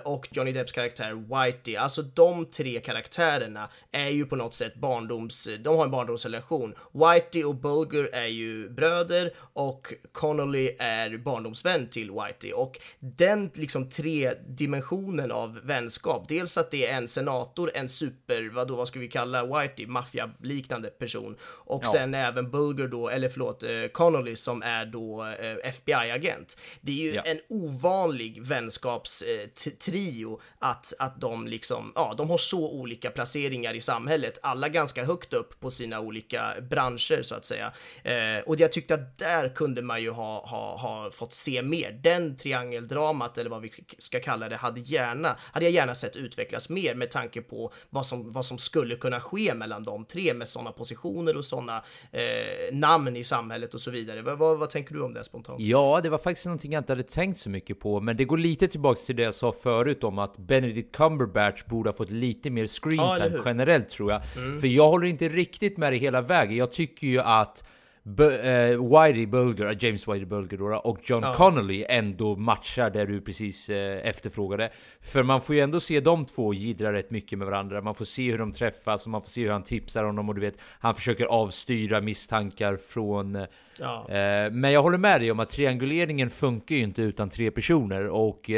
och 0.03 0.29
Johnny 0.31 0.53
Depps 0.53 0.73
karaktär 0.73 1.13
Whitey. 1.13 1.77
Alltså 1.77 2.03
de 2.03 2.47
tre 2.47 2.81
karaktärerna 2.81 3.69
är 3.93 4.09
ju 4.09 4.27
på 4.27 4.37
något 4.37 4.55
sätt 4.55 4.75
barndoms, 4.75 5.49
de 5.61 5.77
har 5.77 5.85
en 5.85 5.91
barndomsrelation. 5.91 6.75
Whitey 6.93 7.45
och 7.45 7.55
Bulger 7.55 8.09
är 8.13 8.27
ju 8.27 8.69
bröder 8.69 9.35
och 9.53 9.95
Connolly 10.13 10.77
är 10.79 11.19
barndomsvän 11.19 11.89
till 11.89 12.11
Whitey 12.11 12.53
och 12.53 12.79
den 13.01 13.51
liksom 13.55 13.91
tre 13.91 14.33
dimensionen 14.49 15.33
av 15.33 15.61
vänskap, 15.63 16.29
dels 16.29 16.59
att 16.59 16.71
det 16.71 16.87
är 16.87 16.97
en 16.97 17.09
senator, 17.09 17.71
en 17.75 17.89
super, 17.89 18.51
vad 18.55 18.69
då, 18.69 18.77
vad 18.77 18.89
ska 18.89 18.99
vi 18.99 19.09
kalla 19.09 19.61
Whitey, 19.61 19.87
maffialiknande 19.87 20.89
person 20.89 21.37
och 21.43 21.83
ja. 21.85 21.93
sen 21.93 22.15
även 22.15 22.51
Bulger 22.51 22.89
då, 22.89 23.09
eller 23.09 23.29
förlåt, 23.29 23.63
eh, 23.63 23.71
Connolly 23.93 24.37
som 24.37 24.63
är 24.63 24.87
då 24.87 25.25
eh, 25.25 25.57
FBI-agent. 25.65 26.57
Det 26.81 26.93
är 26.93 27.05
ju 27.05 27.15
ja. 27.15 27.23
en 27.23 27.41
ovanlig 27.49 28.43
vänskapstrio 28.43 29.46
trio 29.55 30.41
att, 30.59 30.93
att 30.99 31.21
de 31.21 31.47
liksom, 31.47 31.93
ja, 31.95 32.15
de 32.17 32.31
har 32.31 32.39
så 32.39 32.73
olika 32.73 33.11
placeringar 33.11 33.75
i 33.75 33.81
samhället, 33.81 34.39
alla 34.43 34.69
ganska 34.69 35.05
högt 35.05 35.33
upp 35.33 35.61
på 35.61 35.71
sina 35.71 36.01
olika 36.01 36.55
branscher 36.71 37.23
så 37.23 37.35
att 37.35 37.45
säga. 37.45 37.73
Eh, 38.03 38.43
och 38.47 38.61
jag 38.61 38.73
tyckte 38.73 38.95
att 38.95 39.19
där 39.19 39.55
kunde 39.55 39.83
man 39.83 40.03
ju 40.03 40.11
ha, 40.11 40.47
ha, 40.47 40.77
ha 40.77 41.11
fått 41.11 41.33
se 41.33 41.63
mer. 41.63 41.93
Den 42.03 42.37
triangeldramat, 42.37 43.39
eller 43.39 43.51
vad 43.51 43.63
vi 43.63 43.71
ska 43.99 44.21
kalla 44.21 44.49
det, 44.49 44.57
hade, 44.57 44.81
gärna, 44.81 45.37
hade 45.41 45.67
jag 45.67 45.73
gärna 45.73 45.95
sett 45.95 46.17
utvecklas 46.17 46.69
mer 46.69 46.95
med 46.95 47.11
tanke 47.11 47.43
på 47.43 47.73
vad 47.91 48.07
som, 48.07 48.33
vad 48.33 48.45
som 48.45 48.59
skulle 48.59 48.97
kunna 48.97 49.21
ske 49.21 49.55
mellan 49.55 49.83
de 49.83 50.05
tre 50.05 50.35
med 50.35 50.49
sådana 50.49 50.73
positioner 50.73 51.37
och 51.37 51.45
sådana 51.45 51.85
eh, 52.13 52.75
namn 52.75 53.17
i 53.17 53.25
samhället 53.25 53.75
och 53.75 53.81
så 53.81 53.91
vidare. 53.91 54.23
Vad, 54.23 54.39
vad, 54.39 54.59
vad, 54.59 54.71
tänker 54.71 54.95
du 54.95 55.03
om 55.03 55.15
det 55.15 55.25
spontant? 55.25 55.61
Ja, 55.61 56.01
det 56.03 56.09
var 56.09 56.19
faktiskt 56.19 56.47
någonting 56.47 56.73
jag 56.73 56.81
inte 56.81 56.93
hade 56.93 57.03
tänkt 57.03 57.39
så 57.39 57.51
mycket 57.51 57.81
på, 57.81 58.01
men 58.01 58.17
det 58.17 58.25
går 58.25 58.39
lite 58.39 58.69
tillbaks 58.69 59.05
till 59.05 59.17
det 59.17 59.23
jag 59.23 59.35
sa 59.37 59.53
förut 59.53 60.05
om 60.05 60.19
att 60.19 60.37
Benedict 60.37 60.97
Cumberbatch 60.97 61.65
borde 61.65 61.89
ha 61.89 61.95
fått 61.95 62.11
lite 62.11 62.51
mer 62.51 62.67
screen 62.67 63.17
time 63.17 63.37
ja, 63.37 63.43
generellt 63.45 63.89
tror 63.89 64.13
jag. 64.13 64.23
Mm. 64.37 64.61
För 64.61 64.69
jag 64.69 64.89
håller 64.89 65.07
inte 65.07 65.29
riktigt 65.29 65.77
med 65.77 65.93
det 65.93 65.97
hela 65.97 66.21
vägen. 66.21 66.57
Jag 66.57 66.73
tycker 66.73 67.07
ju 67.07 67.21
att 67.21 67.65
Whitey 68.07 69.27
Bulger, 69.27 69.77
James 69.81 70.09
Whitey 70.09 70.25
Bulger 70.25 70.59
då, 70.59 70.77
och 70.77 70.99
John 71.03 71.23
ja. 71.23 71.35
Connolly 71.35 71.85
ändå 71.89 72.37
matchar 72.37 72.91
där 72.91 73.07
du 73.07 73.21
precis 73.21 73.71
uh, 73.71 73.77
efterfrågade. 74.07 74.71
För 75.01 75.23
man 75.23 75.41
får 75.41 75.55
ju 75.55 75.61
ändå 75.61 75.81
se 75.81 76.01
de 76.01 76.25
två 76.25 76.55
gidra 76.55 76.93
rätt 76.93 77.11
mycket 77.11 77.39
med 77.39 77.47
varandra. 77.47 77.81
Man 77.81 77.95
får 77.95 78.05
se 78.05 78.31
hur 78.31 78.39
de 78.39 78.53
träffas 78.53 79.05
och 79.05 79.11
man 79.11 79.23
får 79.23 79.29
se 79.29 79.43
hur 79.43 79.51
han 79.51 79.65
tipsar 79.65 80.05
honom 80.05 80.29
och 80.29 80.35
du 80.35 80.41
vet, 80.41 80.55
han 80.81 80.95
försöker 80.95 81.25
avstyra 81.25 82.01
misstankar 82.01 82.77
från... 82.77 83.47
Ja. 83.79 84.07
men 84.53 84.73
jag 84.73 84.83
håller 84.83 84.99
med 84.99 85.21
dig 85.21 85.31
om 85.31 85.41
att 85.41 85.51
trianguleringen 85.51 86.31
funkar 86.31 86.77
ju 86.77 86.83
inte 86.83 87.03
utan 87.03 87.31
tre 87.31 87.51
personer 87.51 88.07
och 88.07 88.51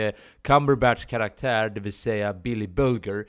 Cumberbatchs 0.42 1.04
karaktär, 1.04 1.68
det 1.68 1.80
vill 1.80 1.92
säga 1.92 2.34
Billy 2.34 2.66
Bulger. 2.66 3.24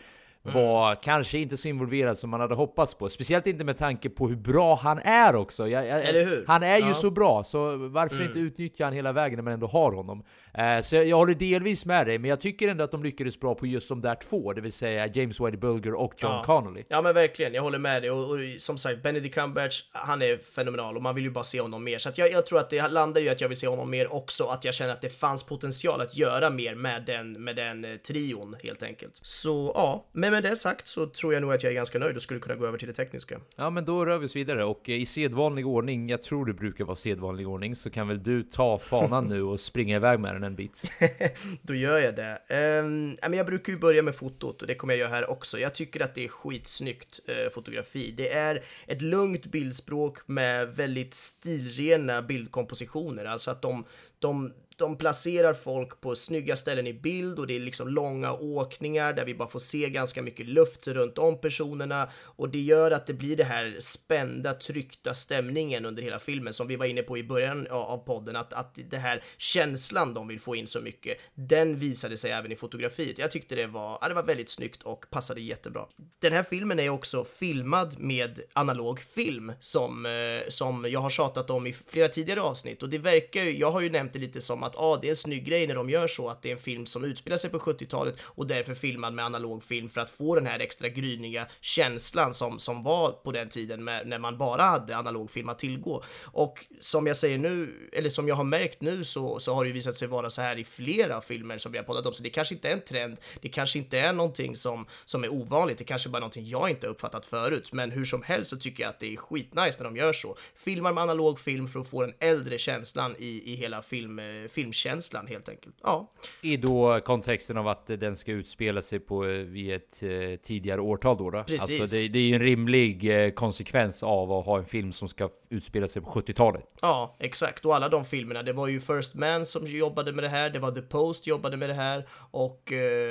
Var 0.53 0.95
kanske 0.95 1.37
inte 1.37 1.57
så 1.57 1.67
involverad 1.67 2.17
som 2.17 2.29
man 2.29 2.39
hade 2.39 2.55
hoppats 2.55 2.93
på. 2.93 3.09
Speciellt 3.09 3.47
inte 3.47 3.63
med 3.63 3.77
tanke 3.77 4.09
på 4.09 4.27
hur 4.27 4.35
bra 4.35 4.75
han 4.75 4.99
är 4.99 5.35
också. 5.35 5.67
Jag, 5.67 5.87
jag, 5.87 6.43
han 6.47 6.63
är 6.63 6.77
ju 6.77 6.87
ja. 6.87 6.93
så 6.93 7.11
bra, 7.11 7.43
så 7.43 7.77
varför 7.77 8.15
mm. 8.15 8.27
inte 8.27 8.39
utnyttja 8.39 8.83
han 8.83 8.93
hela 8.93 9.11
vägen 9.11 9.35
när 9.37 9.43
man 9.43 9.53
ändå 9.53 9.67
har 9.67 9.91
honom? 9.91 10.23
Eh, 10.53 10.81
så 10.81 10.95
jag, 10.95 11.05
jag, 11.05 11.17
håller 11.17 11.35
delvis 11.35 11.85
med 11.85 12.07
dig, 12.07 12.17
men 12.17 12.29
jag 12.29 12.41
tycker 12.41 12.67
ändå 12.67 12.83
att 12.83 12.91
de 12.91 13.03
lyckades 13.03 13.39
bra 13.39 13.55
på 13.55 13.67
just 13.67 13.89
de 13.89 14.01
där 14.01 14.15
två, 14.15 14.53
det 14.53 14.61
vill 14.61 14.73
säga 14.73 15.07
James 15.07 15.39
Whitey 15.39 15.57
Bulger 15.57 15.93
och 15.93 16.13
John 16.17 16.31
ja. 16.31 16.43
Connolly. 16.43 16.83
Ja 16.87 17.01
men 17.01 17.13
verkligen, 17.13 17.53
jag 17.53 17.61
håller 17.61 17.79
med 17.79 18.01
dig. 18.01 18.11
Och, 18.11 18.31
och 18.31 18.39
som 18.57 18.77
sagt, 18.77 19.03
Benedict 19.03 19.35
Cumberbatch, 19.35 19.83
han 19.91 20.21
är 20.21 20.37
fenomenal 20.37 20.95
och 20.95 21.03
man 21.03 21.15
vill 21.15 21.23
ju 21.23 21.31
bara 21.31 21.43
se 21.43 21.61
honom 21.61 21.83
mer. 21.83 21.97
Så 21.97 22.09
jag, 22.15 22.45
tror 22.45 22.59
att 22.59 22.69
det 22.69 22.87
landar 22.87 23.21
ju 23.21 23.29
att 23.29 23.41
jag 23.41 23.49
vill 23.49 23.57
se 23.57 23.67
honom 23.67 23.89
mer 23.89 24.13
också, 24.13 24.43
att 24.43 24.65
jag 24.65 24.73
känner 24.73 24.91
att 24.91 25.01
det 25.01 25.09
fanns 25.09 25.43
potential 25.43 26.01
att 26.01 26.17
göra 26.17 26.49
mer 26.49 26.75
med 26.75 27.03
den, 27.05 27.43
med 27.43 27.55
den 27.55 27.85
eh, 27.85 27.95
trion 27.95 28.55
helt 28.63 28.83
enkelt. 28.83 29.19
Så 29.21 29.71
ja, 29.75 30.05
men 30.11 30.31
med 30.41 30.51
det 30.51 30.55
sagt 30.55 30.87
så 30.87 31.05
tror 31.05 31.33
jag 31.33 31.41
nog 31.41 31.53
att 31.53 31.63
jag 31.63 31.71
är 31.71 31.75
ganska 31.75 31.99
nöjd 31.99 32.15
och 32.15 32.21
skulle 32.21 32.39
kunna 32.39 32.55
gå 32.55 32.65
över 32.65 32.77
till 32.77 32.87
det 32.87 32.93
tekniska. 32.93 33.39
Ja, 33.55 33.69
men 33.69 33.85
då 33.85 34.05
rör 34.05 34.17
vi 34.17 34.25
oss 34.25 34.35
vidare 34.35 34.63
och 34.63 34.89
i 34.89 35.05
sedvanlig 35.05 35.67
ordning, 35.67 36.09
jag 36.09 36.23
tror 36.23 36.45
det 36.45 36.53
brukar 36.53 36.85
vara 36.85 36.95
sedvanlig 36.95 37.47
ordning, 37.47 37.75
så 37.75 37.89
kan 37.89 38.07
väl 38.07 38.23
du 38.23 38.43
ta 38.43 38.77
fanan 38.77 39.27
nu 39.27 39.43
och 39.43 39.59
springa 39.59 39.95
iväg 39.95 40.19
med 40.19 40.35
den 40.35 40.43
en 40.43 40.55
bit. 40.55 40.83
då 41.61 41.73
gör 41.73 41.99
jag 41.99 42.15
det. 42.15 42.41
Um, 42.83 43.17
jag 43.33 43.45
brukar 43.45 43.73
ju 43.73 43.79
börja 43.79 44.01
med 44.01 44.15
fotot 44.15 44.61
och 44.61 44.67
det 44.67 44.75
kommer 44.75 44.93
jag 44.93 44.99
göra 44.99 45.09
här 45.09 45.29
också. 45.29 45.59
Jag 45.59 45.75
tycker 45.75 46.03
att 46.03 46.15
det 46.15 46.25
är 46.25 46.27
skitsnyggt 46.27 47.19
uh, 47.29 47.49
fotografi. 47.53 48.13
Det 48.17 48.33
är 48.33 48.63
ett 48.87 49.01
lugnt 49.01 49.45
bildspråk 49.45 50.27
med 50.27 50.75
väldigt 50.75 51.13
stilrena 51.13 52.21
bildkompositioner, 52.21 53.25
alltså 53.25 53.51
att 53.51 53.61
de, 53.61 53.85
de 54.19 54.53
de 54.79 54.97
placerar 54.97 55.53
folk 55.53 56.01
på 56.01 56.15
snygga 56.15 56.55
ställen 56.57 56.87
i 56.87 56.93
bild 56.93 57.39
och 57.39 57.47
det 57.47 57.55
är 57.55 57.59
liksom 57.59 57.87
långa 57.87 58.33
åkningar 58.33 59.13
där 59.13 59.25
vi 59.25 59.35
bara 59.35 59.49
får 59.49 59.59
se 59.59 59.89
ganska 59.89 60.21
mycket 60.21 60.45
luft 60.45 60.87
runt 60.87 61.17
om 61.17 61.41
personerna 61.41 62.09
och 62.23 62.49
det 62.49 62.59
gör 62.59 62.91
att 62.91 63.07
det 63.07 63.13
blir 63.13 63.37
det 63.37 63.43
här 63.43 63.75
spända, 63.79 64.53
tryckta 64.53 65.13
stämningen 65.13 65.85
under 65.85 66.03
hela 66.03 66.19
filmen 66.19 66.53
som 66.53 66.67
vi 66.67 66.75
var 66.75 66.85
inne 66.85 67.01
på 67.01 67.17
i 67.17 67.23
början 67.23 67.67
av 67.69 67.97
podden, 67.97 68.35
att, 68.35 68.53
att 68.53 68.79
det 68.89 68.97
här 68.97 69.23
känslan 69.37 70.13
de 70.13 70.27
vill 70.27 70.39
få 70.39 70.55
in 70.55 70.67
så 70.67 70.81
mycket, 70.81 71.17
den 71.33 71.79
visade 71.79 72.17
sig 72.17 72.31
även 72.31 72.51
i 72.51 72.55
fotografiet. 72.55 73.17
Jag 73.17 73.31
tyckte 73.31 73.55
det 73.55 73.67
var, 73.67 73.97
ja, 74.01 74.07
det 74.07 74.13
var 74.13 74.23
väldigt 74.23 74.49
snyggt 74.49 74.83
och 74.83 75.09
passade 75.09 75.41
jättebra. 75.41 75.85
Den 76.19 76.33
här 76.33 76.43
filmen 76.43 76.79
är 76.79 76.89
också 76.89 77.23
filmad 77.23 77.99
med 77.99 78.39
analog 78.53 78.99
film 78.99 79.53
som, 79.59 80.05
eh, 80.05 80.49
som 80.49 80.85
jag 80.89 80.99
har 80.99 81.09
tjatat 81.09 81.49
om 81.49 81.67
i 81.67 81.73
flera 81.73 82.07
tidigare 82.07 82.41
avsnitt 82.41 82.83
och 82.83 82.89
det 82.89 82.97
verkar 82.97 83.43
ju, 83.43 83.57
jag 83.57 83.71
har 83.71 83.81
ju 83.81 83.89
nämnt 83.89 84.13
det 84.13 84.19
lite 84.19 84.41
som 84.41 84.63
att 84.63 84.68
ah, 84.77 84.97
det 85.01 85.07
är 85.07 85.09
en 85.09 85.15
snygg 85.15 85.45
grej 85.45 85.67
när 85.67 85.75
de 85.75 85.89
gör 85.89 86.07
så, 86.07 86.29
att 86.29 86.41
det 86.41 86.49
är 86.49 86.53
en 86.53 86.59
film 86.59 86.85
som 86.85 87.03
utspelar 87.03 87.37
sig 87.37 87.49
på 87.49 87.59
70-talet 87.59 88.15
och 88.21 88.47
därför 88.47 88.73
filmad 88.73 89.13
med 89.13 89.25
analog 89.25 89.63
film 89.63 89.89
för 89.89 90.01
att 90.01 90.09
få 90.09 90.35
den 90.35 90.45
här 90.45 90.59
extra 90.59 90.89
gryniga 90.89 91.47
känslan 91.61 92.33
som, 92.33 92.59
som 92.59 92.83
var 92.83 93.11
på 93.11 93.31
den 93.31 93.49
tiden 93.49 93.83
med, 93.83 94.07
när 94.07 94.19
man 94.19 94.37
bara 94.37 94.63
hade 94.63 94.97
analog 94.97 95.31
film 95.31 95.49
att 95.49 95.59
tillgå. 95.59 96.03
Och 96.23 96.65
som 96.79 97.07
jag 97.07 97.17
säger 97.17 97.37
nu, 97.37 97.89
eller 97.93 98.09
som 98.09 98.27
jag 98.27 98.35
har 98.35 98.43
märkt 98.43 98.81
nu 98.81 99.03
så, 99.03 99.39
så 99.39 99.53
har 99.53 99.63
det 99.63 99.67
ju 99.67 99.73
visat 99.73 99.95
sig 99.95 100.07
vara 100.07 100.29
så 100.29 100.41
här 100.41 100.59
i 100.59 100.63
flera 100.63 101.21
filmer 101.21 101.57
som 101.57 101.71
vi 101.71 101.77
har 101.77 101.85
poddat 101.85 102.05
om, 102.05 102.13
så 102.13 102.23
det 102.23 102.29
kanske 102.29 102.55
inte 102.55 102.67
är 102.67 102.73
en 102.73 102.81
trend, 102.81 103.17
det 103.41 103.49
kanske 103.49 103.79
inte 103.79 103.99
är 103.99 104.13
någonting 104.13 104.55
som, 104.55 104.85
som 105.05 105.23
är 105.23 105.33
ovanligt, 105.33 105.77
det 105.77 105.83
kanske 105.83 106.09
bara 106.09 106.17
är 106.17 106.21
någonting 106.21 106.47
jag 106.47 106.69
inte 106.69 106.87
uppfattat 106.87 107.25
förut, 107.25 107.73
men 107.73 107.91
hur 107.91 108.05
som 108.05 108.23
helst 108.23 108.49
så 108.49 108.57
tycker 108.57 108.83
jag 108.83 108.89
att 108.89 108.99
det 108.99 109.13
är 109.13 109.17
skitnice 109.17 109.77
när 109.79 109.83
de 109.83 109.97
gör 109.97 110.13
så. 110.13 110.37
Filmar 110.55 110.93
med 110.93 111.03
analog 111.03 111.39
film 111.39 111.67
för 111.67 111.79
att 111.79 111.87
få 111.87 112.01
den 112.01 112.13
äldre 112.19 112.57
känslan 112.57 113.15
i, 113.19 113.53
i 113.53 113.55
hela 113.55 113.81
film, 113.81 114.19
eh, 114.19 114.47
filmkänslan 114.59 115.27
helt 115.27 115.49
enkelt. 115.49 115.75
Ja. 115.83 116.11
I 116.41 116.57
då 116.57 116.99
kontexten 116.99 117.57
av 117.57 117.67
att 117.67 117.87
den 117.87 118.17
ska 118.17 118.31
utspela 118.31 118.81
sig 118.81 118.99
på 118.99 119.25
eh, 119.25 119.31
vid 119.31 119.73
ett 119.73 120.03
eh, 120.03 120.09
tidigare 120.43 120.81
årtal 120.81 121.17
då? 121.17 121.29
då? 121.29 121.43
Precis. 121.43 121.81
Alltså 121.81 121.95
det, 121.95 122.07
det 122.07 122.19
är 122.19 122.23
ju 122.23 122.35
en 122.35 122.41
rimlig 122.41 123.25
eh, 123.25 123.31
konsekvens 123.31 124.03
av 124.03 124.31
att 124.31 124.45
ha 124.45 124.57
en 124.57 124.65
film 124.65 124.93
som 124.93 125.09
ska 125.09 125.29
utspela 125.49 125.87
sig 125.87 126.01
på 126.01 126.09
70-talet. 126.09 126.63
Ja, 126.81 127.15
exakt. 127.19 127.65
Och 127.65 127.75
alla 127.75 127.89
de 127.89 128.05
filmerna. 128.05 128.43
Det 128.43 128.53
var 128.53 128.67
ju 128.67 128.79
First 128.79 129.15
Man 129.15 129.45
som 129.45 129.67
jobbade 129.67 130.11
med 130.11 130.23
det 130.23 130.29
här. 130.29 130.49
Det 130.49 130.59
var 130.59 130.71
The 130.71 130.81
Post 130.81 131.27
jobbade 131.27 131.57
med 131.57 131.69
det 131.69 131.73
här 131.73 132.07
och 132.31 132.61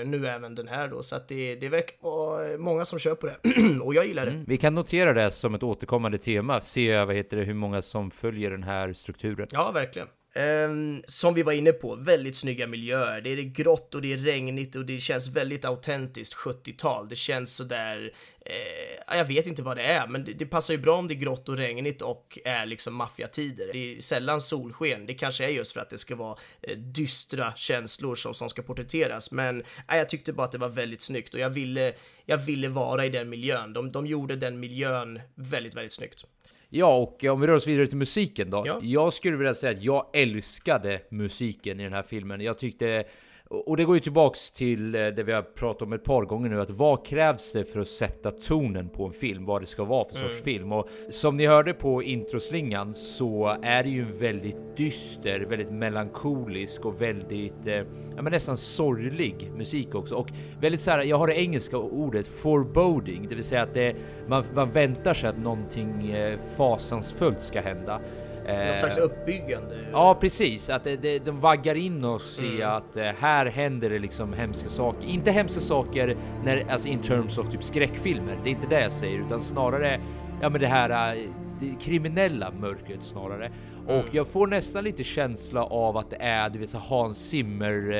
nu 0.06 0.26
även 0.26 0.54
den 0.54 0.68
här 0.68 0.88
då. 0.88 1.02
Så 1.02 1.16
att 1.16 1.28
det, 1.28 1.54
det 1.54 1.68
verkar 1.68 2.58
många 2.58 2.84
som 2.84 2.98
kör 2.98 3.14
på 3.14 3.26
det 3.26 3.36
och 3.82 3.94
jag 3.94 4.06
gillar 4.06 4.26
det. 4.26 4.32
Mm. 4.32 4.44
Vi 4.48 4.56
kan 4.56 4.74
notera 4.74 5.12
det 5.12 5.30
som 5.30 5.54
ett 5.54 5.62
återkommande 5.62 6.18
tema. 6.18 6.60
Se 6.60 7.04
vad 7.04 7.14
heter 7.14 7.36
det, 7.36 7.44
hur 7.44 7.54
många 7.54 7.82
som 7.82 8.10
följer 8.10 8.50
den 8.50 8.62
här 8.62 8.92
strukturen. 8.92 9.48
Ja, 9.50 9.70
verkligen. 9.72 10.08
Um, 10.34 11.02
som 11.06 11.34
vi 11.34 11.42
var 11.42 11.52
inne 11.52 11.72
på, 11.72 11.94
väldigt 11.94 12.36
snygga 12.36 12.66
miljöer. 12.66 13.20
Det 13.20 13.30
är 13.30 13.42
grått 13.42 13.94
och 13.94 14.02
det 14.02 14.12
är 14.12 14.16
regnigt 14.16 14.76
och 14.76 14.86
det 14.86 14.98
känns 14.98 15.28
väldigt 15.28 15.64
autentiskt 15.64 16.34
70-tal. 16.34 17.08
Det 17.08 17.16
känns 17.16 17.56
sådär, 17.56 18.12
eh, 18.40 19.16
jag 19.18 19.24
vet 19.24 19.46
inte 19.46 19.62
vad 19.62 19.76
det 19.76 19.82
är, 19.82 20.06
men 20.06 20.24
det, 20.24 20.32
det, 20.32 20.46
passar 20.46 20.74
ju 20.74 20.80
bra 20.80 20.96
om 20.96 21.08
det 21.08 21.14
är 21.14 21.16
grått 21.16 21.48
och 21.48 21.56
regnigt 21.56 22.02
och 22.02 22.38
är 22.44 22.66
liksom 22.66 22.94
maffiatider. 22.94 23.70
Det 23.72 23.96
är 23.96 24.00
sällan 24.00 24.40
solsken. 24.40 25.06
Det 25.06 25.14
kanske 25.14 25.44
är 25.44 25.48
just 25.48 25.72
för 25.72 25.80
att 25.80 25.90
det 25.90 25.98
ska 25.98 26.16
vara 26.16 26.38
eh, 26.62 26.76
dystra 26.76 27.52
känslor 27.56 28.14
som, 28.14 28.34
som 28.34 28.48
ska 28.48 28.62
porträtteras, 28.62 29.30
men 29.30 29.60
eh, 29.60 29.96
jag 29.96 30.08
tyckte 30.08 30.32
bara 30.32 30.44
att 30.44 30.52
det 30.52 30.58
var 30.58 30.68
väldigt 30.68 31.00
snyggt 31.00 31.34
och 31.34 31.40
jag 31.40 31.50
ville, 31.50 31.92
jag 32.26 32.38
ville 32.38 32.68
vara 32.68 33.06
i 33.06 33.08
den 33.08 33.28
miljön. 33.28 33.72
De, 33.72 33.92
de 33.92 34.06
gjorde 34.06 34.36
den 34.36 34.60
miljön 34.60 35.20
väldigt, 35.34 35.74
väldigt 35.74 35.92
snyggt. 35.92 36.24
Ja, 36.70 36.96
och 36.96 37.24
om 37.24 37.40
vi 37.40 37.46
rör 37.46 37.54
oss 37.54 37.66
vidare 37.66 37.86
till 37.86 37.96
musiken 37.96 38.50
då. 38.50 38.62
Ja. 38.66 38.78
Jag 38.82 39.12
skulle 39.12 39.36
vilja 39.36 39.54
säga 39.54 39.72
att 39.72 39.82
jag 39.82 40.06
älskade 40.12 41.00
musiken 41.10 41.80
i 41.80 41.82
den 41.82 41.92
här 41.92 42.02
filmen. 42.02 42.40
Jag 42.40 42.58
tyckte 42.58 43.04
och 43.50 43.76
det 43.76 43.84
går 43.84 43.96
ju 43.96 44.00
tillbaks 44.00 44.50
till 44.50 44.94
eh, 44.94 45.06
det 45.06 45.22
vi 45.22 45.32
har 45.32 45.42
pratat 45.42 45.82
om 45.82 45.92
ett 45.92 46.04
par 46.04 46.22
gånger 46.22 46.48
nu, 46.48 46.60
att 46.60 46.70
vad 46.70 47.06
krävs 47.06 47.52
det 47.52 47.64
för 47.64 47.80
att 47.80 47.88
sätta 47.88 48.30
tonen 48.30 48.88
på 48.88 49.06
en 49.06 49.12
film? 49.12 49.44
Vad 49.44 49.62
det 49.62 49.66
ska 49.66 49.84
vara 49.84 50.04
för 50.04 50.14
sorts 50.14 50.24
mm. 50.24 50.44
film? 50.44 50.72
Och 50.72 50.88
som 51.10 51.36
ni 51.36 51.46
hörde 51.46 51.74
på 51.74 52.02
introslingan 52.02 52.94
så 52.94 53.56
är 53.62 53.82
det 53.82 53.88
ju 53.88 54.02
en 54.02 54.18
väldigt 54.18 54.76
dyster, 54.76 55.40
väldigt 55.40 55.70
melankolisk 55.70 56.84
och 56.84 57.02
väldigt, 57.02 57.66
eh, 57.66 57.74
ja 58.16 58.22
men 58.22 58.32
nästan 58.32 58.56
sorglig 58.56 59.50
musik 59.56 59.94
också. 59.94 60.14
Och 60.14 60.28
väldigt 60.60 60.80
så 60.80 60.90
här, 60.90 61.02
jag 61.02 61.18
har 61.18 61.26
det 61.26 61.40
engelska 61.40 61.78
ordet 61.78 62.26
foreboding, 62.26 63.28
det 63.28 63.34
vill 63.34 63.44
säga 63.44 63.62
att 63.62 63.74
det, 63.74 63.96
man, 64.26 64.44
man 64.54 64.70
väntar 64.70 65.14
sig 65.14 65.30
att 65.30 65.38
någonting 65.38 66.10
eh, 66.10 66.38
fasansfullt 66.56 67.40
ska 67.40 67.60
hända. 67.60 68.00
Någon 68.48 68.74
slags 68.74 68.98
eh, 68.98 69.04
uppbyggande. 69.04 69.84
Ja, 69.92 70.14
precis. 70.20 70.70
Att 70.70 70.84
det, 70.84 71.18
de 71.18 71.40
vaggar 71.40 71.74
in 71.74 72.04
oss 72.04 72.38
mm. 72.38 72.58
i 72.58 72.62
att 72.62 72.96
eh, 72.96 73.04
här 73.04 73.46
händer 73.46 73.90
det 73.90 73.98
liksom 73.98 74.32
hemska 74.32 74.68
saker. 74.68 75.08
Inte 75.08 75.30
hemska 75.30 75.60
saker 75.60 76.16
när, 76.44 76.70
alltså 76.70 76.88
in 76.88 77.00
terms 77.00 77.38
of 77.38 77.48
typ 77.48 77.62
skräckfilmer. 77.62 78.38
Det 78.44 78.48
är 78.48 78.52
inte 78.52 78.66
det 78.66 78.80
jag 78.80 78.92
säger, 78.92 79.18
utan 79.26 79.40
snarare 79.40 80.00
ja, 80.40 80.48
men 80.48 80.60
det 80.60 80.66
här 80.66 81.16
eh, 81.16 81.22
det 81.60 81.74
kriminella 81.80 82.50
mörkret 82.50 83.02
snarare. 83.02 83.50
Mm. 83.88 84.00
Och 84.00 84.06
jag 84.10 84.28
får 84.28 84.46
nästan 84.46 84.84
lite 84.84 85.04
känsla 85.04 85.64
av 85.64 85.96
att 85.96 86.10
det 86.10 86.16
är, 86.16 86.50
du 86.50 86.58
vet, 86.58 86.72
Hans 86.72 87.28
Zimmer, 87.28 87.90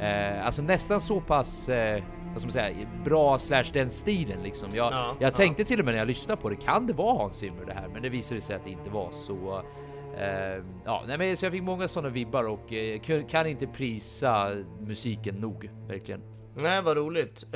eh, 0.00 0.08
eh, 0.08 0.46
alltså 0.46 0.62
nästan 0.62 1.00
så 1.00 1.20
pass 1.20 1.68
eh, 1.68 2.02
vad 2.34 2.40
ska 2.40 2.46
man 2.46 2.52
säga, 2.52 2.88
bra 3.04 3.38
slash 3.38 3.64
den 3.72 3.90
stilen 3.90 4.42
liksom. 4.42 4.68
Jag, 4.74 4.92
ja, 4.92 5.16
jag 5.20 5.34
tänkte 5.34 5.62
ja. 5.62 5.66
till 5.66 5.78
och 5.78 5.84
med 5.84 5.94
när 5.94 5.98
jag 5.98 6.08
lyssnade 6.08 6.42
på 6.42 6.48
det, 6.48 6.56
kan 6.56 6.86
det 6.86 6.92
vara 6.92 7.18
Hans 7.18 7.36
Zimmer 7.36 7.64
det 7.66 7.72
här? 7.72 7.88
Men 7.88 8.02
det 8.02 8.08
visade 8.08 8.40
sig 8.40 8.56
att 8.56 8.64
det 8.64 8.70
inte 8.70 8.90
var 8.90 9.10
så. 9.10 9.62
Uh, 10.14 10.64
ja, 10.84 11.04
nej, 11.06 11.18
men 11.18 11.36
så 11.36 11.46
jag 11.46 11.52
fick 11.52 11.62
många 11.62 11.88
sådana 11.88 12.08
vibbar 12.08 12.48
och 12.48 12.72
uh, 12.72 13.26
kan 13.26 13.46
inte 13.46 13.66
prisa 13.66 14.50
musiken 14.80 15.34
nog 15.34 15.70
verkligen. 15.88 16.20
Nej, 16.54 16.82
vad 16.82 16.96
roligt. 16.96 17.46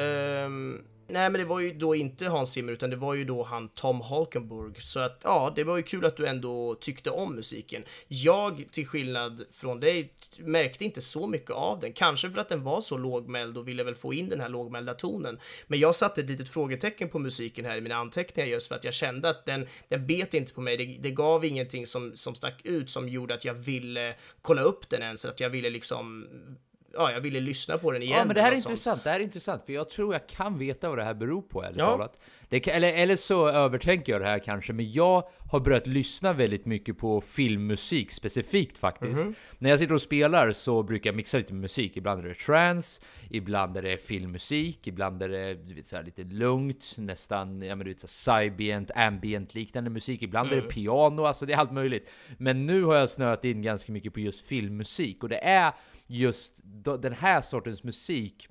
Um 0.47 0.85
Nej, 1.11 1.31
men 1.31 1.41
det 1.41 1.45
var 1.45 1.61
ju 1.61 1.73
då 1.73 1.95
inte 1.95 2.27
Hans 2.27 2.51
Zimmer, 2.51 2.73
utan 2.73 2.91
det 2.91 2.97
var 2.97 3.15
ju 3.15 3.25
då 3.25 3.43
han 3.43 3.69
Tom 3.69 4.01
Holkenburg. 4.01 4.83
Så 4.83 5.01
att 5.01 5.21
ja, 5.25 5.53
det 5.57 5.65
var 5.65 5.77
ju 5.77 5.83
kul 5.83 6.05
att 6.05 6.17
du 6.17 6.27
ändå 6.27 6.75
tyckte 6.75 7.11
om 7.11 7.35
musiken. 7.35 7.85
Jag, 8.09 8.65
till 8.71 8.87
skillnad 8.87 9.45
från 9.53 9.81
dig, 9.81 10.13
märkte 10.39 10.85
inte 10.85 11.01
så 11.01 11.27
mycket 11.27 11.51
av 11.51 11.81
den. 11.81 11.93
Kanske 11.93 12.31
för 12.31 12.41
att 12.41 12.49
den 12.49 12.63
var 12.63 12.81
så 12.81 12.97
lågmäld 12.97 13.59
och 13.59 13.69
ville 13.69 13.85
väl 13.85 13.95
få 13.95 14.15
in 14.15 14.29
den 14.29 14.41
här 14.41 14.49
lågmälda 14.49 14.95
tonen. 14.95 15.39
Men 15.67 15.79
jag 15.79 15.95
satte 15.95 16.21
ett 16.21 16.31
litet 16.31 16.49
frågetecken 16.49 17.09
på 17.09 17.19
musiken 17.19 17.65
här 17.65 17.77
i 17.77 17.81
mina 17.81 17.97
anteckningar 17.97 18.49
just 18.49 18.69
för 18.69 18.75
att 18.75 18.85
jag 18.85 18.95
kände 18.95 19.29
att 19.29 19.47
den, 19.47 19.67
den 19.89 20.07
bet 20.07 20.35
inte 20.35 20.55
på 20.55 20.61
mig. 20.61 20.77
Det, 20.77 20.97
det 21.01 21.11
gav 21.11 21.45
ingenting 21.45 21.87
som, 21.87 22.17
som 22.17 22.35
stack 22.35 22.61
ut 22.65 22.91
som 22.91 23.09
gjorde 23.09 23.35
att 23.35 23.45
jag 23.45 23.55
ville 23.55 24.15
kolla 24.43 24.63
upp 24.63 24.89
den 24.89 25.03
ens, 25.03 25.25
att 25.25 25.41
jag 25.41 25.51
ville 25.51 25.71
liksom 25.71 26.27
ja, 26.93 27.13
jag 27.13 27.21
ville 27.21 27.41
lyssna 27.41 27.79
på 27.79 27.93
den 27.93 28.03
igen. 28.03 28.19
Ja, 28.19 28.25
men 28.25 28.35
det 28.35 28.43
här 28.43 28.53
är 28.53 28.57
intressant. 28.57 28.79
Sånt. 28.79 29.05
Det 29.05 29.11
här 29.11 29.21
är 29.21 29.25
intressant, 29.25 29.67
för 29.67 29.73
jag 29.73 29.91
tror 29.91 30.15
jag 30.15 30.27
kan 30.27 30.59
veta 30.59 30.89
vad 30.89 30.99
det 30.99 31.05
här 31.05 31.15
beror 31.15 31.43
på, 31.43 31.63
ärligt 31.63 31.79
ja. 31.79 31.91
talat. 31.91 32.19
Det, 32.49 32.69
eller, 32.69 32.93
eller 32.93 33.17
så 33.17 33.49
övertänker 33.49 34.13
jag 34.13 34.21
det 34.21 34.27
här 34.27 34.39
kanske, 34.39 34.73
men 34.73 34.93
jag 34.93 35.29
har 35.51 35.61
börjat 35.61 35.87
lyssna 35.87 36.33
väldigt 36.33 36.67
mycket 36.67 36.99
på 36.99 37.21
filmmusik 37.21 38.11
specifikt 38.11 38.79
faktiskt. 38.79 39.21
Mm 39.21 39.33
-hmm. 39.33 39.37
När 39.59 39.71
jag 39.71 39.79
sitter 39.79 39.95
och 39.95 40.03
spelar 40.03 40.53
så 40.53 40.83
brukar 40.83 41.11
jag 41.11 41.17
mixa 41.17 41.39
lite 41.39 41.55
musik. 41.55 41.97
Ibland 41.97 42.25
är 42.25 42.29
det 42.29 42.35
trance, 42.35 43.03
ibland 43.31 43.77
är 43.77 43.83
det 43.83 43.97
filmmusik, 43.99 44.87
ibland 44.87 45.23
är 45.23 45.29
det 45.29 45.55
du 45.55 45.75
vet, 45.75 45.87
så 45.87 45.97
här, 45.97 46.03
lite 46.03 46.23
lugnt, 46.25 46.95
nästan 46.97 47.63
ja, 47.63 47.77
men, 47.77 47.87
du 47.87 47.93
vet, 47.93 48.11
så 48.11 48.33
här, 48.33 48.43
cybient, 48.43 48.91
ambient 48.95 49.55
liknande 49.55 49.91
musik. 49.91 50.23
Ibland 50.23 50.47
mm. 50.47 50.59
är 50.59 50.63
det 50.63 50.75
mm. 50.75 50.75
piano, 50.75 51.25
alltså 51.25 51.47
det 51.47 51.53
är 51.53 51.57
allt 51.57 51.73
möjligt. 51.73 52.11
Men 52.39 52.67
nu 52.67 52.83
har 52.83 52.95
jag 52.95 53.11
snöat 53.11 53.45
in 53.45 53.63
ganska 53.63 53.93
mycket 53.93 54.15
på 54.15 54.21
just 54.21 54.47
filmmusik 54.47 55.23
och 55.23 55.29
det 55.29 55.45
är 55.45 55.73
just 56.09 56.53
den 56.99 57.13
här 57.13 57.41
sortens 57.41 57.85
musik 57.85 58.49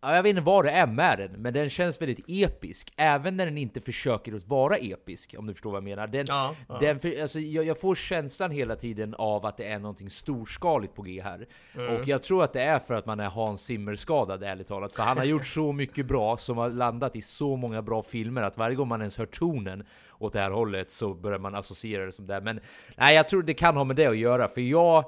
jag 0.00 0.22
vet 0.22 0.30
inte 0.30 0.42
vad 0.42 0.64
det 0.64 0.70
är 0.70 0.86
med 0.86 1.18
den, 1.18 1.42
men 1.42 1.52
den 1.54 1.70
känns 1.70 2.02
väldigt 2.02 2.24
episk. 2.28 2.92
Även 2.96 3.36
när 3.36 3.46
den 3.46 3.58
inte 3.58 3.80
försöker 3.80 4.34
att 4.34 4.48
vara 4.48 4.76
episk, 4.76 5.34
om 5.38 5.46
du 5.46 5.52
förstår 5.52 5.70
vad 5.70 5.76
jag 5.76 5.84
menar. 5.84 6.06
Den, 6.06 6.26
ja, 6.28 6.54
ja. 6.68 6.78
Den, 6.80 7.00
för, 7.00 7.22
alltså, 7.22 7.40
jag, 7.40 7.64
jag, 7.64 7.80
får 7.80 7.94
känslan 7.94 8.50
hela 8.50 8.76
tiden 8.76 9.14
av 9.14 9.46
att 9.46 9.56
det 9.56 9.64
är 9.64 9.78
någonting 9.78 10.10
storskaligt 10.10 10.94
på 10.94 11.02
G 11.02 11.20
här. 11.24 11.46
Mm. 11.74 11.96
Och 11.96 12.08
jag 12.08 12.22
tror 12.22 12.44
att 12.44 12.52
det 12.52 12.62
är 12.62 12.78
för 12.78 12.94
att 12.94 13.06
man 13.06 13.20
är 13.20 13.28
Hans 13.28 13.62
Zimmer-skadad, 13.62 14.42
ärligt 14.42 14.66
talat. 14.66 14.92
För 14.92 15.02
han 15.02 15.18
har 15.18 15.24
gjort 15.24 15.46
så 15.46 15.72
mycket 15.72 16.06
bra, 16.06 16.36
som 16.36 16.58
har 16.58 16.70
landat 16.70 17.16
i 17.16 17.22
så 17.22 17.56
många 17.56 17.82
bra 17.82 18.02
filmer, 18.02 18.42
att 18.42 18.58
varje 18.58 18.76
gång 18.76 18.88
man 18.88 19.00
ens 19.00 19.18
hör 19.18 19.26
tonen 19.26 19.86
åt 20.18 20.32
det 20.32 20.40
här 20.40 20.50
hållet 20.50 20.90
så 20.90 21.14
börjar 21.14 21.38
man 21.38 21.54
associera 21.54 22.06
det 22.06 22.12
som 22.12 22.26
det. 22.26 22.40
Men 22.40 22.60
nej, 22.96 23.14
jag 23.14 23.28
tror 23.28 23.42
det 23.42 23.54
kan 23.54 23.76
ha 23.76 23.84
med 23.84 23.96
det 23.96 24.06
att 24.06 24.16
göra, 24.16 24.48
för 24.48 24.60
jag 24.60 25.04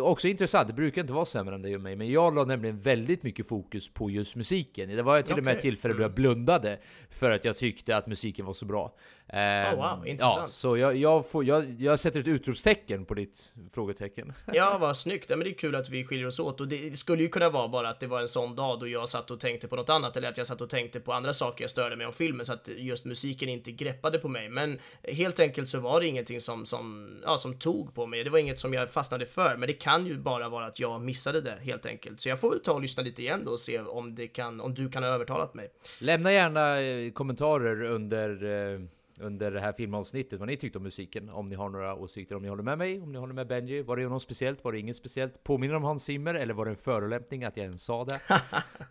också 0.00 0.28
intressant, 0.28 0.68
det 0.68 0.74
brukar 0.74 1.00
inte 1.00 1.12
vara 1.12 1.24
sämre 1.24 1.54
än 1.54 1.62
det 1.62 1.74
och 1.74 1.80
mig, 1.80 1.96
men 1.96 2.10
jag 2.10 2.34
la 2.34 2.44
nämligen 2.44 2.80
väldigt 2.80 3.22
mycket 3.22 3.46
fokus 3.46 3.88
på 3.88 4.10
just 4.10 4.36
musiken. 4.36 4.88
Det 4.96 5.02
var 5.02 5.22
till 5.22 5.32
okay. 5.32 5.40
och 5.40 5.44
med 5.44 5.60
tillfälle 5.60 5.94
då 5.94 6.00
jag 6.00 6.04
mm. 6.04 6.14
blundade 6.14 6.78
för 7.10 7.30
att 7.30 7.44
jag 7.44 7.56
tyckte 7.56 7.96
att 7.96 8.06
musiken 8.06 8.46
var 8.46 8.52
så 8.52 8.64
bra. 8.64 8.94
Oh, 9.32 9.76
wow, 9.76 10.06
intressant. 10.06 10.40
Ja, 10.40 10.46
så 10.46 10.76
jag, 10.76 10.96
jag, 10.96 11.30
får, 11.30 11.44
jag, 11.44 11.80
jag 11.80 12.00
sätter 12.00 12.20
ett 12.20 12.26
utropstecken 12.26 13.04
på 13.04 13.14
ditt 13.14 13.52
frågetecken. 13.72 14.32
Ja, 14.52 14.78
vad 14.80 14.96
snyggt. 14.96 15.30
Ja, 15.30 15.36
men 15.36 15.44
det 15.44 15.50
är 15.50 15.54
kul 15.54 15.74
att 15.74 15.88
vi 15.88 16.04
skiljer 16.04 16.26
oss 16.26 16.38
åt 16.38 16.60
och 16.60 16.68
det 16.68 16.98
skulle 16.98 17.22
ju 17.22 17.28
kunna 17.28 17.50
vara 17.50 17.68
bara 17.68 17.88
att 17.88 18.00
det 18.00 18.06
var 18.06 18.20
en 18.20 18.28
sån 18.28 18.56
dag 18.56 18.80
då 18.80 18.88
jag 18.88 19.08
satt 19.08 19.30
och 19.30 19.40
tänkte 19.40 19.68
på 19.68 19.76
något 19.76 19.88
annat 19.88 20.16
eller 20.16 20.28
att 20.28 20.38
jag 20.38 20.46
satt 20.46 20.60
och 20.60 20.70
tänkte 20.70 21.00
på 21.00 21.12
andra 21.12 21.32
saker 21.32 21.64
jag 21.64 21.70
störde 21.70 21.96
mig 21.96 22.06
om 22.06 22.12
filmen 22.12 22.46
så 22.46 22.52
att 22.52 22.68
just 22.68 23.04
musiken 23.04 23.48
inte 23.48 23.72
greppade 23.72 24.18
på 24.18 24.28
mig. 24.28 24.48
Men 24.48 24.78
helt 25.02 25.40
enkelt 25.40 25.68
så 25.68 25.80
var 25.80 26.00
det 26.00 26.06
ingenting 26.06 26.40
som, 26.40 26.66
som, 26.66 27.10
ja, 27.24 27.38
som 27.38 27.58
tog 27.58 27.94
på 27.94 28.06
mig. 28.06 28.24
Det 28.24 28.30
var 28.30 28.38
inget 28.38 28.58
som 28.58 28.74
jag 28.74 28.92
fastnade 28.92 29.26
för, 29.26 29.56
men 29.56 29.66
det 29.66 29.72
kan 29.72 30.06
ju 30.06 30.18
bara 30.18 30.48
vara 30.48 30.66
att 30.66 30.80
jag 30.80 31.00
missade 31.00 31.40
det 31.40 31.58
helt 31.62 31.86
enkelt. 31.86 32.20
Så 32.20 32.28
jag 32.28 32.40
får 32.40 32.50
väl 32.50 32.60
ta 32.60 32.72
och 32.72 32.80
lyssna 32.80 33.02
lite 33.02 33.22
igen 33.22 33.42
då 33.44 33.50
och 33.50 33.60
se 33.60 33.80
om 33.80 34.14
det 34.14 34.28
kan, 34.28 34.60
om 34.60 34.74
du 34.74 34.90
kan 34.90 35.02
ha 35.02 35.10
övertalat 35.10 35.54
mig. 35.54 35.70
Lämna 36.00 36.32
gärna 36.32 36.80
eh, 36.80 37.12
kommentarer 37.12 37.82
under 37.82 38.44
eh 38.74 38.80
under 39.20 39.50
det 39.50 39.60
här 39.60 39.72
filmavsnittet 39.72 40.38
vad 40.38 40.48
ni 40.48 40.56
tyckte 40.56 40.78
om 40.78 40.84
musiken. 40.84 41.28
Om 41.28 41.46
ni 41.46 41.54
har 41.54 41.68
några 41.68 41.94
åsikter, 41.94 42.36
om 42.36 42.42
ni 42.42 42.48
håller 42.48 42.62
med 42.62 42.78
mig, 42.78 43.00
om 43.00 43.12
ni 43.12 43.18
håller 43.18 43.34
med 43.34 43.46
Benji. 43.46 43.82
Var 43.82 43.96
det 43.96 44.08
något 44.08 44.22
speciellt? 44.22 44.64
Var 44.64 44.72
det 44.72 44.78
inget 44.78 44.96
speciellt? 44.96 45.44
Påminner 45.44 45.74
om 45.74 45.84
Hans 45.84 46.04
Zimmer? 46.04 46.34
Eller 46.34 46.54
var 46.54 46.64
det 46.64 46.70
en 46.70 46.76
förolämpning 46.76 47.44
att 47.44 47.56
jag 47.56 47.64
ens 47.64 47.82
sa 47.82 48.04
det? 48.04 48.20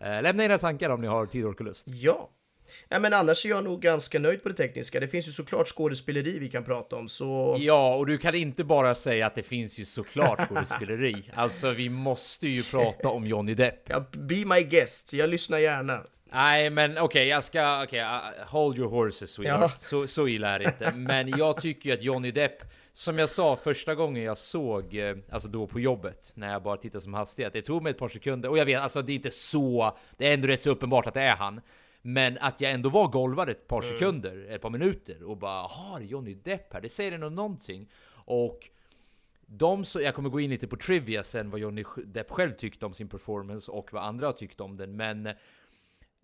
eh, 0.00 0.22
lämna 0.22 0.44
era 0.44 0.58
tankar 0.58 0.90
om 0.90 1.00
ni 1.00 1.06
har 1.06 1.26
tid, 1.26 1.44
och 1.44 1.60
lust. 1.60 1.86
Ja. 1.88 2.30
Ja, 2.88 2.98
men 2.98 3.12
annars 3.14 3.46
är 3.46 3.50
jag 3.50 3.64
nog 3.64 3.80
ganska 3.80 4.18
nöjd 4.18 4.42
på 4.42 4.48
det 4.48 4.54
tekniska. 4.54 5.00
Det 5.00 5.08
finns 5.08 5.28
ju 5.28 5.32
såklart 5.32 5.68
skådespeleri 5.68 6.38
vi 6.38 6.50
kan 6.50 6.64
prata 6.64 6.96
om, 6.96 7.08
så... 7.08 7.56
Ja, 7.60 7.94
och 7.94 8.06
du 8.06 8.18
kan 8.18 8.34
inte 8.34 8.64
bara 8.64 8.94
säga 8.94 9.26
att 9.26 9.34
det 9.34 9.42
finns 9.42 9.78
ju 9.78 9.84
såklart 9.84 10.48
skådespeleri. 10.48 11.30
alltså, 11.34 11.70
vi 11.70 11.88
måste 11.88 12.48
ju 12.48 12.62
prata 12.62 13.08
om 13.08 13.26
Johnny 13.26 13.54
Depp. 13.54 13.82
Ja, 13.86 14.04
be 14.12 14.44
my 14.44 14.62
guest. 14.62 15.12
Jag 15.12 15.30
lyssnar 15.30 15.58
gärna. 15.58 16.02
Nej 16.32 16.70
men 16.70 16.90
okej, 16.90 17.02
okay, 17.02 17.24
jag 17.24 17.44
ska, 17.44 17.82
okej, 17.82 18.04
okay, 18.04 18.40
uh, 18.40 18.46
hold 18.46 18.78
your 18.78 18.90
horses 18.90 19.30
sweetheart. 19.30 19.60
Ja. 19.60 19.78
Så, 19.78 20.06
så 20.06 20.28
illa 20.28 20.48
är 20.48 20.58
det 20.58 20.64
inte. 20.64 20.92
Men 20.94 21.28
jag 21.28 21.60
tycker 21.60 21.88
ju 21.88 21.94
att 21.94 22.02
Johnny 22.02 22.30
Depp, 22.30 22.62
som 22.92 23.18
jag 23.18 23.28
sa 23.28 23.56
första 23.56 23.94
gången 23.94 24.22
jag 24.22 24.38
såg, 24.38 24.94
eh, 24.94 25.16
alltså 25.30 25.48
då 25.48 25.66
på 25.66 25.80
jobbet, 25.80 26.32
när 26.34 26.52
jag 26.52 26.62
bara 26.62 26.76
tittade 26.76 27.02
som 27.02 27.14
hastighet. 27.14 27.52
Det 27.52 27.62
tog 27.62 27.82
mig 27.82 27.90
ett 27.90 27.98
par 27.98 28.08
sekunder, 28.08 28.48
och 28.48 28.58
jag 28.58 28.64
vet, 28.64 28.80
alltså 28.80 29.02
det 29.02 29.12
är 29.12 29.14
inte 29.14 29.30
så, 29.30 29.96
det 30.16 30.28
är 30.28 30.34
ändå 30.34 30.48
rätt 30.48 30.62
så 30.62 30.70
uppenbart 30.70 31.06
att 31.06 31.14
det 31.14 31.20
är 31.20 31.36
han. 31.36 31.60
Men 32.02 32.38
att 32.38 32.60
jag 32.60 32.72
ändå 32.72 32.90
var 32.90 33.08
golvad 33.08 33.48
ett 33.48 33.68
par 33.68 33.82
mm. 33.82 33.92
sekunder, 33.92 34.46
ett 34.50 34.62
par 34.62 34.70
minuter 34.70 35.22
och 35.22 35.36
bara, 35.36 35.62
jaha, 35.62 35.98
det 35.98 36.04
är 36.04 36.08
Johnny 36.08 36.34
Depp 36.34 36.72
här, 36.72 36.80
det 36.80 36.88
säger 36.88 37.18
nog 37.18 37.32
någonting. 37.32 37.90
Och 38.12 38.68
de 39.46 39.84
så, 39.84 40.00
jag 40.00 40.14
kommer 40.14 40.28
gå 40.28 40.40
in 40.40 40.50
lite 40.50 40.66
på 40.68 40.76
trivia 40.76 41.22
sen 41.22 41.50
vad 41.50 41.60
Johnny 41.60 41.84
Depp 42.04 42.30
själv 42.30 42.52
tyckte 42.52 42.86
om 42.86 42.94
sin 42.94 43.08
performance 43.08 43.70
och 43.70 43.92
vad 43.92 44.04
andra 44.04 44.26
har 44.26 44.32
tyckt 44.32 44.60
om 44.60 44.76
den, 44.76 44.96
men 44.96 45.28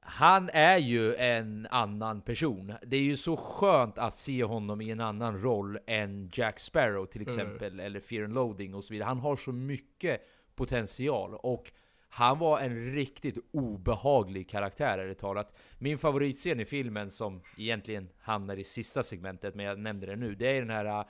han 0.01 0.51
är 0.53 0.79
ju 0.79 1.15
en 1.15 1.67
annan 1.71 2.21
person. 2.21 2.75
Det 2.87 2.97
är 2.97 3.03
ju 3.03 3.17
så 3.17 3.37
skönt 3.37 3.99
att 3.99 4.15
se 4.15 4.45
honom 4.45 4.81
i 4.81 4.91
en 4.91 5.01
annan 5.01 5.43
roll 5.43 5.79
än 5.87 6.31
Jack 6.33 6.61
Sparrow 6.61 7.07
till 7.07 7.23
mm. 7.23 7.35
exempel, 7.35 7.73
mm. 7.73 7.87
eller 7.87 8.01
Fear 8.01 8.25
and 8.25 8.35
Loading 8.35 8.75
och 8.75 8.85
så 8.85 8.95
vidare. 8.95 9.07
Han 9.07 9.19
har 9.19 9.37
så 9.37 9.53
mycket 9.53 10.21
potential 10.55 11.35
och 11.35 11.73
han 12.17 12.39
var 12.39 12.61
en 12.61 12.95
riktigt 12.95 13.39
obehaglig 13.53 14.49
karaktär 14.49 14.99
ärligt 14.99 15.19
talat. 15.19 15.57
Min 15.79 15.99
favoritscen 15.99 16.61
i 16.61 16.65
filmen 16.65 17.11
som 17.11 17.43
egentligen 17.59 18.09
hamnar 18.21 18.57
i 18.57 18.65
sista 18.65 19.03
segmentet, 19.03 19.55
men 19.55 19.67
jag 19.67 19.79
nämnde 19.79 20.07
det 20.07 20.17
nu, 20.17 20.35
det 20.35 20.47
är 20.47 20.61
den 20.61 20.71
här 20.71 21.07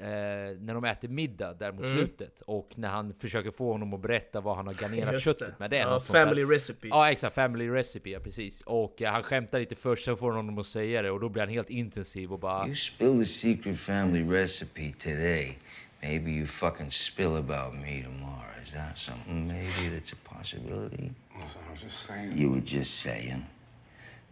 Eh, 0.00 0.56
när 0.60 0.74
de 0.74 0.84
äter 0.84 1.08
middag 1.08 1.54
där 1.54 1.72
mot 1.72 1.84
mm. 1.84 1.96
slutet 1.96 2.40
och 2.40 2.68
när 2.74 2.88
han 2.88 3.14
försöker 3.14 3.50
få 3.50 3.72
honom 3.72 3.94
att 3.94 4.00
berätta 4.00 4.40
vad 4.40 4.56
han 4.56 4.66
har 4.66 4.74
garnerat 4.74 5.22
köttet 5.22 5.58
med. 5.58 5.70
Det 5.70 5.76
ja, 5.76 6.00
family 6.00 6.44
recipe. 6.44 6.88
Ja 6.88 7.10
exakt, 7.10 7.34
family 7.34 7.68
recipe, 7.68 8.10
ja 8.10 8.20
precis. 8.20 8.60
Och 8.60 9.02
eh, 9.02 9.12
han 9.12 9.22
skämtar 9.22 9.60
lite 9.60 9.74
först, 9.74 10.04
sen 10.04 10.16
får 10.16 10.26
han 10.26 10.36
honom 10.36 10.58
att 10.58 10.66
säga 10.66 11.02
det 11.02 11.10
och 11.10 11.20
då 11.20 11.28
blir 11.28 11.42
han 11.42 11.50
helt 11.50 11.70
intensiv 11.70 12.32
och 12.32 12.38
bara... 12.38 12.66
You 12.66 12.74
spill 12.74 13.18
the 13.18 13.24
secret 13.24 13.78
family 13.78 14.36
recipe 14.36 14.92
today. 14.98 15.58
Maybe 16.04 16.32
you 16.32 16.44
fucking 16.44 16.90
spill 16.90 17.38
about 17.38 17.74
me 17.74 18.02
tomorrow. 18.02 18.52
Is 18.62 18.72
that 18.72 18.98
something 18.98 19.48
maybe 19.48 19.88
that's 19.88 20.12
a 20.12 20.16
possibility? 20.16 21.10
I 21.34 21.40
was 21.72 21.80
just 21.80 22.06
saying. 22.06 22.36
You 22.36 22.50
were 22.50 22.60
just 22.60 23.00
saying. 23.00 23.46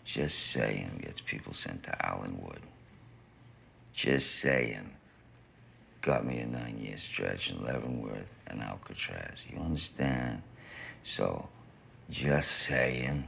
Just 0.04 0.50
saying 0.50 1.00
gets 1.02 1.22
people 1.22 1.54
sent 1.54 1.82
to 1.84 1.90
Allenwood. 2.06 2.60
Just 3.94 4.36
saying. 4.40 4.90
got 6.02 6.26
me 6.26 6.40
a 6.40 6.46
nine-year 6.46 6.98
stretch 6.98 7.50
in 7.50 7.62
Leavenworth 7.62 8.34
and 8.48 8.60
Alcatraz. 8.60 9.46
You 9.50 9.58
understand? 9.60 10.42
So, 11.04 11.48
just 12.10 12.50
saying 12.50 13.24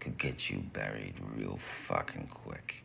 could 0.00 0.16
get 0.16 0.48
you 0.48 0.58
buried 0.72 1.14
real 1.36 1.58
fucking 1.58 2.28
quick. 2.30 2.84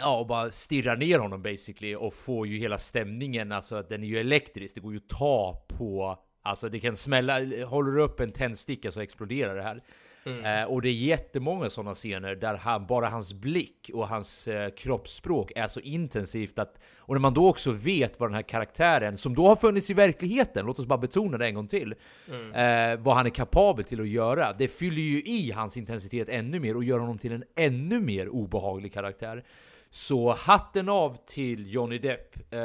Ja, 0.00 0.18
och 0.18 0.26
bara 0.26 0.50
stirra 0.50 0.94
ner 0.94 1.18
honom 1.18 1.42
basically 1.42 1.94
och 1.94 2.14
få 2.14 2.46
ju 2.46 2.58
hela 2.58 2.78
stämningen, 2.78 3.52
alltså 3.52 3.76
att 3.76 3.88
den 3.88 4.02
är 4.04 4.08
ju 4.08 4.18
elektrisk. 4.18 4.74
Det 4.74 4.80
går 4.80 4.92
ju 4.92 4.98
att 4.98 5.08
ta 5.08 5.66
på, 5.78 6.18
alltså 6.42 6.68
det 6.68 6.80
kan 6.80 6.96
smälla, 6.96 7.34
håller 7.66 7.92
du 7.92 8.02
upp 8.02 8.20
en 8.20 8.32
tändsticka 8.32 8.90
så 8.90 9.00
exploderar 9.00 9.56
det 9.56 9.62
här. 9.62 9.82
Eh, 10.24 10.64
och 10.64 10.82
det 10.82 10.88
är 10.88 10.92
jättemånga 10.92 11.70
sådana 11.70 11.94
scener 11.94 12.34
där 12.34 12.54
han, 12.54 12.86
bara 12.86 13.08
hans 13.08 13.32
blick 13.32 13.90
och 13.94 14.08
hans 14.08 14.48
eh, 14.48 14.70
kroppsspråk 14.70 15.52
är 15.56 15.68
så 15.68 15.80
intensivt 15.80 16.58
att 16.58 16.78
och 16.96 17.14
när 17.14 17.20
man 17.20 17.34
då 17.34 17.48
också 17.48 17.72
vet 17.72 18.20
vad 18.20 18.28
den 18.28 18.34
här 18.34 18.42
karaktären 18.42 19.16
som 19.16 19.34
då 19.34 19.48
har 19.48 19.56
funnits 19.56 19.90
i 19.90 19.94
verkligheten, 19.94 20.66
låt 20.66 20.78
oss 20.78 20.86
bara 20.86 20.98
betona 20.98 21.38
det 21.38 21.46
en 21.46 21.54
gång 21.54 21.68
till, 21.68 21.94
eh, 22.30 22.98
vad 22.98 23.16
han 23.16 23.26
är 23.26 23.30
kapabel 23.30 23.84
till 23.84 24.00
att 24.00 24.08
göra. 24.08 24.52
Det 24.52 24.68
fyller 24.68 25.02
ju 25.02 25.22
i 25.22 25.50
hans 25.50 25.76
intensitet 25.76 26.28
ännu 26.28 26.60
mer 26.60 26.76
och 26.76 26.84
gör 26.84 26.98
honom 26.98 27.18
till 27.18 27.32
en 27.32 27.44
ännu 27.56 28.00
mer 28.00 28.28
obehaglig 28.28 28.92
karaktär. 28.92 29.44
Så 29.92 30.32
hatten 30.32 30.88
av 30.88 31.16
till 31.26 31.72
Johnny 31.72 31.98
Depp. 31.98 32.54
Eh, 32.54 32.60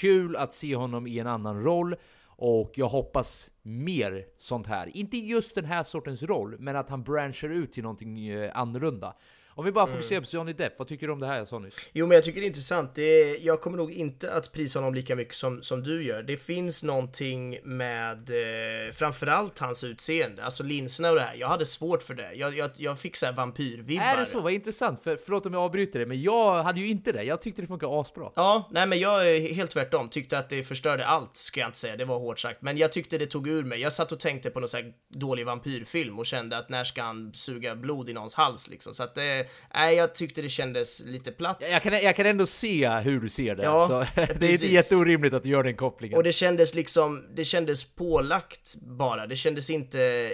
kul 0.00 0.36
att 0.36 0.54
se 0.54 0.76
honom 0.76 1.06
i 1.06 1.18
en 1.18 1.26
annan 1.26 1.62
roll. 1.62 1.96
Och 2.36 2.72
jag 2.74 2.88
hoppas 2.88 3.50
mer 3.62 4.26
sånt 4.38 4.66
här. 4.66 4.96
Inte 4.96 5.16
just 5.16 5.54
den 5.54 5.64
här 5.64 5.82
sortens 5.82 6.22
roll, 6.22 6.56
men 6.58 6.76
att 6.76 6.88
han 6.88 7.02
branchar 7.02 7.48
ut 7.48 7.72
till 7.72 7.82
någonting 7.82 8.28
eh, 8.28 8.50
annorlunda. 8.54 9.14
Om 9.56 9.64
vi 9.64 9.72
bara 9.72 9.86
fokuserar 9.86 10.20
på 10.20 10.26
Johnny 10.30 10.52
Depp, 10.52 10.78
vad 10.78 10.88
tycker 10.88 11.06
du 11.06 11.12
om 11.12 11.20
det 11.20 11.26
här 11.26 11.38
jag 11.38 11.48
sa 11.48 11.58
nyss? 11.58 11.90
Jo, 11.92 12.06
men 12.06 12.14
jag 12.14 12.24
tycker 12.24 12.40
det 12.40 12.44
är 12.44 12.48
intressant. 12.48 12.94
Det 12.94 13.02
är, 13.02 13.46
jag 13.46 13.60
kommer 13.60 13.76
nog 13.76 13.92
inte 13.92 14.32
att 14.32 14.52
prisa 14.52 14.78
honom 14.78 14.94
lika 14.94 15.16
mycket 15.16 15.34
som, 15.34 15.62
som 15.62 15.82
du 15.82 16.04
gör. 16.04 16.22
Det 16.22 16.36
finns 16.36 16.82
någonting 16.82 17.58
med 17.64 18.30
eh, 18.30 18.92
framförallt 18.92 19.58
hans 19.58 19.84
utseende, 19.84 20.44
alltså 20.44 20.62
linserna 20.62 21.10
och 21.10 21.16
det 21.16 21.22
här. 21.22 21.34
Jag 21.34 21.48
hade 21.48 21.66
svårt 21.66 22.02
för 22.02 22.14
det. 22.14 22.32
Jag, 22.34 22.56
jag, 22.56 22.70
jag 22.76 22.98
fick 22.98 23.16
så 23.16 23.26
här 23.26 23.32
vampyrvibbar. 23.32 24.04
Är 24.04 24.16
det 24.16 24.26
så? 24.26 24.40
Vad 24.40 24.52
intressant, 24.52 25.02
för, 25.02 25.16
förlåt 25.16 25.46
om 25.46 25.54
jag 25.54 25.62
avbryter 25.62 25.98
det, 25.98 26.06
men 26.06 26.22
jag 26.22 26.62
hade 26.62 26.80
ju 26.80 26.88
inte 26.88 27.12
det. 27.12 27.22
Jag 27.22 27.42
tyckte 27.42 27.62
det 27.62 27.68
funkar 27.68 28.00
asbra. 28.00 28.30
Ja, 28.34 28.68
nej 28.70 28.86
men 28.86 28.98
jag 28.98 29.30
är 29.30 29.54
helt 29.54 29.70
tvärtom. 29.70 30.08
Tyckte 30.08 30.38
att 30.38 30.48
det 30.48 30.64
förstörde 30.64 31.06
allt, 31.06 31.36
ska 31.36 31.60
jag 31.60 31.68
inte 31.68 31.78
säga. 31.78 31.96
Det 31.96 32.04
var 32.04 32.18
hårt 32.18 32.38
sagt. 32.38 32.62
Men 32.62 32.78
jag 32.78 32.92
tyckte 32.92 33.18
det 33.18 33.26
tog 33.26 33.48
ur 33.48 33.62
mig. 33.62 33.80
Jag 33.80 33.92
satt 33.92 34.12
och 34.12 34.20
tänkte 34.20 34.50
på 34.50 34.60
någon 34.60 34.68
så 34.68 34.76
här 34.76 34.92
dålig 35.14 35.46
vampyrfilm 35.46 36.18
och 36.18 36.26
kände 36.26 36.56
att 36.56 36.68
när 36.68 36.84
ska 36.84 37.02
han 37.02 37.34
suga 37.34 37.76
blod 37.76 38.08
i 38.08 38.12
någons 38.12 38.34
hals 38.34 38.68
liksom? 38.68 38.94
Så 38.94 39.02
att 39.02 39.14
det, 39.14 39.43
nej, 39.74 39.96
jag 39.96 40.14
tyckte 40.14 40.42
det 40.42 40.48
kändes 40.48 41.00
lite 41.00 41.32
platt. 41.32 41.56
Jag 41.60 41.82
kan, 41.82 41.92
jag 41.92 42.16
kan 42.16 42.26
ändå 42.26 42.46
se 42.46 42.88
hur 42.88 43.20
du 43.20 43.28
ser 43.28 43.54
det. 43.54 43.62
Ja, 43.62 43.88
så 43.88 44.20
det 44.38 44.46
är 44.46 44.52
inte 44.52 44.66
jätteorimligt 44.66 45.34
att 45.34 45.42
du 45.42 45.48
gör 45.48 45.62
den 45.62 45.76
kopplingen. 45.76 46.16
Och 46.16 46.24
det 46.24 46.32
kändes 46.32 46.74
liksom, 46.74 47.24
det 47.34 47.44
kändes 47.44 47.84
pålagt 47.84 48.76
bara. 48.80 49.26
Det 49.26 49.36
kändes 49.36 49.70
inte, 49.70 50.30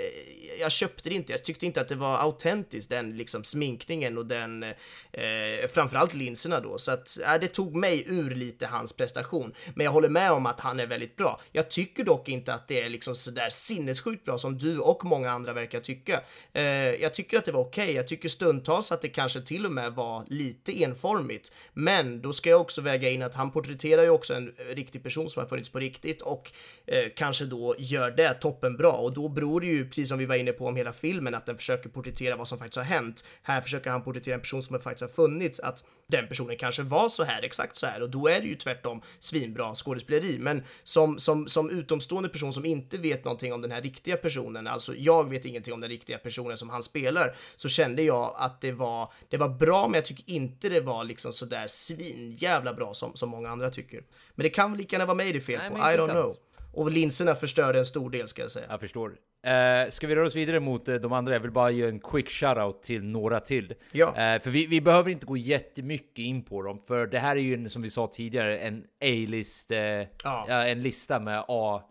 jag 0.61 0.73
köpte 0.73 1.09
det 1.09 1.15
inte. 1.15 1.33
Jag 1.33 1.45
tyckte 1.45 1.67
inte 1.67 1.81
att 1.81 1.89
det 1.89 1.95
var 1.95 2.19
autentiskt, 2.19 2.91
den 2.91 3.17
liksom 3.17 3.45
sminkningen 3.45 4.19
och 4.19 4.27
den, 4.27 4.63
eh, 4.63 5.69
framförallt 5.73 6.15
linserna 6.15 6.61
då. 6.61 6.79
Så 6.79 6.93
att, 6.93 7.19
äh, 7.27 7.41
det 7.41 7.49
tog 7.49 7.75
mig 7.75 8.05
ur 8.07 8.35
lite 8.35 8.67
hans 8.67 8.93
prestation. 8.93 9.55
Men 9.75 9.85
jag 9.85 9.93
håller 9.93 10.09
med 10.09 10.33
om 10.33 10.47
att 10.47 10.61
han 10.61 10.81
är 10.81 10.87
väldigt 10.87 11.17
bra. 11.17 11.41
Jag 11.53 11.71
tycker 11.71 12.05
dock 12.05 12.29
inte 12.29 12.55
att 12.55 12.69
det 12.69 12.83
är 12.83 12.89
liksom 12.89 13.17
sådär 13.17 13.51
sinnessjukt 13.51 14.25
bra 14.25 14.39
som 14.39 14.59
du 14.59 14.79
och 14.79 15.05
många 15.05 15.31
andra 15.31 15.53
verkar 15.53 15.81
tycka. 15.81 16.21
Eh, 16.53 16.63
jag 17.03 17.15
tycker 17.15 17.39
att 17.39 17.45
det 17.45 17.53
var 17.53 17.61
okej. 17.61 17.93
Jag 17.93 18.09
tycker 18.09 18.29
stundtals 18.29 18.93
att 18.93 19.00
det 19.03 19.09
kanske 19.09 19.41
till 19.41 19.67
och 19.67 19.73
med 19.73 19.93
var 19.93 20.25
lite 20.29 20.83
enformigt. 20.83 21.53
Men 21.73 22.23
då 22.23 22.33
ska 22.33 22.51
jag 22.51 22.61
också 22.61 22.81
väga 22.81 23.11
in 23.11 23.23
att 23.23 23.35
han 23.35 23.51
porträtterar 23.51 24.03
ju 24.03 24.11
också 24.11 24.35
en 24.35 24.49
eh, 24.57 24.75
riktig 24.75 25.03
person 25.03 25.31
som 25.31 25.41
har 25.41 25.49
funnits 25.49 25.69
på 25.69 25.79
riktigt 25.79 26.23
och 26.23 26.53
eh, 26.87 27.05
kanske 27.17 27.45
då 27.45 27.75
gör 27.79 28.11
det 28.11 28.35
toppenbra. 28.35 28.93
Och 28.93 29.13
då 29.13 29.29
beror 29.29 29.61
det 29.61 29.67
ju, 29.67 29.89
precis 29.89 30.09
som 30.09 30.19
vi 30.19 30.27
var 30.27 30.37
inne 30.37 30.53
på 30.53 30.67
om 30.67 30.77
hela 30.77 30.93
filmen, 30.93 31.35
att 31.35 31.47
den 31.47 31.57
försöker 31.57 31.89
porträttera 31.89 32.37
vad 32.37 32.49
som 32.49 32.59
faktiskt 32.59 32.77
har 32.77 32.85
hänt. 32.85 33.25
Här 33.43 33.61
försöker 33.61 33.91
han 33.91 34.03
porträttera 34.03 34.35
en 34.35 34.41
person 34.41 34.63
som 34.63 34.81
faktiskt 34.81 35.01
har 35.01 35.09
funnits, 35.09 35.61
att 35.61 35.85
den 36.11 36.29
personen 36.29 36.57
kanske 36.57 36.83
var 36.83 37.09
så 37.09 37.25
här, 37.25 37.43
exakt 37.43 37.77
så 37.77 37.87
här. 37.87 38.03
Och 38.03 38.11
då 38.11 38.29
är 38.29 38.41
det 38.41 38.47
ju 38.47 38.55
tvärtom 38.55 39.03
svinbra 39.19 39.75
skådespeleri. 39.75 40.39
Men 40.39 40.63
som, 40.85 41.19
som, 41.19 41.49
som 41.49 41.71
utomstående 41.71 42.29
person 42.29 42.53
som 42.53 42.65
inte 42.65 42.99
vet 42.99 43.25
någonting 43.25 43.53
om 43.53 43.63
den 43.63 43.71
här 43.71 43.83
riktiga 43.83 44.17
personen, 44.17 44.67
alltså 44.67 44.95
jag 44.97 45.31
vet 45.31 45.45
ingenting 45.45 45.75
om 45.75 45.81
den 45.81 45.91
riktiga 45.91 46.19
personen 46.19 46.57
som 46.57 46.71
han 46.71 46.83
spelar, 46.83 47.37
så 47.57 47.69
kände 47.69 48.03
jag 48.03 48.35
att 48.37 48.61
det 48.61 48.73
var, 48.73 48.90
det 49.29 49.37
var 49.37 49.49
bra, 49.49 49.89
men 49.89 49.95
jag 49.95 50.05
tycker 50.05 50.35
inte 50.35 50.69
det 50.69 50.81
var 50.81 51.05
liksom 51.05 51.33
sådär 51.33 51.67
svinjävla 51.69 52.75
bra 52.75 52.95
som, 52.95 53.15
som 53.15 53.29
många 53.29 53.49
andra 53.49 53.71
tycker. 53.71 54.05
Men 54.35 54.45
det 54.45 54.51
kan 54.51 54.71
väl 54.71 54.79
lika 54.79 54.97
gärna 54.97 55.07
vara 55.07 55.17
mig 55.17 55.33
det 55.33 55.39
är 55.39 55.41
fel 55.41 55.59
Nej, 55.59 55.71
på, 55.71 55.77
I 55.77 55.81
don't 55.81 56.11
know. 56.11 56.37
Och 56.73 56.91
linserna 56.91 57.35
förstörde 57.35 57.79
en 57.79 57.87
stor 57.87 58.11
del 58.11 58.29
ska 58.29 58.43
jag 58.43 58.51
säga. 58.51 58.67
Jag 58.71 58.81
förstår. 58.81 59.17
Eh, 59.43 59.91
ska 59.91 60.07
vi 60.07 60.15
röra 60.15 60.27
oss 60.27 60.37
vidare 60.37 60.61
mot 60.61 60.89
eh, 60.89 60.95
de 60.95 61.13
andra? 61.13 61.33
Jag 61.33 61.41
vill 61.41 61.51
bara 61.51 61.71
ge 61.71 61.89
en 61.89 62.01
quick 62.01 62.31
shoutout 62.31 62.83
till 62.83 63.05
några 63.05 63.41
till. 63.41 63.75
Ja. 63.93 64.09
Eh, 64.09 64.41
för 64.41 64.51
vi, 64.51 64.67
vi 64.67 64.81
behöver 64.81 65.11
inte 65.11 65.27
gå 65.27 65.37
jättemycket 65.37 66.19
in 66.19 66.43
på 66.43 66.63
dem, 66.63 66.79
för 66.79 67.07
det 67.07 67.19
här 67.19 67.37
är 67.37 67.41
ju 67.41 67.55
en, 67.55 67.71
som 67.71 67.83
vi 67.83 67.91
sa 67.91 68.07
tidigare 68.07 68.59
en 68.59 68.85
A-list, 69.01 69.71
eh, 69.71 69.79
ja. 70.25 70.47
en 70.49 70.83
lista 70.83 71.21
med 71.21 71.45
A, 71.49 71.83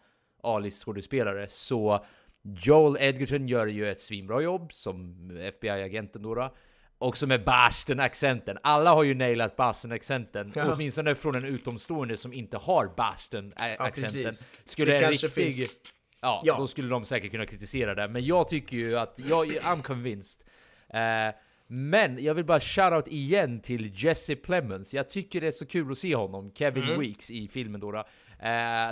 A-list 0.43 0.84
skådespelare. 0.84 1.47
Så 1.50 2.06
Joel 2.43 2.97
Edgerton 3.00 3.47
gör 3.47 3.68
ju 3.68 3.91
ett 3.91 4.02
svinbra 4.02 4.41
jobb 4.41 4.74
som 4.74 5.30
FBI-agenten 5.41 6.22
då. 6.22 6.36
då. 6.36 6.56
Också 7.02 7.28
med 7.28 7.43
Boston-accenten. 7.45 8.58
Alla 8.64 8.93
har 8.93 9.04
ju 9.04 9.14
nailat 9.16 9.56
Boston-accenten. 9.56 10.52
Ja. 10.56 10.74
Åtminstone 10.74 11.16
från 11.16 11.36
en 11.36 11.45
utomstående 11.45 12.18
som 12.18 12.34
inte 12.34 12.58
har 12.58 12.86
Boston-accenten. 12.97 13.91
precis. 14.04 14.56
Skulle 14.66 14.91
Det 14.91 15.04
en 15.06 15.12
riktig... 15.12 15.32
finns- 15.32 15.76
Ja, 16.22 16.41
Ja. 16.45 16.58
då 16.58 16.68
skulle 16.68 16.89
de 16.89 17.06
säkert 17.06 17.32
kunna 17.32 17.45
kritisera 17.45 17.95
det. 17.95 18.08
Men 18.08 18.26
jag 18.26 18.50
tycker 18.50 18.78
ju 18.78 18.97
att, 19.00 19.20
jag, 19.20 19.47
I'm 19.47 19.82
convinced. 19.82 20.41
Eh, 20.89 21.36
men 21.68 22.24
jag 22.24 22.34
vill 22.34 22.45
bara 22.45 22.60
shoutout 22.60 23.08
igen 23.08 23.60
till 23.62 24.04
Jesse 24.04 24.36
Plemons. 24.36 24.93
Jag 24.93 25.10
tycker 25.10 25.41
det 25.41 25.47
är 25.47 25.52
så 25.52 25.66
kul 25.66 25.91
att 25.91 25.97
se 25.97 26.16
honom, 26.16 26.52
Kevin 26.56 26.84
Mm. 26.84 27.00
Weeks 27.00 27.32
i 27.32 27.47
filmen 27.47 27.82
då. 27.82 27.95
Eh, 27.95 28.04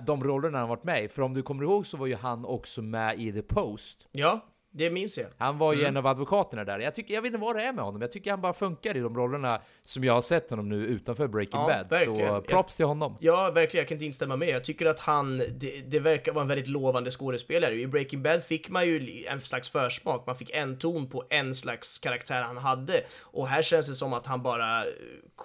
de 0.05 0.23
rollerna 0.23 0.57
han 0.59 0.69
varit 0.69 0.83
med 0.83 1.03
i. 1.03 1.07
För 1.07 1.21
om 1.21 1.33
du 1.33 1.41
kommer 1.43 1.63
ihåg 1.63 1.87
så 1.87 1.97
var 1.97 2.07
ju 2.07 2.15
han 2.15 2.45
också 2.45 2.81
med 2.81 3.19
i 3.19 3.31
The 3.31 3.41
Post. 3.41 4.07
Ja, 4.11 4.45
det 4.77 4.89
minns 4.91 5.17
jag. 5.17 5.27
Han 5.37 5.57
var 5.57 5.73
ju 5.73 5.79
Mm. 5.79 5.89
en 5.89 5.97
av 5.97 6.07
advokaterna 6.07 6.63
där. 6.63 6.79
Jag, 6.79 6.95
tycker, 6.95 7.13
jag 7.13 7.21
vet 7.21 7.29
inte 7.33 7.37
vad 7.45 7.55
det 7.55 7.63
är 7.63 7.73
med 7.73 7.83
honom. 7.85 8.01
Jag 8.01 8.11
tycker 8.11 8.31
han 8.31 8.41
bara 8.41 8.53
funkar 8.53 8.97
i 8.97 8.99
de 8.99 9.15
rollerna 9.17 9.61
som 9.83 10.03
jag 10.03 10.13
har 10.13 10.21
sett 10.21 10.49
honom 10.49 10.69
nu 10.69 10.75
utanför 10.75 11.27
Breaking 11.27 11.59
Ja, 11.59 11.67
Bad. 11.67 11.89
verkligen. 11.89 12.29
Så 12.29 12.41
props 12.41 12.75
till 12.75 12.85
honom. 12.85 13.17
Ja, 13.19 13.51
verkligen. 13.55 13.81
Jag 13.81 13.87
kan 13.87 13.95
inte 13.95 14.05
instämma 14.05 14.35
med. 14.35 14.49
Jag 14.49 14.63
tycker 14.63 14.85
att 14.85 14.99
han, 14.99 15.37
det, 15.37 15.81
det 15.91 15.99
verkar 15.99 16.31
vara 16.33 16.41
en 16.41 16.47
väldigt 16.47 16.67
lovande 16.67 17.11
skådespelare. 17.11 17.73
I 17.75 17.87
Breaking 17.87 18.23
Bad 18.23 18.43
fick 18.43 18.69
man 18.69 18.85
ju 18.85 19.25
en 19.25 19.41
slags 19.41 19.69
försmak. 19.69 20.23
Man 20.27 20.35
fick 20.35 20.49
en 20.53 20.77
ton 20.77 21.09
på 21.09 21.23
en 21.29 21.55
slags 21.55 21.99
karaktär 21.99 22.41
han 22.41 22.57
hade. 22.57 23.01
Och 23.21 23.47
här 23.47 23.61
känns 23.61 23.87
det 23.87 23.93
som 23.95 24.13
att 24.13 24.25
han 24.25 24.43
bara, 24.43 24.83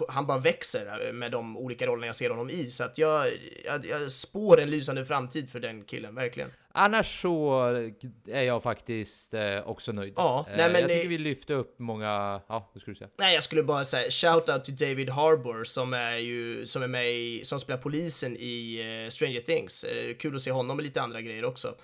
han 0.08 0.26
bara 0.26 0.38
växer 0.38 1.12
med 1.12 1.32
de 1.32 1.56
olika 1.56 1.86
rollerna 1.86 2.06
jag 2.06 2.16
ser 2.16 2.30
honom 2.30 2.50
i. 2.50 2.70
Så 2.70 2.84
att 2.84 2.98
jag, 2.98 3.26
jag, 3.64 3.86
jag 3.86 4.10
spår 4.12 4.60
en 4.60 4.70
lysande 4.70 5.04
framtid 5.04 5.50
för 5.50 5.60
den 5.60 5.84
killen, 5.84 6.14
verkligen. 6.14 6.50
Annars 6.74 7.20
så 7.22 7.62
är 8.28 8.42
jag 8.42 8.62
faktiskt 8.62 9.34
eh, 9.34 9.60
också 9.68 9.92
nöjd. 9.92 10.12
Ja, 10.16 10.46
Eh, 10.50 10.56
nej, 10.56 10.72
men 10.72 10.80
jag 10.80 10.90
tycker 10.90 11.02
det- 11.02 11.08
vi 11.08 11.18
lyfte 11.18 11.54
upp 11.54 11.78
många... 11.78 12.40
Ja, 12.48 12.70
vad 12.72 12.80
skulle 12.80 12.92
du 12.94 12.98
säga? 12.98 13.10
Nej, 13.18 13.34
jag 13.34 13.42
skulle 13.42 13.62
bara 13.62 13.84
säga 13.84 14.08
shout-out 14.08 14.62
till 14.62 14.76
David 14.76 15.10
Harbour 15.10 15.64
som 15.64 15.92
är 15.94 16.16
ju, 16.16 16.66
som 16.66 16.82
är 16.82 16.86
med 16.86 17.10
i, 17.12 17.44
som 17.44 17.60
spelar 17.60 17.78
polisen 17.80 18.36
i 18.36 18.80
eh, 19.04 19.10
Stranger 19.10 19.40
Things. 19.40 19.84
Kul 20.18 20.36
att 20.36 20.42
se 20.42 20.50
honom 20.50 20.76
med 20.76 20.84
lite 20.84 21.02
andra 21.02 21.20
grejer 21.20 21.44
också. 21.44 21.74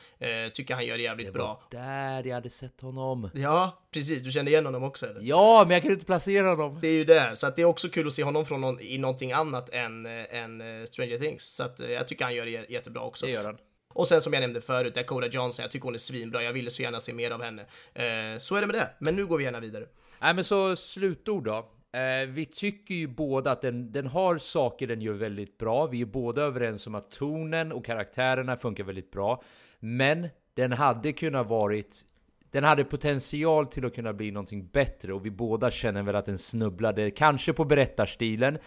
Tycker 0.52 0.74
han 0.74 0.86
gör 0.86 0.96
det 0.96 1.02
jävligt 1.02 1.26
Det 1.26 1.32
bra. 1.32 1.46
var 1.72 1.80
där 1.80 2.24
jag 2.28 2.34
hade 2.34 2.50
sett 2.50 2.80
honom. 2.80 3.30
Ja, 3.34 3.78
precis. 3.92 4.22
Du 4.22 4.30
kände 4.30 4.50
igen 4.50 4.64
honom 4.66 4.84
också 4.84 5.06
eller? 5.06 5.20
Ja, 5.22 5.64
men 5.66 5.74
jag 5.74 5.82
kan 5.82 5.92
inte 5.92 6.04
placera 6.04 6.48
honom. 6.50 6.78
Det 6.82 6.88
är 6.88 6.92
ju 6.92 7.04
där, 7.04 7.34
så 7.34 7.46
att 7.46 7.56
det 7.56 7.62
är 7.62 7.66
också 7.66 7.88
kul 7.88 8.06
att 8.06 8.12
se 8.12 8.22
honom 8.24 8.46
från 8.46 8.60
någon, 8.60 8.80
i 8.80 8.98
någonting 8.98 9.32
annat 9.32 9.70
än, 9.70 10.06
än 10.06 10.86
Stranger 10.86 11.18
Things. 11.18 11.44
Så 11.44 11.62
att 11.64 11.80
jag 11.80 12.08
tycker 12.08 12.24
han 12.24 12.34
gör 12.34 12.44
det 12.46 12.50
jä- 12.50 12.66
jättebra 12.68 13.02
också. 13.02 13.26
Det 13.26 13.32
gör 13.32 13.44
han. 13.44 13.58
Och 13.94 14.06
sen 14.06 14.20
som 14.20 14.32
jag 14.32 14.40
nämnde 14.40 14.60
förut, 14.60 14.94
Dakota 14.94 15.26
Johnson, 15.26 15.62
jag 15.62 15.70
tycker 15.70 15.84
hon 15.84 15.94
är 15.94 15.98
svinbra. 15.98 16.42
Jag 16.42 16.52
ville 16.52 16.70
så 16.70 16.82
gärna 16.82 17.00
se 17.00 17.12
mer 17.12 17.30
av 17.30 17.42
henne. 17.42 17.62
Eh, 17.94 18.38
så 18.38 18.54
är 18.54 18.60
det 18.60 18.66
med 18.66 18.76
det, 18.76 18.90
men 18.98 19.16
nu 19.16 19.26
går 19.26 19.38
vi 19.38 19.44
gärna 19.44 19.60
vidare. 19.60 19.86
Nej, 20.20 20.34
men 20.34 20.44
så 20.44 20.76
slutord 20.76 21.44
då. 21.44 21.68
Eh, 21.98 22.28
vi 22.28 22.46
tycker 22.46 22.94
ju 22.94 23.06
båda 23.06 23.50
att 23.50 23.62
den, 23.62 23.92
den 23.92 24.06
har 24.06 24.38
saker 24.38 24.86
den 24.86 25.00
gör 25.00 25.12
väldigt 25.12 25.58
bra. 25.58 25.86
Vi 25.86 26.00
är 26.00 26.06
båda 26.06 26.42
överens 26.42 26.86
om 26.86 26.94
att 26.94 27.10
tonen 27.10 27.72
och 27.72 27.84
karaktärerna 27.84 28.56
funkar 28.56 28.84
väldigt 28.84 29.10
bra. 29.10 29.42
Men 29.80 30.28
den 30.54 30.72
hade 30.72 31.12
kunnat 31.12 31.46
varit... 31.46 32.04
Den 32.50 32.64
hade 32.64 32.84
potential 32.84 33.66
till 33.66 33.84
att 33.86 33.94
kunna 33.94 34.12
bli 34.12 34.30
någonting 34.30 34.66
bättre 34.66 35.12
och 35.12 35.26
vi 35.26 35.30
båda 35.30 35.70
känner 35.70 36.02
väl 36.02 36.16
att 36.16 36.26
den 36.26 36.38
snubblade 36.38 37.10
kanske 37.10 37.52
på 37.52 37.64
berättarstilen, 37.64 38.58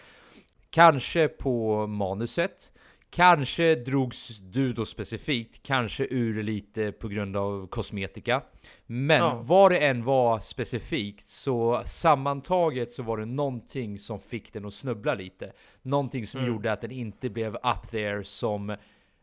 kanske 0.70 1.28
på 1.28 1.86
manuset, 1.86 2.72
Kanske 3.14 3.74
drogs 3.74 4.38
du 4.38 4.72
då 4.72 4.86
specifikt, 4.86 5.62
kanske 5.62 6.04
ur 6.10 6.42
lite 6.42 6.92
på 6.92 7.08
grund 7.08 7.36
av 7.36 7.66
kosmetika. 7.66 8.42
Men 8.86 9.18
Ja. 9.18 9.42
vad 9.44 9.70
det 9.72 9.78
än 9.78 10.04
var 10.04 10.38
specifikt 10.38 11.28
så 11.28 11.82
sammantaget 11.86 12.92
så 12.92 13.02
var 13.02 13.16
det 13.18 13.24
någonting 13.24 13.98
som 13.98 14.18
fick 14.18 14.52
den 14.52 14.64
att 14.64 14.74
snubbla 14.74 15.14
lite. 15.14 15.52
Någonting 15.82 16.26
som 16.26 16.40
Mm. 16.40 16.52
gjorde 16.52 16.72
att 16.72 16.80
den 16.80 16.90
inte 16.90 17.30
blev 17.30 17.54
up 17.54 17.90
there 17.90 18.24
som 18.24 18.76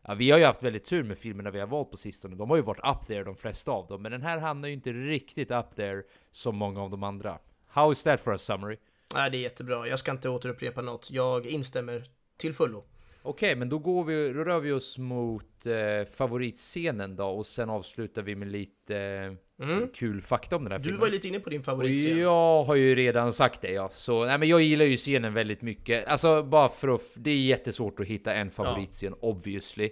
Ja, 0.06 0.14
vi 0.14 0.30
har 0.30 0.38
ju 0.38 0.44
haft 0.44 0.62
väldigt 0.62 0.84
tur 0.84 1.02
med 1.02 1.18
filmerna 1.18 1.50
vi 1.50 1.60
har 1.60 1.66
valt 1.66 1.90
på 1.90 1.96
sistone. 1.96 2.36
De 2.36 2.50
har 2.50 2.56
ju 2.56 2.62
varit 2.62 2.80
up 3.00 3.06
there 3.06 3.24
de 3.24 3.36
flesta 3.36 3.70
av 3.72 3.86
dem, 3.86 4.02
men 4.02 4.12
den 4.12 4.22
här 4.22 4.38
hamnar 4.38 4.68
ju 4.68 4.74
inte 4.74 4.92
riktigt 4.92 5.50
up 5.50 5.76
there 5.76 6.02
som 6.32 6.56
många 6.56 6.82
av 6.82 6.90
de 6.90 7.02
andra. 7.02 7.38
How 7.68 7.92
is 7.92 8.02
that 8.02 8.20
for 8.20 8.34
a 8.34 8.38
summary? 8.38 8.76
Nej, 9.14 9.30
det 9.30 9.36
är 9.36 9.40
jättebra. 9.40 9.88
Jag 9.88 9.98
ska 9.98 10.10
inte 10.10 10.28
återupprepa 10.28 10.82
något. 10.82 11.10
Jag 11.10 11.46
instämmer 11.46 12.04
till 12.36 12.54
fullo. 12.54 12.84
Okej, 13.22 13.56
men 13.56 13.68
då, 13.68 13.78
går 13.78 14.04
vi, 14.04 14.32
då 14.32 14.44
rör 14.44 14.60
vi 14.60 14.72
oss 14.72 14.98
mot 14.98 15.66
eh, 15.66 16.12
favoritscenen 16.12 17.16
då 17.16 17.24
och 17.26 17.46
sen 17.46 17.70
avslutar 17.70 18.22
vi 18.22 18.34
med 18.34 18.48
lite 18.48 18.96
eh, 18.96 19.32
Mm. 19.62 19.88
kul 19.94 20.22
fakta 20.22 20.56
om 20.56 20.64
den 20.64 20.72
här 20.72 20.78
Du 20.78 20.84
filmen. 20.84 21.00
var 21.00 21.06
ju 21.06 21.12
lite 21.12 21.28
inne 21.28 21.40
på 21.40 21.50
din 21.50 21.58
Och 21.58 21.64
favoritscen. 21.64 22.18
jag 22.18 22.64
har 22.64 22.74
ju 22.74 22.94
redan 22.94 23.32
sagt 23.32 23.60
det 23.60 23.70
ja, 23.72 23.88
så 23.92 24.24
nej 24.24 24.38
men 24.38 24.48
jag 24.48 24.62
gillar 24.62 24.84
ju 24.84 24.96
scenen 24.96 25.34
väldigt 25.34 25.62
mycket. 25.62 26.06
Alltså 26.06 26.42
bara 26.42 26.68
för 26.68 26.88
att, 26.88 27.00
det 27.16 27.30
är 27.30 27.36
jättesvårt 27.36 28.00
att 28.00 28.06
hitta 28.06 28.34
en 28.34 28.50
favoritscen 28.50 29.14
obviously. 29.20 29.90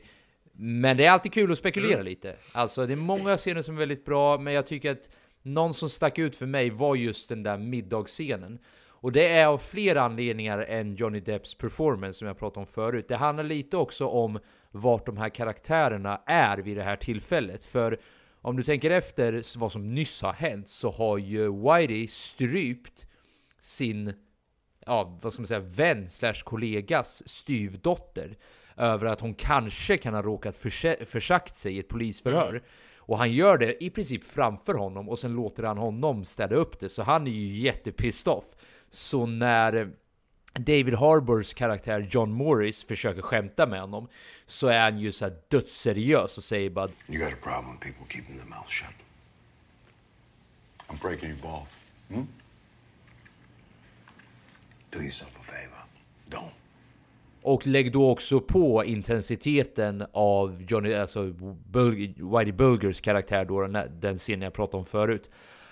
Men 0.53 0.97
det 0.97 1.05
är 1.05 1.11
alltid 1.11 1.33
kul 1.33 1.53
att 1.53 1.59
spekulera 1.59 1.93
Mm. 1.95 2.05
lite. 2.07 2.37
Alltså 2.53 2.87
det 2.87 2.93
är 2.93 2.97
många 2.97 3.37
scener 3.37 3.63
som 3.63 3.75
är 3.75 3.79
väldigt 3.79 4.05
bra, 4.05 4.39
men 4.39 4.53
jag 4.53 4.67
tycker 4.67 4.91
att 4.93 5.11
någon 5.43 5.75
som 5.75 5.89
stack 5.91 6.19
ut 6.19 6.37
för 6.37 6.47
mig 6.47 6.71
var 6.71 6.95
just 6.95 7.29
den 7.29 7.43
där 7.43 7.59
middagsscenen. 7.59 8.59
Och 9.01 9.13
det 9.13 9.29
är 9.29 9.47
av 9.47 9.59
fler 9.59 9.97
anledningar 9.97 10.59
än 10.59 10.95
Johnny 10.95 11.21
Depps 11.21 11.55
performance 11.55 12.19
som 12.19 12.27
jag 12.27 12.39
pratade 12.39 12.61
om 12.61 12.67
förut. 12.67 13.09
Det 13.09 13.17
handlar 13.17 13.45
lite 13.45 13.77
också 13.77 14.07
om 14.07 14.39
vart 14.71 15.07
de 15.07 15.17
här 15.17 15.29
karaktärerna 15.29 16.21
är 16.27 16.59
vid 16.59 16.77
det 16.77 16.83
här 16.83 16.97
tillfället. 16.97 17.65
För 17.65 18.01
om 18.41 18.57
du 18.57 18.63
tänker 18.63 18.91
efter 18.91 19.59
vad 19.59 19.73
som 19.73 19.95
nyss 19.95 20.23
har 20.23 20.33
hänt 20.33 20.69
så 20.69 20.91
har 20.91 21.19
ju 21.19 21.53
Whitey 21.53 22.07
strypt 22.09 23.07
sin, 23.61 24.13
ja 24.87 25.19
vad 25.23 25.33
ska 25.33 25.43
man 25.43 25.47
säga, 25.47 25.61
vän 25.61 26.11
slash 26.11 26.43
kollegas 26.45 27.29
styvdotter 27.29 28.37
över 28.77 29.07
att 29.07 29.21
hon 29.21 29.35
kanske 29.35 29.97
kan 29.97 30.15
ha 30.15 30.23
råkat 30.23 30.57
försagt 31.05 31.57
sig 31.57 31.77
i 31.77 31.79
ett 31.79 31.89
polisförhör. 31.89 32.63
Och 32.97 33.19
han 33.19 33.33
gör 33.33 33.59
det 33.59 33.85
i 33.85 33.91
princip 33.91 34.25
framför 34.25 34.75
honom 34.75 35.09
och 35.09 35.19
sen 35.19 35.33
låter 35.33 35.63
han 35.63 35.79
honom 35.79 36.25
städa 36.25 36.57
upp 36.57 36.81
det. 36.81 36.89
Så 36.89 37.03
han 37.03 37.27
är 37.27 37.31
ju 37.31 37.59
jättepissed 37.59 38.33
off. 38.33 38.57
Så 38.91 39.27
när 39.27 39.91
David 40.53 40.95
Harbours 40.95 41.55
karaktär 41.55 42.09
John 42.11 42.33
Morris 42.33 42.85
försöker 42.85 43.23
skämta 43.23 43.67
med 43.67 43.81
honom 43.81 44.09
så 44.47 44.67
är 44.67 44.81
han 44.81 44.99
ju 44.99 45.13
så 45.13 45.25
här 45.25 45.35
dödsseriös 45.49 46.39
och 46.39 46.45
säger 46.45 46.71
bara 46.71 46.89
You 47.09 47.25
got 47.25 47.33
a 47.33 47.37
problem 47.43 47.73
with 47.73 47.83
people 47.83 48.07
keeping 48.09 48.37
their 48.37 48.49
mouths 48.49 48.73
shut. 48.73 48.95
I'm 50.89 51.01
breaking 51.03 51.29
your 51.29 51.43
balls. 51.43 51.69
Do 54.91 54.99
yourself 54.99 55.37
a 55.37 55.43
favor. 55.43 55.85
Don't. 56.31 56.51
Och 57.43 57.67
lägg 57.67 57.93
då 57.93 58.11
också 58.11 58.41
på 58.41 58.85
intensiteten 58.85 60.07
av 60.13 60.63
Johnny, 60.69 60.95
alltså 60.95 61.33
Bul 61.71 61.95
Whitey 62.17 62.53
Bulgers 62.53 63.01
karaktär 63.01 63.45
då, 63.45 63.67
den 64.01 64.19
scenen 64.19 64.43
jag 64.43 64.53
pratade 64.53 64.77
om 64.79 64.85
förut. 64.85 65.31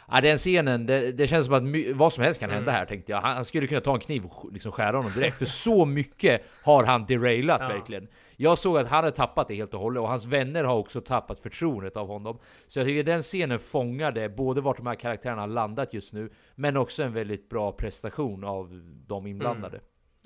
Ja, 0.08 0.20
den 0.20 0.38
scenen, 0.38 0.86
det, 0.86 1.12
det 1.12 1.26
känns 1.26 1.46
som 1.46 1.54
att 1.54 1.62
my, 1.62 1.92
vad 1.92 2.12
som 2.12 2.24
helst 2.24 2.40
kan 2.40 2.50
hända 2.50 2.72
här 2.72 2.86
tänkte 2.86 3.12
jag. 3.12 3.20
Han, 3.20 3.34
han 3.34 3.44
skulle 3.44 3.66
kunna 3.66 3.80
ta 3.80 3.94
en 3.94 4.00
kniv 4.00 4.24
och 4.24 4.52
liksom 4.52 4.72
skära 4.72 4.96
honom 4.96 5.12
direkt, 5.12 5.36
för 5.36 5.44
så 5.66 5.84
mycket 5.84 6.42
har 6.62 6.84
han 6.84 7.06
derailat 7.06 7.60
verkligen. 7.60 8.08
Jag 8.36 8.58
såg 8.58 8.78
att 8.78 8.88
han 8.88 9.04
hade 9.04 9.16
tappat 9.16 9.48
det 9.48 9.54
helt 9.54 9.74
och 9.74 9.80
hållet 9.80 10.00
och 10.00 10.08
hans 10.08 10.26
vänner 10.26 10.64
har 10.64 10.76
också 10.76 11.00
tappat 11.00 11.40
förtroendet 11.40 11.96
av 11.96 12.06
honom. 12.06 12.38
Så 12.66 12.78
jag 12.78 12.86
tycker 12.86 13.02
den 13.04 13.22
scenen 13.22 13.58
fångade 13.58 14.28
både 14.28 14.60
vart 14.60 14.76
de 14.76 14.86
här 14.86 14.94
karaktärerna 14.94 15.40
har 15.40 15.48
landat 15.48 15.94
just 15.94 16.12
nu, 16.12 16.30
men 16.54 16.76
också 16.76 17.02
en 17.02 17.12
väldigt 17.12 17.48
bra 17.48 17.72
prestation 17.72 18.44
av 18.44 18.82
de 19.06 19.26
inblandade. 19.26 19.80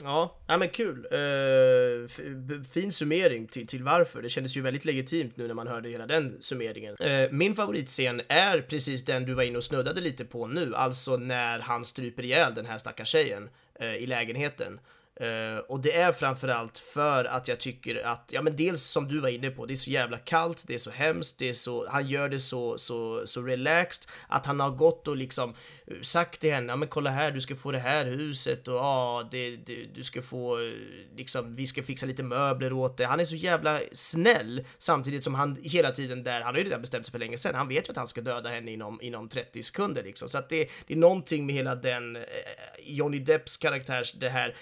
Ja, 0.05 0.37
ja 0.47 0.57
men 0.57 0.69
kul. 0.69 1.07
Uh, 1.13 2.09
fin 2.73 2.93
summering 2.93 3.47
till, 3.47 3.67
till 3.67 3.83
varför. 3.83 4.23
Det 4.23 4.29
kändes 4.29 4.57
ju 4.57 4.61
väldigt 4.61 4.85
legitimt 4.85 5.37
nu 5.37 5.47
när 5.47 5.55
man 5.55 5.69
hörde 5.69 5.89
hela 5.89 6.07
den 6.07 6.37
summeringen. 6.41 6.97
Uh, 6.97 7.33
min 7.33 7.55
favoritscen 7.55 8.23
är 8.29 8.61
precis 8.61 9.05
den 9.05 9.25
du 9.25 9.35
var 9.35 9.43
inne 9.43 9.57
och 9.57 9.65
snuddade 9.65 10.01
lite 10.01 10.25
på 10.25 10.47
nu, 10.47 10.75
alltså 10.75 11.17
när 11.17 11.59
han 11.59 11.85
stryper 11.85 12.23
ihjäl 12.23 12.55
den 12.55 12.67
här 12.67 12.79
stackars 12.79 13.09
tjejen 13.09 13.49
uh, 13.83 13.95
i 13.97 14.07
lägenheten. 14.07 14.81
Uh, 15.23 15.59
och 15.59 15.81
det 15.81 15.97
är 15.97 16.13
framförallt 16.13 16.79
för 16.79 17.25
att 17.25 17.49
jag 17.49 17.61
tycker 17.61 18.07
att, 18.07 18.29
ja 18.33 18.43
men 18.43 18.57
dels 18.57 18.83
som 18.83 19.09
du 19.09 19.21
var 19.21 19.29
inne 19.29 19.51
på, 19.51 19.67
det 19.67 19.75
är 19.75 19.77
så 19.77 19.91
jävla 19.91 20.19
kallt, 20.19 20.65
det 20.67 20.75
är 20.75 20.79
så 20.79 20.91
hemskt, 20.91 21.39
det 21.39 21.49
är 21.49 21.55
så, 21.55 21.89
han 21.89 22.07
gör 22.07 22.29
det 22.29 22.39
så, 22.39 22.79
så, 22.79 23.27
så 23.27 23.43
relaxed, 23.43 24.11
att 24.29 24.47
han 24.47 24.61
har 24.61 24.71
gått 24.71 25.09
och 25.09 25.17
liksom 25.17 25.55
eh, 25.87 26.01
sagt 26.03 26.41
till 26.41 26.53
henne, 26.53 26.73
ja 26.73 26.77
men 26.77 26.89
kolla 26.89 27.11
här, 27.11 27.31
du 27.31 27.41
ska 27.41 27.57
få 27.57 27.73
det 27.73 27.79
här 27.79 28.05
huset 28.05 28.69
och 28.69 28.75
ja, 28.75 29.29
det, 29.31 29.57
det, 29.57 29.87
du 29.95 30.05
ska 30.05 30.23
få, 30.23 30.61
eh, 30.61 30.73
liksom, 31.17 31.55
vi 31.55 31.67
ska 31.67 31.83
fixa 31.83 32.07
lite 32.07 32.23
möbler 32.23 32.73
åt 32.73 32.97
dig. 32.97 33.07
Han 33.07 33.21
är 33.21 33.25
så 33.25 33.37
jävla 33.37 33.81
snäll, 33.93 34.65
samtidigt 34.79 35.25
som 35.25 35.35
han 35.35 35.59
hela 35.63 35.91
tiden 35.91 36.23
där, 36.23 36.41
han 36.41 36.55
har 36.55 36.59
ju 36.59 36.65
redan 36.65 36.81
bestämt 36.81 37.07
sig 37.07 37.13
för 37.13 37.19
länge 37.19 37.39
sedan, 37.39 37.55
han 37.55 37.69
vet 37.69 37.89
ju 37.89 37.91
att 37.91 37.97
han 37.97 38.07
ska 38.07 38.21
döda 38.21 38.49
henne 38.49 38.71
inom, 38.71 39.03
inom 39.03 39.29
30 39.29 39.63
sekunder 39.63 40.03
liksom. 40.03 40.29
Så 40.29 40.39
att 40.39 40.49
det, 40.49 40.71
det 40.87 40.95
är 40.95 40.99
någonting 40.99 41.47
med 41.47 41.55
hela 41.55 41.75
den, 41.75 42.17
eh, 42.17 42.23
Johnny 42.83 43.19
Depps 43.19 43.57
karaktärs, 43.57 44.13
det 44.13 44.29
här 44.29 44.57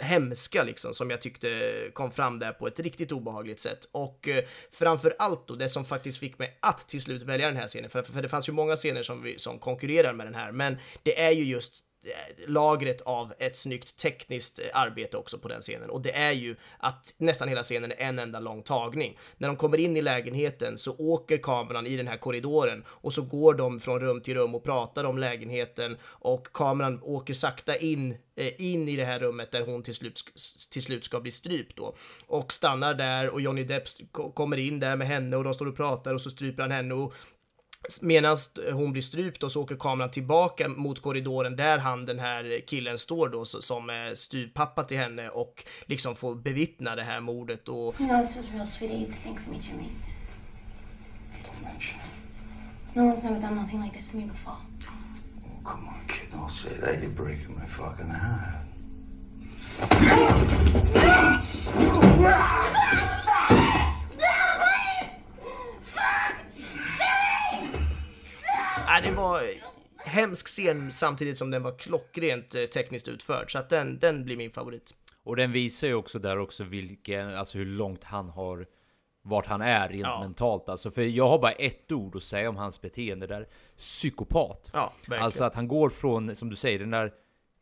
hemska 0.00 0.64
liksom 0.64 0.94
som 0.94 1.10
jag 1.10 1.20
tyckte 1.20 1.72
kom 1.92 2.10
fram 2.10 2.38
där 2.38 2.52
på 2.52 2.66
ett 2.66 2.80
riktigt 2.80 3.12
obehagligt 3.12 3.60
sätt. 3.60 3.88
Och 3.92 4.28
eh, 4.28 4.44
framför 4.70 5.14
allt 5.18 5.48
då 5.48 5.54
det 5.54 5.68
som 5.68 5.84
faktiskt 5.84 6.18
fick 6.18 6.38
mig 6.38 6.58
att 6.60 6.88
till 6.88 7.00
slut 7.00 7.22
välja 7.22 7.46
den 7.46 7.56
här 7.56 7.68
scenen, 7.68 7.90
för, 7.90 8.02
för 8.02 8.22
det 8.22 8.28
fanns 8.28 8.48
ju 8.48 8.52
många 8.52 8.76
scener 8.76 9.02
som, 9.02 9.22
vi, 9.22 9.38
som 9.38 9.58
konkurrerar 9.58 10.12
med 10.12 10.26
den 10.26 10.34
här, 10.34 10.52
men 10.52 10.76
det 11.02 11.20
är 11.20 11.30
ju 11.30 11.44
just 11.44 11.84
lagret 12.46 13.00
av 13.00 13.32
ett 13.38 13.56
snyggt 13.56 13.96
tekniskt 13.96 14.58
eh, 14.58 14.64
arbete 14.72 15.16
också 15.16 15.38
på 15.38 15.48
den 15.48 15.60
scenen 15.60 15.90
och 15.90 16.02
det 16.02 16.16
är 16.16 16.32
ju 16.32 16.56
att 16.78 17.14
nästan 17.16 17.48
hela 17.48 17.62
scenen 17.62 17.92
är 17.92 17.96
en 17.96 18.18
enda 18.18 18.40
lång 18.40 18.62
tagning. 18.62 19.18
När 19.36 19.48
de 19.48 19.56
kommer 19.56 19.78
in 19.78 19.96
i 19.96 20.02
lägenheten 20.02 20.78
så 20.78 20.96
åker 20.98 21.38
kameran 21.38 21.86
i 21.86 21.96
den 21.96 22.08
här 22.08 22.16
korridoren 22.16 22.84
och 22.88 23.12
så 23.12 23.22
går 23.22 23.54
de 23.54 23.80
från 23.80 24.00
rum 24.00 24.20
till 24.20 24.34
rum 24.34 24.54
och 24.54 24.64
pratar 24.64 25.04
om 25.04 25.18
lägenheten 25.18 25.96
och 26.04 26.52
kameran 26.52 27.00
åker 27.02 27.34
sakta 27.34 27.76
in 27.76 28.16
eh, 28.36 28.60
in 28.60 28.88
i 28.88 28.96
det 28.96 29.04
här 29.04 29.18
rummet 29.18 29.50
där 29.50 29.66
hon 29.66 29.82
till 29.82 29.94
slut, 29.94 30.24
till 30.70 30.82
slut 30.82 31.04
ska 31.04 31.20
bli 31.20 31.30
strypt 31.30 31.76
då 31.76 31.94
och 32.26 32.52
stannar 32.52 32.94
där 32.94 33.30
och 33.30 33.40
Johnny 33.40 33.64
Depp 33.64 33.84
kommer 34.34 34.56
in 34.56 34.80
där 34.80 34.96
med 34.96 35.06
henne 35.06 35.36
och 35.36 35.44
de 35.44 35.54
står 35.54 35.66
och 35.66 35.76
pratar 35.76 36.14
och 36.14 36.20
så 36.20 36.30
stryper 36.30 36.62
han 36.62 36.70
henne 36.70 36.94
och 36.94 37.14
Medan 38.00 38.36
hon 38.72 38.92
blir 38.92 39.02
strypt 39.02 39.42
och 39.42 39.52
så 39.52 39.62
åker 39.62 39.76
kameran 39.76 40.10
tillbaka 40.10 40.68
mot 40.68 41.02
korridoren 41.02 41.56
där 41.56 41.78
han, 41.78 42.06
den 42.06 42.18
här 42.18 42.60
killen, 42.66 42.98
står 42.98 43.28
då 43.28 43.44
som 43.44 43.90
är 43.90 44.14
styvpappa 44.14 44.82
till 44.82 44.96
henne 44.98 45.28
och 45.28 45.64
liksom 45.86 46.16
får 46.16 46.34
bevittna 46.34 46.96
det 46.96 47.02
här 47.02 47.20
mordet 47.20 47.68
och 47.68 48.00
You 48.00 48.08
know, 48.08 48.22
this 48.22 48.36
was 48.36 48.46
real 48.52 48.66
sweet 48.66 48.92
of 48.92 48.98
you 49.00 49.06
to 49.06 49.16
think 49.22 49.38
of 49.38 49.46
me, 49.46 49.58
Jimmy. 49.60 49.88
Don't 51.44 51.62
mention 51.62 51.96
it. 52.00 52.96
No 52.96 53.02
one's 53.02 53.22
never 53.22 53.40
done 53.40 53.54
nothing 53.54 53.82
like 53.82 53.96
this 53.96 54.08
for 54.08 54.16
me 54.16 54.24
before. 54.24 54.56
Oh, 55.44 55.70
come 55.70 55.88
on, 55.88 56.00
kid, 56.08 56.30
don't 56.32 56.50
say 56.50 56.74
that. 56.80 57.00
You're 57.02 57.10
breaking 57.10 57.56
my 57.58 57.66
fucking 57.66 58.10
heart. 58.10 58.70
Hemsk 70.20 70.46
scen 70.48 70.92
samtidigt 70.92 71.38
som 71.38 71.50
den 71.50 71.62
var 71.62 71.78
klockrent 71.78 72.54
eh, 72.54 72.64
tekniskt 72.64 73.08
utförd 73.08 73.52
så 73.52 73.58
att 73.58 73.68
den, 73.68 73.98
den 73.98 74.24
blir 74.24 74.36
min 74.36 74.50
favorit. 74.50 74.94
Och 75.24 75.36
den 75.36 75.52
visar 75.52 75.88
ju 75.88 75.94
också 75.94 76.18
där 76.18 76.38
också 76.38 76.64
vilken, 76.64 77.34
alltså 77.34 77.58
hur 77.58 77.66
långt 77.66 78.04
han 78.04 78.28
har 78.28 78.66
vart 79.22 79.46
han 79.46 79.60
är 79.62 79.88
rent 79.88 80.00
Ja. 80.02 80.20
mentalt 80.20 80.68
alltså. 80.68 80.90
För 80.90 81.02
jag 81.02 81.28
har 81.28 81.38
bara 81.38 81.52
ett 81.52 81.92
ord 81.92 82.16
att 82.16 82.22
säga 82.22 82.48
om 82.48 82.56
hans 82.56 82.80
beteende 82.80 83.26
där. 83.26 83.48
Psykopat. 83.76 84.70
Ja. 84.72 84.92
Alltså 85.10 85.44
att 85.44 85.54
han 85.54 85.68
går 85.68 85.90
från, 85.90 86.36
som 86.36 86.50
du 86.50 86.56
säger, 86.56 86.78
den 86.78 86.90
där 86.90 87.12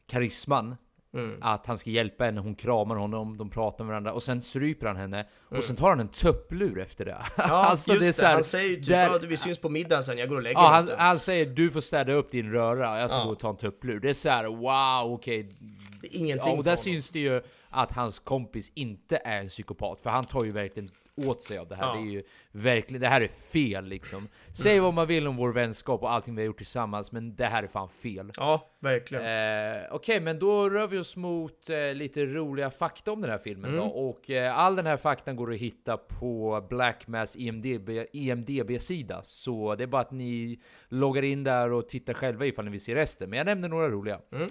karisman. 0.06 0.76
Mm. 1.19 1.39
Att 1.43 1.66
han 1.66 1.79
ska 1.79 1.91
hjälpa 1.91 2.25
henne, 2.25 2.41
hon 2.41 2.55
kramar 2.55 2.97
honom, 2.97 3.37
de 3.39 3.51
pratar 3.51 3.85
med 3.85 3.89
varandra 3.91 4.12
och 4.12 4.23
sen 4.23 4.43
stryper 4.43 4.87
han 4.87 4.97
henne 4.97 5.16
Mm. 5.16 5.59
och 5.59 5.64
sen 5.64 5.77
tar 5.77 5.89
han 5.91 6.01
en 6.01 6.09
tupplur 6.09 6.81
efter 6.81 7.05
det. 7.05 7.16
Ja, 7.37 7.43
alltså 7.49 7.93
just 7.93 8.07
det. 8.07 8.12
så 8.12 8.25
här, 8.27 8.35
han 8.35 8.45
säger 8.45 8.77
typ 8.77 8.87
där- 8.87 9.07
ja, 9.12 9.19
vi 9.23 9.37
syns 9.37 9.59
på 9.59 9.69
middagen 9.69 10.03
sen, 10.03 10.19
jag 10.19 10.29
går 10.29 10.37
och 10.37 10.43
lägger 10.43 10.59
Ja, 10.61 10.69
han, 10.69 10.83
stund." 10.83 10.99
han 10.99 11.19
säger 11.19 11.47
du 11.47 11.71
får 11.71 11.81
städa 11.81 12.12
upp 12.12 12.31
din 12.31 12.53
röra, 12.53 13.01
jag 13.01 13.11
ska 13.11 13.19
Ja. 13.19 13.25
gå 13.25 13.31
och 13.31 13.39
ta 13.41 13.51
en 13.51 13.57
tupplur. 13.57 14.01
Det 14.01 14.11
är 14.11 14.14
så 14.14 14.29
här: 14.29 14.45
wow, 14.45 15.12
okej. 15.12 15.39
Är 16.03 16.16
ingenting 16.16 16.53
Ja, 16.53 16.59
och 16.59 16.64
där 16.64 16.77
syns 16.77 17.09
det 17.11 17.19
ju 17.19 17.43
att 17.71 17.93
hans 17.93 18.19
kompis 18.19 18.73
inte 18.75 19.21
är 19.25 19.41
en 19.41 19.49
psykopat, 19.49 20.01
för 20.01 20.11
han 20.11 20.25
tar 20.25 20.45
ju 20.45 20.53
verkligen 20.53 20.89
åt 21.27 21.43
sig 21.43 21.59
av 21.59 21.69
det 21.69 21.75
här. 21.75 21.83
Ja. 21.87 21.93
Det 21.95 22.01
är 22.09 22.11
ju 22.12 22.23
verkligen, 22.53 23.01
det 23.01 23.09
här 23.09 23.21
är 23.21 23.29
fel 23.29 23.85
liksom. 23.85 24.29
Säg 24.53 24.81
vad 24.81 24.95
man 24.95 25.07
vill 25.07 25.27
om 25.27 25.37
vår 25.37 25.53
vänskap 25.53 26.03
och 26.03 26.12
allting 26.12 26.35
vi 26.35 26.43
har 26.43 26.47
gjort 26.47 26.57
tillsammans, 26.57 27.12
men 27.12 27.37
det 27.37 27.45
här 27.47 27.62
är 27.62 27.66
fan 27.66 27.89
fel. 27.89 28.31
Ja, 28.37 28.71
verkligen. 28.81 29.25
Eh, 29.25 29.83
Okej, 29.91 30.21
men 30.21 30.39
då 30.39 30.71
rör 30.71 30.87
vi 30.87 30.99
oss 30.99 31.16
mot 31.16 31.71
eh, 31.71 31.95
lite 31.95 32.25
roliga 32.27 32.71
fakta 32.71 33.12
om 33.12 33.21
den 33.21 33.31
här 33.31 33.39
filmen 33.39 33.71
Mm. 33.71 33.81
då. 33.81 33.87
Och 33.87 34.31
eh, 34.31 34.59
all 34.59 34.77
den 34.77 34.87
här 34.87 34.97
faktan 34.97 35.37
går 35.37 35.53
att 35.53 35.59
hitta 35.59 35.97
på 35.97 36.66
Blackmass 36.69 37.37
IMDB, 37.37 37.91
IMDB-sida. 38.12 39.23
Så 39.25 39.75
det 39.75 39.83
är 39.85 39.87
bara 39.87 40.03
att 40.03 40.11
ni 40.12 40.61
loggar 40.89 41.23
in 41.23 41.45
där 41.45 41.73
och 41.73 41.89
tittar 41.89 42.14
själva 42.14 42.47
ifall 42.47 42.64
ni 42.64 42.71
vill 42.71 42.81
se 42.81 42.95
resten. 42.95 43.31
Men 43.31 43.37
jag 43.37 43.47
nämner 43.47 43.69
några 43.69 43.89
roliga. 43.89 44.21
Mm. 44.33 44.49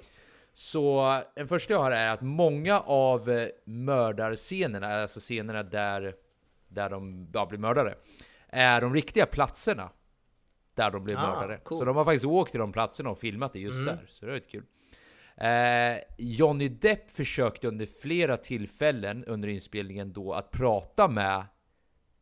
Så 0.54 1.18
den 1.36 1.48
första 1.48 1.74
jag 1.74 1.80
har 1.80 1.92
är 1.92 2.10
att 2.14 2.22
många 2.22 2.80
av 2.80 3.30
eh, 3.32 3.48
mördarscenerna, 3.66 4.88
alltså 5.02 5.20
scenerna 5.20 5.64
där, 5.64 6.14
där 6.70 6.90
de 6.90 7.28
ja, 7.34 7.46
blir 7.46 7.60
mördare, 7.60 7.96
är 8.50 8.82
de 8.82 8.94
riktiga 8.94 9.26
platserna 9.26 9.90
där 10.74 10.92
de 10.92 11.04
blir 11.04 11.16
Ah, 11.16 11.22
mördare. 11.22 11.60
cool. 11.64 11.78
Så 11.78 11.86
de 11.86 11.96
har 11.96 12.06
faktiskt 12.06 12.26
åkt 12.26 12.52
till 12.52 12.60
de 12.60 12.72
platserna 12.72 13.10
och 13.10 13.18
filmat 13.18 13.54
det 13.54 13.60
just 13.60 13.80
Mm. 13.82 13.86
där. 13.96 14.06
Så 14.10 14.26
det 14.26 14.32
är 14.32 14.36
lite 14.36 14.50
kul. 14.50 14.64
Eh, 15.38 15.98
Johnny 16.18 16.70
Depp 16.70 17.12
försökte 17.12 17.68
under 17.68 17.86
flera 17.86 18.38
tillfällen 18.38 19.26
under 19.26 19.48
inspelningen 19.48 20.14
då 20.14 20.34
att 20.34 20.52
prata 20.52 21.08
med 21.08 21.46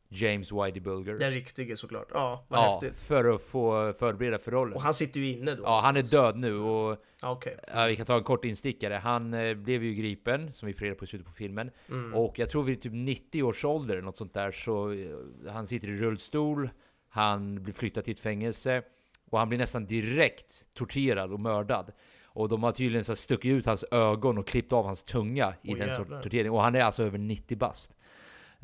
James 0.09 0.51
Whitey 0.51 0.81
Bulger. 0.81 1.19
Den 1.19 1.31
riktige 1.31 1.77
såklart. 1.77 2.07
Ja, 2.13 2.45
vad 2.47 2.59
ja, 2.59 2.79
häftigt. 2.81 3.03
för 3.03 3.25
att 3.35 3.41
få 3.41 3.93
förbereda 3.93 4.37
för 4.37 4.51
rollen. 4.51 4.73
Och 4.73 4.81
han 4.81 4.93
sitter 4.93 5.19
ju 5.19 5.31
inne 5.31 5.55
då. 5.55 5.63
Ja, 5.63 5.79
han 5.83 5.97
är 5.97 6.03
död 6.03 6.37
nu 6.37 6.57
och 6.57 6.97
Okej. 7.21 7.57
Ja, 7.73 7.85
vi 7.85 7.95
kan 7.95 8.05
ta 8.05 8.17
en 8.17 8.23
kort 8.23 8.45
instickare. 8.45 8.93
Han 8.93 9.33
eh, 9.33 9.53
blev 9.53 9.83
ju 9.83 9.93
gripen, 9.93 10.53
som 10.53 10.67
vi 10.67 10.73
får 10.73 10.85
reda 10.85 10.95
på 10.95 11.05
i 11.05 11.07
slutet 11.07 11.27
på 11.27 11.33
filmen. 11.33 11.71
Mm. 11.89 12.13
Och 12.13 12.39
jag 12.39 12.49
tror 12.49 12.63
vid 12.63 12.81
typ 12.81 12.93
90 12.93 13.43
års 13.43 13.65
ålder, 13.65 14.01
något 14.01 14.17
sånt 14.17 14.33
där, 14.33 14.51
så 14.51 14.91
eh, 14.91 15.07
han 15.49 15.67
sitter 15.67 15.87
i 15.87 15.97
rullstol, 15.97 16.69
han 17.09 17.63
blir 17.63 17.73
flyttad 17.73 18.03
till 18.03 18.13
ett 18.13 18.19
fängelse, 18.19 18.83
och 19.29 19.39
han 19.39 19.49
blir 19.49 19.59
nästan 19.59 19.85
direkt 19.85 20.65
torterad 20.73 21.33
och 21.33 21.39
mördad. 21.39 21.91
Och 22.23 22.49
de 22.49 22.63
har 22.63 22.71
tydligen 22.71 23.03
så 23.03 23.15
stuckit 23.15 23.51
ut 23.51 23.65
hans 23.65 23.85
ögon 23.91 24.37
och 24.37 24.47
klippt 24.47 24.71
av 24.71 24.85
hans 24.85 25.03
tunga 25.03 25.53
i 25.61 25.73
Åh, 25.73 25.77
den 25.77 25.93
sortens 25.93 26.23
tortering. 26.23 26.51
Och 26.51 26.61
han 26.61 26.75
är 26.75 26.79
alltså 26.79 27.03
över 27.03 27.17
90 27.17 27.57
bast. 27.57 27.94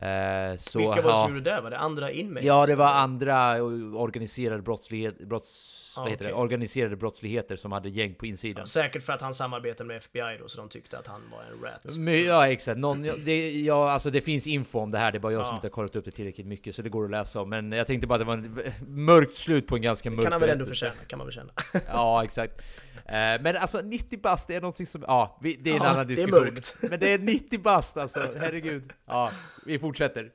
Eh, 0.02 0.58
så, 0.58 0.80
Vilka 0.80 0.90
var 0.90 1.02
det 1.02 1.10
ja. 1.10 1.24
som 1.24 1.36
gjorde 1.36 1.50
det? 1.50 1.62
Var 1.62 1.70
det 1.70 1.78
andra 1.78 2.12
inmates? 2.12 2.46
Ja, 2.46 2.66
det 2.66 2.76
var 2.76 2.88
andra 2.88 3.58
eh, 3.58 3.64
organiserade 3.96 4.62
brottslighet, 4.62 5.20
brotts, 5.20 5.81
Ah, 5.98 6.02
vad 6.02 6.12
heter 6.12 6.26
det? 6.26 6.32
okej. 6.34 6.44
organiserade 6.44 6.96
brottsligheter 6.96 7.56
som 7.56 7.72
hade 7.72 7.90
gäng 7.90 8.16
på 8.16 8.26
insidan. 8.26 8.62
Ja, 8.62 8.66
säkert 8.66 9.04
för 9.04 9.14
att 9.14 9.22
han 9.22 9.34
samarbetade 9.34 9.88
med 9.88 9.98
FBI 9.98 10.38
då, 10.40 10.48
så 10.48 10.58
de 10.58 10.70
tyckte 10.70 10.98
att 10.98 11.08
han 11.08 11.22
var 11.32 11.44
en 11.44 11.62
rat. 11.72 11.96
Men, 11.98 12.24
ja 12.24 12.48
exakt, 12.48 12.78
Någon, 12.80 13.02
det, 13.02 13.52
ja, 13.52 13.92
alltså 13.92 14.10
det 14.10 14.22
finns 14.22 14.48
info 14.48 14.80
om 14.80 14.92
det 14.92 14.98
här, 14.98 15.12
det 15.12 15.18
är 15.18 15.20
bara 15.20 15.34
jag 15.34 15.46
som 15.46 15.52
Ja. 15.54 15.56
inte 15.58 15.68
har 15.68 15.72
kollat 15.72 15.96
upp 15.96 16.06
det 16.06 16.12
tillräckligt 16.12 16.48
mycket 16.48 16.76
så 16.76 16.82
det 16.82 16.90
går 16.90 17.06
att 17.06 17.12
läsa 17.12 17.42
om. 17.42 17.50
Men 17.50 17.72
jag 17.72 17.88
tänkte 17.88 18.08
bara 18.08 18.16
att 18.16 18.22
det 18.22 18.26
var 18.26 18.34
en 18.34 19.06
mörkt 19.06 19.36
slut 19.36 19.68
på 19.68 19.76
en 19.76 19.82
ganska 19.82 20.10
mörk 20.12 20.24
kan 20.24 20.32
han 20.32 20.42
väl 20.42 20.50
ändå 20.50 20.66
förtjäna, 20.66 20.94
kan 21.08 21.18
man 21.20 21.28
väl 21.28 21.34
känna. 21.34 21.52
Ja 21.88 22.24
exakt. 22.24 22.62
Eh, 23.06 23.14
men 23.42 23.58
alltså 23.58 23.82
90 23.82 24.20
bast 24.22 24.48
det 24.48 24.56
är 24.56 24.62
någonting 24.62 24.86
som, 24.88 25.04
ja, 25.08 25.40
det 25.42 25.50
är 25.50 25.68
en 25.68 25.76
Ja, 25.76 25.88
annan 25.88 26.08
det 26.08 26.14
är 26.14 26.16
diskussion. 26.16 26.44
mörkt. 26.44 26.76
Men 26.82 27.00
det 27.00 27.14
är 27.14 27.18
90 27.20 27.60
bast 27.60 27.98
alltså, 27.98 28.20
herregud. 28.40 28.94
Ja, 29.08 29.32
vi 29.66 29.80
fortsätter. 29.80 30.32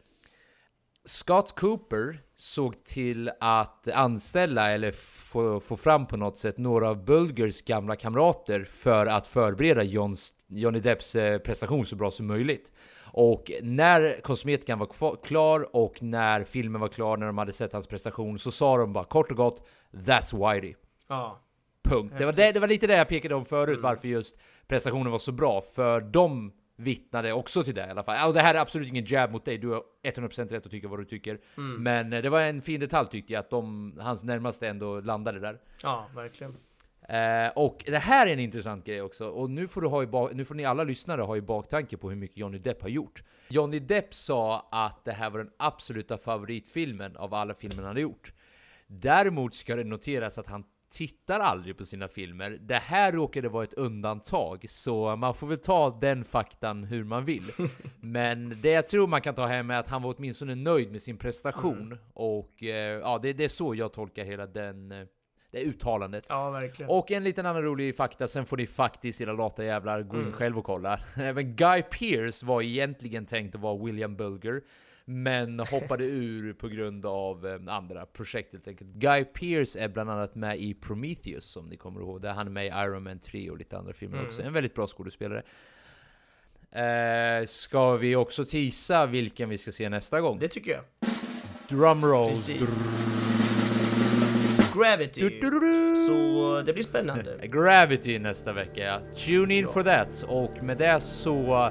Scott 1.07 1.61
Cooper 1.61 2.21
såg 2.35 2.85
till 2.85 3.31
att 3.41 3.89
anställa 3.89 4.71
eller 4.71 4.91
få, 4.93 5.61
få 5.61 5.77
fram 5.77 6.07
på 6.07 6.17
något 6.17 6.39
sätt 6.39 6.59
några 6.59 6.89
av 6.89 7.05
Bulgers 7.05 7.63
gamla 7.63 7.97
kamrater 7.97 8.65
för 8.65 9.07
att 9.07 9.27
förbereda 9.27 9.83
Johns, 9.83 10.33
Johnny 10.49 10.81
Depps 10.81 11.15
eh, 11.15 11.39
prestation 11.39 11.87
så 11.87 11.97
bra 11.97 12.11
som 12.11 12.27
möjligt. 12.27 12.73
Och 13.05 13.51
när 13.63 14.21
kosmetikan 14.23 14.79
var 14.79 15.23
klar 15.25 15.77
och 15.77 16.03
när 16.03 16.45
filmen 16.45 16.81
var 16.81 16.89
klar, 16.89 17.17
när 17.17 17.27
de 17.27 17.39
hade 17.39 17.53
sett 17.53 17.73
hans 17.73 17.87
prestation, 17.87 18.39
så 18.39 18.51
sa 18.51 18.77
de 18.77 18.93
bara 18.93 19.05
kort 19.05 19.31
och 19.31 19.37
gott 19.37 19.69
That's 19.93 20.55
Whitey. 20.55 20.75
Ja. 21.09 21.41
Punkt. 21.83 22.15
Det 22.19 22.25
var, 22.25 22.33
det, 22.33 22.53
det 22.53 22.61
var 22.61 22.69
lite 22.69 22.87
det 22.87 22.97
jag 22.97 23.09
pekade 23.09 23.35
om 23.35 23.45
förut, 23.45 23.79
varför 23.83 24.09
just 24.09 24.37
prestationen 24.69 25.13
var 25.13 25.19
så 25.19 25.33
bra. 25.33 25.61
För 25.61 26.01
de 26.01 26.53
vittnade 26.77 27.33
också 27.33 27.65
till 27.65 27.75
det 27.75 27.87
i 27.87 27.91
alla 27.91 28.03
fall. 28.03 28.29
Och 28.29 28.35
det 28.35 28.41
här 28.41 28.55
är 28.55 28.59
absolut 28.59 28.89
ingen 28.89 29.05
jab 29.05 29.33
mot 29.33 29.45
dig, 29.45 29.59
du 29.59 29.69
har 29.69 29.83
100% 30.03 30.49
rätt 30.49 30.67
att 30.67 30.73
tycka 30.73 30.89
vad 30.89 30.99
du 30.99 31.05
tycker. 31.05 31.41
Mm. 31.57 31.83
Men 31.83 32.13
eh, 32.13 32.23
det 32.23 32.29
var 32.29 32.41
en 32.41 32.63
fin 32.63 32.81
detalj 32.81 33.09
tyckte 33.09 33.33
jag, 33.33 33.41
att 33.41 33.51
de, 33.51 33.95
hans 34.01 34.25
närmaste 34.25 34.69
ändå 34.69 35.01
landade 35.01 35.41
där. 35.41 35.61
Ja, 35.83 36.09
verkligen. 36.15 36.57
Eh, 37.09 37.49
och 37.55 37.85
det 37.87 37.99
här 37.99 38.27
är 38.27 38.33
en 38.33 38.41
intressant 38.41 38.85
grej 38.85 39.03
också, 39.03 39.29
och 39.29 39.51
nu 39.51 39.69
får, 39.69 39.81
du 39.81 39.89
ha 39.89 40.03
i 40.03 40.07
bak, 40.07 40.31
nu 40.35 40.45
får 40.45 40.55
ni 40.55 40.65
alla 40.65 40.85
lyssnare 40.85 41.23
ha 41.23 41.37
i 41.37 41.41
baktanke 41.41 41.97
på 41.97 42.09
hur 42.09 42.17
mycket 42.17 42.37
Johnny 42.37 42.59
Depp 42.59 42.83
har 42.83 42.89
gjort. 42.89 43.23
Johnny 43.49 43.79
Depp 43.79 44.15
sa 44.15 44.69
att 44.71 45.05
det 45.05 45.13
här 45.13 45.31
var 45.31 45.39
den 45.39 45.51
absoluta 45.57 46.19
favoritfilmen 46.19 47.17
av 47.17 47.35
alla 47.35 47.55
filmer 47.55 47.77
han 47.77 47.85
hade 47.85 48.01
gjort. 48.01 48.33
Däremot 48.87 49.55
ska 49.55 49.77
det 49.77 49.85
noteras 49.85 50.39
att 50.39 50.47
han 50.47 50.65
tittar 50.91 51.41
aldrig 51.41 51.79
på 51.79 51.85
sina 51.85 52.09
filmer. 52.09 52.59
Det 52.61 52.75
här 52.75 53.13
råkade 53.13 53.49
vara 53.49 53.65
ett 53.65 53.75
undantag, 53.75 54.65
så 54.69 55.17
man 55.17 55.35
får 55.35 55.47
väl 55.47 55.59
ta 55.59 55.99
den 56.01 56.25
faktan 56.25 56.85
hur 56.85 57.05
man 57.05 57.25
vill. 57.25 57.45
Men 58.01 58.59
det 58.63 58.71
jag 58.71 58.89
tror 58.89 59.07
man 59.07 59.21
kan 59.21 59.35
ta 59.35 59.47
hem 59.47 59.71
är 59.71 59.79
att 59.79 59.89
han 59.89 60.03
var 60.03 60.15
åtminstone 60.19 60.55
nöjd 60.55 60.93
med 60.93 61.03
sin 61.03 61.17
prestation. 61.17 61.99
Och 62.15 62.63
eh, 62.63 62.99
ja, 63.01 63.19
det, 63.23 63.33
det 63.33 63.45
är 63.45 63.49
så 63.49 63.75
jag 63.75 63.93
tolkar 63.93 64.25
hela 64.25 64.47
den, 64.47 64.93
eh, 64.93 65.07
det 65.51 65.61
uttalandet. 65.63 66.27
Ja, 66.29 66.51
verkligen. 66.51 66.91
Och 66.91 67.11
en 67.11 67.25
liten 67.25 67.47
annan 67.47 67.63
rolig 67.63 67.97
fakta, 67.97 68.29
sen 68.29 68.47
får 68.47 68.57
ni 68.57 68.67
faktiskt 68.67 69.21
era 69.21 69.33
lata 69.33 69.65
jävlar 69.65 70.03
gå 70.03 70.17
in 70.17 70.23
Mm. 70.23 70.33
själv 70.33 70.59
och 70.59 70.65
kolla. 70.65 71.01
Även 71.17 71.57
Guy 71.57 71.83
Pearce 71.83 72.47
var 72.47 72.63
egentligen 72.63 73.27
tänkt 73.27 73.55
att 73.55 73.61
vara 73.61 73.85
William 73.85 74.17
Bulger, 74.17 74.63
men 75.09 75.61
hoppade 75.61 76.05
ur 76.05 76.53
på 76.53 76.69
grund 76.69 77.07
av 77.07 77.47
eh, 77.47 77.75
andra 77.75 78.07
projekt 78.07 78.53
helt 78.53 78.69
enkelt. 78.69 78.91
Guy 78.91 79.25
Pearce 79.25 79.79
är 79.79 79.89
bland 79.89 80.11
annat 80.11 80.35
med 80.35 80.59
i 80.61 80.75
Prometheus, 80.75 81.57
om 81.57 81.67
ni 81.67 81.77
kommer 81.77 82.01
ihåg 82.01 82.23
det. 82.23 82.31
Han 82.31 82.47
är 82.47 82.51
med 82.51 82.65
i 82.67 82.69
Iron 82.69 83.03
Man 83.03 83.19
3 83.19 83.51
och 83.51 83.59
lite 83.59 83.79
andra 83.79 83.93
filmer 83.93 84.17
Mm. 84.17 84.27
också. 84.29 84.43
En 84.43 84.53
väldigt 84.53 84.75
bra 84.75 84.87
skådespelare. 84.87 85.43
Eh, 86.71 87.47
ska 87.47 87.97
vi 87.97 88.17
också 88.17 88.45
tisa 88.45 89.07
vilken 89.07 89.49
vi 89.49 89.59
ska 89.59 89.73
se 89.73 89.89
nästa 89.89 90.21
gång? 90.21 90.39
Det 90.39 90.49
tycker 90.49 90.71
jag. 90.73 90.81
Drumroll. 91.69 92.33
Gravity. 94.75 95.41
Så 96.07 96.63
det 96.67 96.73
blir 96.73 96.83
spännande. 96.83 97.39
Gravity 97.47 98.19
nästa 98.19 98.53
vecka. 98.53 98.81
ja. 98.85 99.01
Tune 99.17 99.55
in 99.55 99.69
for 99.69 99.83
that. 99.83 100.23
Och 100.29 100.63
med 100.63 100.79
det 100.79 101.01
så 101.01 101.71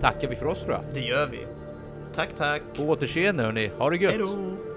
tackar 0.00 0.28
vi 0.28 0.36
för 0.36 0.46
oss 0.46 0.64
tror 0.64 0.74
jag. 0.74 0.84
Det 0.94 1.00
gör 1.00 1.26
vi. 1.26 1.38
Tack, 2.14 2.36
tack. 2.36 2.62
På 2.76 2.82
återseende 2.82 3.42
hörni. 3.42 3.70
Ha 3.78 3.90
det 3.90 3.96
gött. 3.96 4.12
Hej 4.12 4.20
då. 4.20 4.69